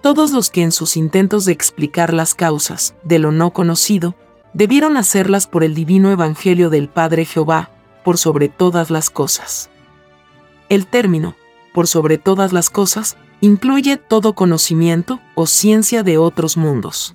Todos 0.00 0.32
los 0.32 0.50
que 0.50 0.62
en 0.62 0.72
sus 0.72 0.96
intentos 0.96 1.44
de 1.44 1.52
explicar 1.52 2.12
las 2.12 2.34
causas 2.34 2.96
de 3.04 3.20
lo 3.20 3.30
no 3.30 3.52
conocido, 3.52 4.16
debieron 4.54 4.96
hacerlas 4.96 5.46
por 5.46 5.62
el 5.62 5.72
divino 5.72 6.10
Evangelio 6.10 6.68
del 6.68 6.88
Padre 6.88 7.24
Jehová, 7.24 7.70
por 8.04 8.18
sobre 8.18 8.48
todas 8.48 8.90
las 8.90 9.08
cosas. 9.08 9.70
El 10.68 10.88
término, 10.88 11.36
por 11.72 11.86
sobre 11.86 12.18
todas 12.18 12.52
las 12.52 12.70
cosas, 12.70 13.16
incluye 13.40 13.98
todo 13.98 14.32
conocimiento 14.32 15.20
o 15.36 15.46
ciencia 15.46 16.02
de 16.02 16.18
otros 16.18 16.56
mundos. 16.56 17.14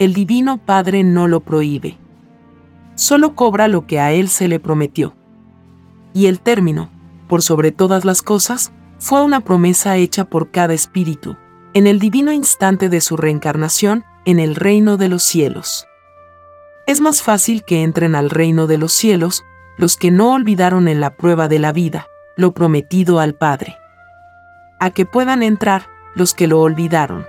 El 0.00 0.14
Divino 0.14 0.58
Padre 0.58 1.04
no 1.04 1.28
lo 1.28 1.42
prohíbe. 1.42 1.96
Solo 2.96 3.36
cobra 3.36 3.68
lo 3.68 3.86
que 3.86 4.00
a 4.00 4.10
Él 4.10 4.28
se 4.28 4.48
le 4.48 4.58
prometió. 4.58 5.14
Y 6.12 6.26
el 6.26 6.40
término, 6.40 6.90
por 7.28 7.42
sobre 7.42 7.70
todas 7.70 8.04
las 8.04 8.20
cosas, 8.22 8.72
fue 8.98 9.22
una 9.22 9.40
promesa 9.40 9.96
hecha 9.96 10.24
por 10.24 10.50
cada 10.50 10.74
espíritu, 10.74 11.36
en 11.74 11.86
el 11.86 11.98
divino 11.98 12.32
instante 12.32 12.88
de 12.88 13.00
su 13.00 13.16
reencarnación 13.16 14.04
en 14.24 14.40
el 14.40 14.54
reino 14.54 14.96
de 14.96 15.08
los 15.08 15.22
cielos. 15.22 15.86
Es 16.86 17.00
más 17.00 17.22
fácil 17.22 17.64
que 17.64 17.82
entren 17.82 18.14
al 18.14 18.30
reino 18.30 18.66
de 18.66 18.78
los 18.78 18.92
cielos 18.92 19.44
los 19.76 19.96
que 19.96 20.10
no 20.10 20.32
olvidaron 20.32 20.88
en 20.88 21.00
la 21.00 21.16
prueba 21.16 21.48
de 21.48 21.58
la 21.58 21.72
vida 21.72 22.06
lo 22.36 22.52
prometido 22.52 23.18
al 23.18 23.34
Padre. 23.34 23.78
A 24.78 24.90
que 24.90 25.06
puedan 25.06 25.42
entrar 25.42 25.86
los 26.14 26.34
que 26.34 26.46
lo 26.46 26.60
olvidaron. 26.60 27.26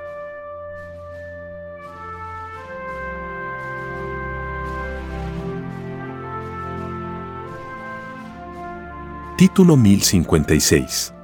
Título 9.38 9.78
1056 9.78 11.17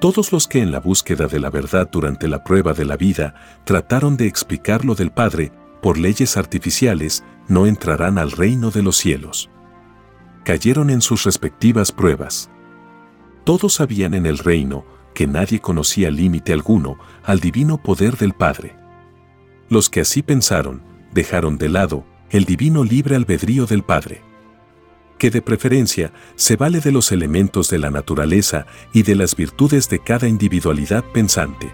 Todos 0.00 0.32
los 0.32 0.48
que 0.48 0.60
en 0.60 0.72
la 0.72 0.80
búsqueda 0.80 1.26
de 1.26 1.40
la 1.40 1.50
verdad 1.50 1.88
durante 1.90 2.26
la 2.26 2.42
prueba 2.42 2.72
de 2.72 2.84
la 2.84 2.96
vida 2.96 3.34
trataron 3.64 4.16
de 4.16 4.26
explicar 4.26 4.84
lo 4.84 4.94
del 4.94 5.10
Padre 5.10 5.52
por 5.82 5.98
leyes 5.98 6.36
artificiales 6.36 7.22
no 7.48 7.66
entrarán 7.66 8.18
al 8.18 8.30
reino 8.30 8.70
de 8.70 8.82
los 8.82 8.96
cielos 8.96 9.50
cayeron 10.44 10.90
en 10.90 11.00
sus 11.00 11.24
respectivas 11.24 11.92
pruebas. 11.92 12.50
Todos 13.44 13.74
sabían 13.74 14.14
en 14.14 14.26
el 14.26 14.38
reino 14.38 14.84
que 15.14 15.26
nadie 15.26 15.60
conocía 15.60 16.10
límite 16.10 16.52
alguno 16.52 16.98
al 17.24 17.40
divino 17.40 17.82
poder 17.82 18.16
del 18.16 18.32
Padre. 18.32 18.76
Los 19.68 19.90
que 19.90 20.00
así 20.00 20.22
pensaron, 20.22 20.82
dejaron 21.12 21.58
de 21.58 21.68
lado 21.68 22.04
el 22.30 22.44
divino 22.44 22.84
libre 22.84 23.16
albedrío 23.16 23.66
del 23.66 23.82
Padre, 23.82 24.22
que 25.20 25.30
de 25.30 25.42
preferencia 25.42 26.12
se 26.34 26.56
vale 26.56 26.80
de 26.80 26.90
los 26.90 27.12
elementos 27.12 27.68
de 27.68 27.78
la 27.78 27.90
naturaleza 27.90 28.66
y 28.94 29.02
de 29.02 29.14
las 29.14 29.36
virtudes 29.36 29.90
de 29.90 29.98
cada 29.98 30.26
individualidad 30.26 31.04
pensante. 31.04 31.70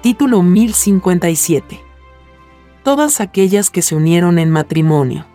Título 0.00 0.42
1057. 0.42 1.78
Todas 2.82 3.20
aquellas 3.20 3.70
que 3.70 3.82
se 3.82 3.96
unieron 3.96 4.38
en 4.38 4.50
matrimonio. 4.50 5.26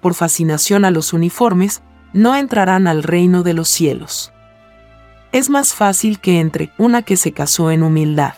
Por 0.00 0.14
fascinación 0.14 0.84
a 0.84 0.92
los 0.92 1.12
uniformes, 1.12 1.82
no 2.12 2.36
entrarán 2.36 2.86
al 2.86 3.02
reino 3.02 3.42
de 3.42 3.54
los 3.54 3.68
cielos. 3.68 4.32
Es 5.32 5.48
más 5.48 5.74
fácil 5.74 6.18
que 6.18 6.40
entre 6.40 6.72
una 6.76 7.02
que 7.02 7.16
se 7.16 7.30
casó 7.30 7.70
en 7.70 7.84
humildad. 7.84 8.34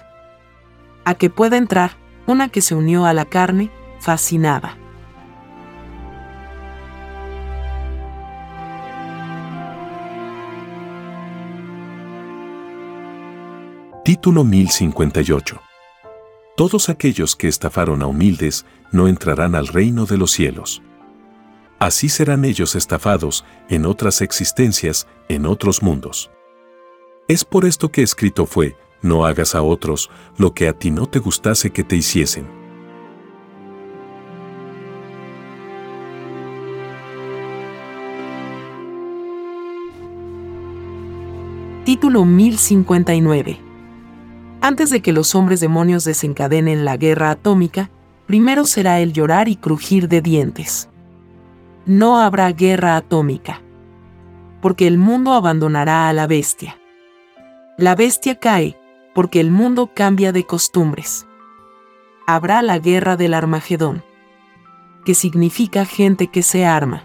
A 1.07 1.15
que 1.15 1.31
pueda 1.31 1.57
entrar 1.57 1.97
una 2.27 2.51
que 2.51 2.61
se 2.61 2.75
unió 2.75 3.07
a 3.07 3.15
la 3.15 3.25
carne, 3.25 3.71
fascinada. 3.99 4.77
Título 14.05 14.45
1058. 14.45 15.63
Todos 16.59 16.91
aquellos 16.91 17.37
que 17.37 17.49
estafaron 17.49 18.03
a 18.03 18.07
humildes 18.07 18.67
no 18.91 19.09
entrarán 19.09 19.55
al 19.55 19.69
reino 19.69 20.05
de 20.05 20.19
los 20.19 20.33
cielos. 20.33 20.83
Así 21.79 22.11
serán 22.11 22.45
ellos 22.45 22.75
estafados 22.75 23.47
en 23.71 23.87
otras 23.87 24.21
existencias, 24.21 25.07
en 25.31 25.47
otros 25.47 25.83
mundos. 25.83 26.31
Es 27.33 27.47
por 27.47 27.65
esto 27.65 27.89
que 27.89 28.03
escrito 28.03 28.45
fue, 28.45 28.77
no 29.01 29.25
hagas 29.25 29.55
a 29.55 29.63
otros 29.63 30.11
lo 30.37 30.53
que 30.53 30.69
a 30.69 30.75
ti 30.75 30.91
no 30.91 31.07
te 31.07 31.19
gustase 31.19 31.71
que 31.71 31.83
te 31.83 31.97
hiciesen. 31.97 32.47
Título 41.87 42.27
1059 42.27 43.61
antes 44.61 44.91
de 44.91 45.01
que 45.01 45.15
los 45.15 45.35
hombres 45.35 45.61
demonios 45.61 46.05
desencadenen 46.05 46.85
la 46.85 46.99
guerra 46.99 47.31
atómica, 47.31 47.89
primero 48.27 48.67
será 48.67 49.01
el 49.01 49.15
llorar 49.15 49.49
y 49.49 49.57
crujir 49.57 50.07
de 50.07 50.21
dientes. 50.21 50.91
No 51.87 52.21
habrá 52.21 52.53
guerra 52.53 52.97
atómica, 52.97 53.63
porque 54.61 54.87
el 54.87 54.99
mundo 54.99 55.33
abandonará 55.33 56.11
a 56.11 56.13
la 56.13 56.27
bestia. 56.27 56.77
La 57.79 57.95
bestia 57.95 58.35
cae, 58.35 58.79
porque 59.15 59.41
el 59.41 59.51
mundo 59.51 59.91
cambia 59.95 60.31
de 60.31 60.45
costumbres. 60.45 61.27
Habrá 62.27 62.61
la 62.61 62.79
guerra 62.79 63.17
del 63.17 63.33
Armagedón, 63.33 64.05
que 65.07 65.15
significa 65.15 65.87
gente 65.87 66.27
que 66.27 66.43
se 66.43 66.67
arma. 66.67 67.03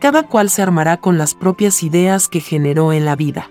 Cada 0.00 0.22
cual 0.22 0.48
se 0.48 0.62
armará 0.62 0.96
con 0.96 1.18
las 1.18 1.34
propias 1.34 1.82
ideas 1.82 2.28
que 2.28 2.40
generó 2.40 2.94
en 2.94 3.04
la 3.04 3.14
vida. 3.14 3.50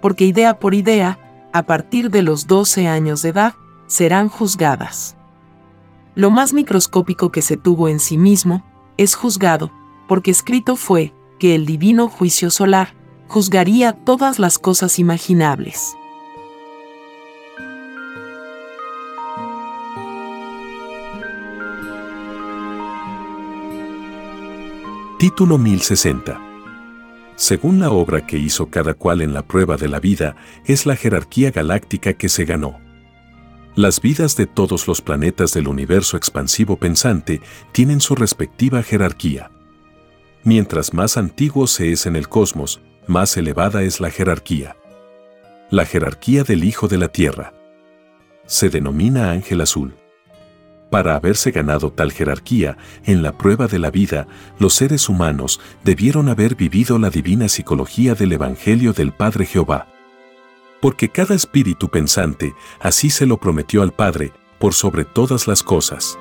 Porque 0.00 0.24
idea 0.24 0.58
por 0.58 0.72
idea, 0.72 1.18
a 1.52 1.64
partir 1.64 2.10
de 2.10 2.22
los 2.22 2.46
12 2.46 2.88
años 2.88 3.20
de 3.20 3.28
edad, 3.28 3.54
serán 3.88 4.30
juzgadas. 4.30 5.16
Lo 6.14 6.30
más 6.30 6.54
microscópico 6.54 7.30
que 7.30 7.42
se 7.42 7.58
tuvo 7.58 7.88
en 7.88 8.00
sí 8.00 8.16
mismo 8.16 8.64
es 8.96 9.14
juzgado, 9.14 9.70
porque 10.08 10.30
escrito 10.30 10.76
fue 10.76 11.12
que 11.38 11.54
el 11.54 11.66
divino 11.66 12.08
juicio 12.08 12.50
solar 12.50 12.94
juzgaría 13.30 13.92
todas 13.92 14.40
las 14.40 14.58
cosas 14.58 14.98
imaginables. 14.98 15.96
Título 25.20 25.58
1060 25.58 26.50
según 27.36 27.78
la 27.78 27.90
obra 27.90 28.26
que 28.26 28.36
hizo 28.36 28.68
cada 28.68 28.92
cual 28.92 29.22
en 29.22 29.32
la 29.32 29.40
prueba 29.40 29.78
de 29.78 29.88
la 29.88 29.98
vida, 29.98 30.36
es 30.66 30.84
la 30.84 30.94
jerarquía 30.94 31.50
galáctica 31.50 32.12
que 32.12 32.28
se 32.28 32.44
ganó. 32.44 32.78
Las 33.74 34.02
vidas 34.02 34.36
de 34.36 34.46
todos 34.46 34.86
los 34.86 35.00
planetas 35.00 35.54
del 35.54 35.66
universo 35.66 36.18
expansivo 36.18 36.76
pensante 36.76 37.40
tienen 37.72 38.02
su 38.02 38.14
respectiva 38.14 38.82
jerarquía. 38.82 39.50
Mientras 40.44 40.92
más 40.92 41.16
antiguo 41.16 41.66
se 41.66 41.92
es 41.92 42.04
en 42.04 42.14
el 42.14 42.28
cosmos, 42.28 42.82
más 43.06 43.36
elevada 43.36 43.82
es 43.82 44.00
la 44.00 44.10
jerarquía. 44.10 44.76
La 45.70 45.84
jerarquía 45.84 46.44
del 46.44 46.64
Hijo 46.64 46.88
de 46.88 46.98
la 46.98 47.08
Tierra. 47.08 47.52
Se 48.46 48.68
denomina 48.68 49.30
Ángel 49.30 49.60
Azul. 49.60 49.94
Para 50.90 51.14
haberse 51.14 51.52
ganado 51.52 51.92
tal 51.92 52.10
jerarquía, 52.12 52.76
en 53.04 53.22
la 53.22 53.38
prueba 53.38 53.68
de 53.68 53.78
la 53.78 53.90
vida, 53.90 54.26
los 54.58 54.74
seres 54.74 55.08
humanos 55.08 55.60
debieron 55.84 56.28
haber 56.28 56.56
vivido 56.56 56.98
la 56.98 57.10
divina 57.10 57.48
psicología 57.48 58.14
del 58.14 58.32
Evangelio 58.32 58.92
del 58.92 59.12
Padre 59.12 59.46
Jehová. 59.46 59.86
Porque 60.80 61.08
cada 61.08 61.34
espíritu 61.34 61.88
pensante 61.88 62.54
así 62.80 63.10
se 63.10 63.26
lo 63.26 63.36
prometió 63.36 63.82
al 63.82 63.92
Padre, 63.92 64.32
por 64.58 64.74
sobre 64.74 65.04
todas 65.04 65.46
las 65.46 65.62
cosas. 65.62 66.18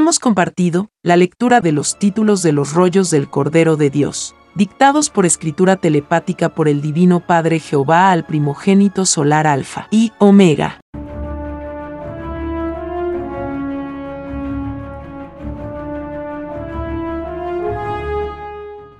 Hemos 0.00 0.18
compartido 0.18 0.88
la 1.02 1.18
lectura 1.18 1.60
de 1.60 1.72
los 1.72 1.98
títulos 1.98 2.42
de 2.42 2.52
los 2.52 2.72
rollos 2.72 3.10
del 3.10 3.28
Cordero 3.28 3.76
de 3.76 3.90
Dios 3.90 4.34
dictados 4.54 5.10
por 5.10 5.26
escritura 5.26 5.76
telepática 5.76 6.48
por 6.54 6.68
el 6.68 6.80
Divino 6.80 7.20
Padre 7.20 7.60
Jehová 7.60 8.10
al 8.10 8.24
primogénito 8.24 9.04
solar 9.04 9.46
Alfa 9.46 9.88
y 9.90 10.12
Omega. 10.16 10.80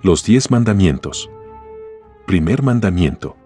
Los 0.03 0.22
diez 0.22 0.51
mandamientos. 0.51 1.30
Primer 2.26 2.62
mandamiento. 2.62 3.38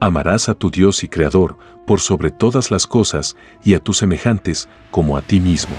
Amarás 0.00 0.50
a 0.50 0.54
tu 0.54 0.70
Dios 0.70 1.02
y 1.02 1.08
Creador 1.08 1.56
por 1.86 2.00
sobre 2.00 2.30
todas 2.30 2.70
las 2.70 2.86
cosas 2.86 3.38
y 3.64 3.72
a 3.72 3.80
tus 3.80 3.96
semejantes 3.96 4.68
como 4.90 5.16
a 5.16 5.22
ti 5.22 5.40
mismo. 5.40 5.74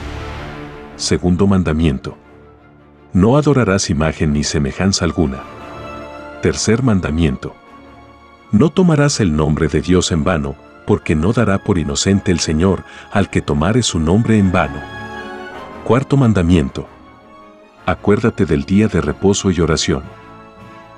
Segundo 1.00 1.48
mandamiento. 1.48 2.16
No 3.14 3.38
adorarás 3.38 3.90
imagen 3.90 4.34
ni 4.34 4.44
semejanza 4.44 5.06
alguna. 5.06 5.40
Tercer 6.44 6.84
mandamiento. 6.84 7.56
No 8.52 8.70
tomarás 8.70 9.20
el 9.20 9.36
nombre 9.36 9.68
de 9.68 9.82
Dios 9.82 10.12
en 10.12 10.24
vano, 10.24 10.56
porque 10.86 11.16
no 11.16 11.34
dará 11.34 11.58
por 11.64 11.80
inocente 11.80 12.32
el 12.32 12.40
Señor 12.40 12.84
al 13.12 13.32
que 13.32 13.42
tomare 13.42 13.82
su 13.82 14.00
nombre 14.00 14.38
en 14.38 14.52
vano. 14.52 14.80
Cuarto 15.84 16.16
mandamiento 16.16 16.88
acuérdate 17.90 18.46
del 18.46 18.66
día 18.66 18.88
de 18.88 19.02
reposo 19.02 19.50
y 19.52 19.60
oración. 19.62 20.04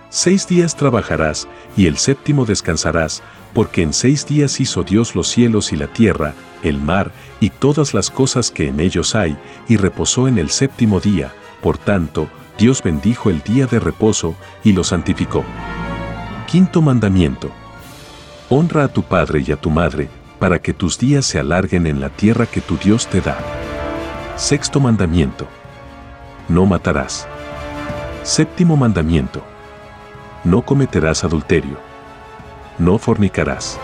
Seis 0.09 0.47
días 0.47 0.75
trabajarás 0.75 1.47
y 1.77 1.87
el 1.87 1.97
séptimo 1.97 2.45
descansarás, 2.45 3.23
porque 3.53 3.81
en 3.81 3.93
seis 3.93 4.27
días 4.27 4.59
hizo 4.59 4.83
Dios 4.83 5.15
los 5.15 5.29
cielos 5.29 5.71
y 5.71 5.77
la 5.77 5.87
tierra, 5.87 6.33
el 6.63 6.79
mar 6.81 7.11
y 7.41 7.49
todas 7.49 7.93
las 7.93 8.09
cosas 8.09 8.51
que 8.51 8.69
en 8.69 8.79
ellos 8.79 9.13
hay, 9.15 9.37
y 9.67 9.75
reposó 9.75 10.29
en 10.29 10.37
el 10.37 10.49
séptimo 10.49 11.01
día. 11.01 11.33
Por 11.61 11.77
tanto, 11.77 12.29
Dios 12.57 12.81
bendijo 12.81 13.29
el 13.29 13.41
día 13.41 13.65
de 13.65 13.81
reposo 13.81 14.35
y 14.63 14.71
lo 14.71 14.85
santificó. 14.85 15.43
Quinto 16.47 16.81
mandamiento. 16.81 17.51
Honra 18.47 18.85
a 18.85 18.87
tu 18.87 19.03
padre 19.03 19.43
y 19.45 19.51
a 19.51 19.57
tu 19.57 19.69
madre, 19.69 20.07
para 20.39 20.59
que 20.59 20.73
tus 20.73 20.97
días 20.97 21.25
se 21.25 21.37
alarguen 21.37 21.85
en 21.85 21.99
la 21.99 22.07
tierra 22.07 22.45
que 22.45 22.61
tu 22.61 22.77
Dios 22.77 23.07
te 23.07 23.19
da. 23.19 23.37
Sexto 24.37 24.79
mandamiento 24.79 25.47
no 26.51 26.65
matarás. 26.65 27.27
Séptimo 28.23 28.75
mandamiento. 28.75 29.41
No 30.43 30.63
cometerás 30.63 31.23
adulterio. 31.23 31.77
No 32.77 32.97
fornicarás. 32.97 33.79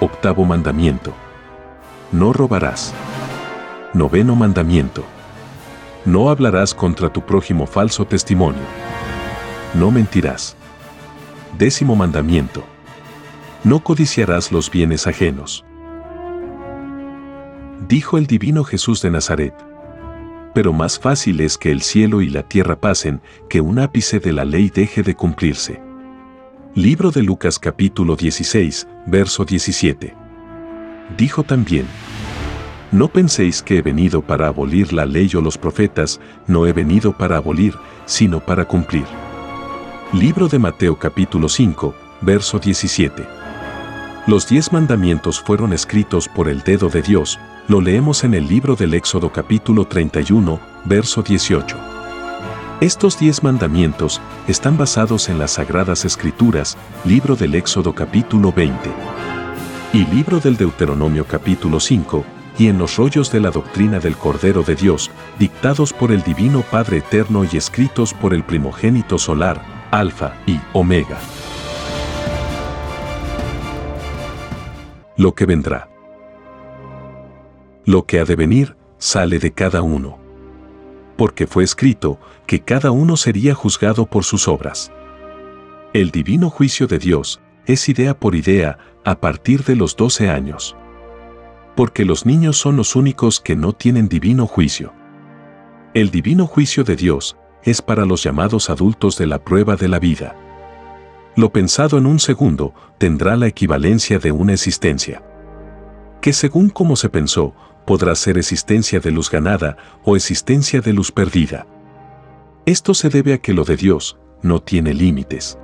Octavo 0.00 0.44
mandamiento. 0.44 1.12
No 2.12 2.32
robarás. 2.32 2.94
Noveno 3.94 4.34
mandamiento. 4.34 5.04
No 6.04 6.30
hablarás 6.30 6.74
contra 6.74 7.12
tu 7.12 7.22
prójimo 7.22 7.66
falso 7.66 8.06
testimonio. 8.06 8.62
No 9.74 9.90
mentirás. 9.90 10.56
Décimo 11.58 11.96
mandamiento. 11.96 12.64
No 13.64 13.80
codiciarás 13.82 14.52
los 14.52 14.70
bienes 14.70 15.06
ajenos. 15.06 15.64
Dijo 17.88 18.18
el 18.18 18.26
divino 18.26 18.64
Jesús 18.64 19.02
de 19.02 19.10
Nazaret 19.10 19.54
pero 20.56 20.72
más 20.72 20.98
fácil 20.98 21.42
es 21.42 21.58
que 21.58 21.70
el 21.70 21.82
cielo 21.82 22.22
y 22.22 22.30
la 22.30 22.42
tierra 22.42 22.80
pasen, 22.80 23.20
que 23.50 23.60
un 23.60 23.78
ápice 23.78 24.20
de 24.20 24.32
la 24.32 24.46
ley 24.46 24.70
deje 24.70 25.02
de 25.02 25.14
cumplirse. 25.14 25.82
Libro 26.74 27.10
de 27.10 27.22
Lucas 27.22 27.58
capítulo 27.58 28.16
16, 28.16 28.88
verso 29.06 29.44
17. 29.44 30.25
Dijo 31.16 31.44
también, 31.44 31.86
No 32.90 33.08
penséis 33.08 33.62
que 33.62 33.78
he 33.78 33.82
venido 33.82 34.22
para 34.22 34.48
abolir 34.48 34.92
la 34.92 35.06
ley 35.06 35.30
o 35.36 35.40
los 35.40 35.56
profetas, 35.56 36.20
no 36.46 36.66
he 36.66 36.72
venido 36.72 37.12
para 37.12 37.36
abolir, 37.36 37.74
sino 38.06 38.40
para 38.40 38.64
cumplir. 38.64 39.04
Libro 40.12 40.48
de 40.48 40.58
Mateo 40.58 40.98
capítulo 40.98 41.48
5, 41.48 41.94
verso 42.22 42.58
17. 42.58 43.24
Los 44.26 44.48
diez 44.48 44.72
mandamientos 44.72 45.40
fueron 45.40 45.72
escritos 45.72 46.28
por 46.28 46.48
el 46.48 46.62
dedo 46.62 46.88
de 46.88 47.02
Dios, 47.02 47.38
lo 47.68 47.80
leemos 47.80 48.24
en 48.24 48.34
el 48.34 48.48
libro 48.48 48.74
del 48.74 48.94
Éxodo 48.94 49.32
capítulo 49.32 49.86
31, 49.86 50.58
verso 50.84 51.22
18. 51.22 51.76
Estos 52.80 53.18
diez 53.18 53.42
mandamientos 53.42 54.20
están 54.48 54.76
basados 54.76 55.28
en 55.28 55.38
las 55.38 55.52
Sagradas 55.52 56.04
Escrituras, 56.04 56.76
libro 57.04 57.36
del 57.36 57.54
Éxodo 57.54 57.94
capítulo 57.94 58.52
20 58.52 59.35
y 59.96 60.04
libro 60.04 60.40
del 60.40 60.58
Deuteronomio 60.58 61.24
capítulo 61.26 61.80
5, 61.80 62.22
y 62.58 62.68
en 62.68 62.76
los 62.76 62.98
rollos 62.98 63.32
de 63.32 63.40
la 63.40 63.50
doctrina 63.50 63.98
del 63.98 64.14
Cordero 64.14 64.62
de 64.62 64.74
Dios, 64.74 65.10
dictados 65.38 65.94
por 65.94 66.12
el 66.12 66.22
Divino 66.22 66.60
Padre 66.70 66.98
Eterno 66.98 67.44
y 67.50 67.56
escritos 67.56 68.12
por 68.12 68.34
el 68.34 68.44
primogénito 68.44 69.16
solar, 69.16 69.88
Alfa 69.90 70.34
y 70.46 70.60
Omega. 70.74 71.18
Lo 75.16 75.34
que 75.34 75.46
vendrá. 75.46 75.88
Lo 77.86 78.04
que 78.04 78.20
ha 78.20 78.26
de 78.26 78.36
venir 78.36 78.76
sale 78.98 79.38
de 79.38 79.52
cada 79.52 79.80
uno. 79.80 80.18
Porque 81.16 81.46
fue 81.46 81.64
escrito 81.64 82.20
que 82.46 82.60
cada 82.60 82.90
uno 82.90 83.16
sería 83.16 83.54
juzgado 83.54 84.04
por 84.04 84.24
sus 84.24 84.46
obras. 84.46 84.92
El 85.94 86.10
divino 86.10 86.50
juicio 86.50 86.86
de 86.86 86.98
Dios 86.98 87.40
es 87.66 87.88
idea 87.88 88.18
por 88.18 88.34
idea 88.34 88.78
a 89.04 89.20
partir 89.20 89.64
de 89.64 89.76
los 89.76 89.96
12 89.96 90.30
años. 90.30 90.76
Porque 91.74 92.04
los 92.04 92.24
niños 92.24 92.56
son 92.56 92.76
los 92.76 92.96
únicos 92.96 93.40
que 93.40 93.56
no 93.56 93.72
tienen 93.72 94.08
divino 94.08 94.46
juicio. 94.46 94.92
El 95.94 96.10
divino 96.10 96.46
juicio 96.46 96.84
de 96.84 96.96
Dios 96.96 97.36
es 97.62 97.82
para 97.82 98.06
los 98.06 98.22
llamados 98.22 98.70
adultos 98.70 99.18
de 99.18 99.26
la 99.26 99.42
prueba 99.42 99.76
de 99.76 99.88
la 99.88 99.98
vida. 99.98 100.36
Lo 101.36 101.52
pensado 101.52 101.98
en 101.98 102.06
un 102.06 102.18
segundo 102.18 102.72
tendrá 102.98 103.36
la 103.36 103.46
equivalencia 103.46 104.18
de 104.18 104.32
una 104.32 104.54
existencia. 104.54 105.22
Que 106.22 106.32
según 106.32 106.70
como 106.70 106.96
se 106.96 107.10
pensó, 107.10 107.54
podrá 107.84 108.14
ser 108.14 108.38
existencia 108.38 109.00
de 109.00 109.10
luz 109.10 109.30
ganada 109.30 109.76
o 110.04 110.16
existencia 110.16 110.80
de 110.80 110.92
luz 110.92 111.12
perdida. 111.12 111.66
Esto 112.64 112.94
se 112.94 113.10
debe 113.10 113.34
a 113.34 113.38
que 113.38 113.52
lo 113.52 113.64
de 113.64 113.76
Dios 113.76 114.18
no 114.42 114.60
tiene 114.60 114.94
límites. 114.94 115.58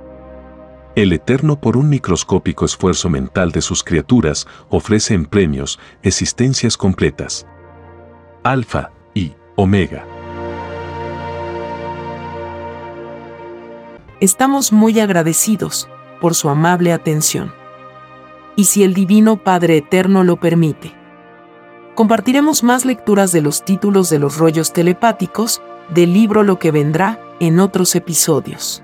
El 0.95 1.11
Eterno 1.11 1.59
por 1.59 1.75
un 1.75 1.89
microscópico 1.89 2.65
esfuerzo 2.65 3.09
mental 3.09 3.51
de 3.51 3.61
sus 3.61 3.83
criaturas 3.83 4.45
ofrece 4.69 5.15
en 5.15 5.25
premios 5.25 5.79
existencias 6.03 6.77
completas. 6.77 7.47
Alfa 8.43 8.91
y 9.15 9.33
Omega. 9.55 10.05
Estamos 14.19 14.71
muy 14.71 14.99
agradecidos 14.99 15.89
por 16.21 16.35
su 16.35 16.49
amable 16.49 16.93
atención. 16.93 17.51
Y 18.55 18.65
si 18.65 18.83
el 18.83 18.93
Divino 18.93 19.37
Padre 19.37 19.77
Eterno 19.77 20.23
lo 20.23 20.39
permite, 20.39 20.93
compartiremos 21.95 22.61
más 22.61 22.85
lecturas 22.85 23.31
de 23.31 23.41
los 23.41 23.65
títulos 23.65 24.11
de 24.11 24.19
los 24.19 24.37
rollos 24.37 24.73
telepáticos 24.73 25.59
del 25.89 26.13
libro 26.13 26.43
Lo 26.43 26.59
que 26.59 26.69
vendrá 26.69 27.19
en 27.39 27.59
otros 27.59 27.95
episodios. 27.95 28.83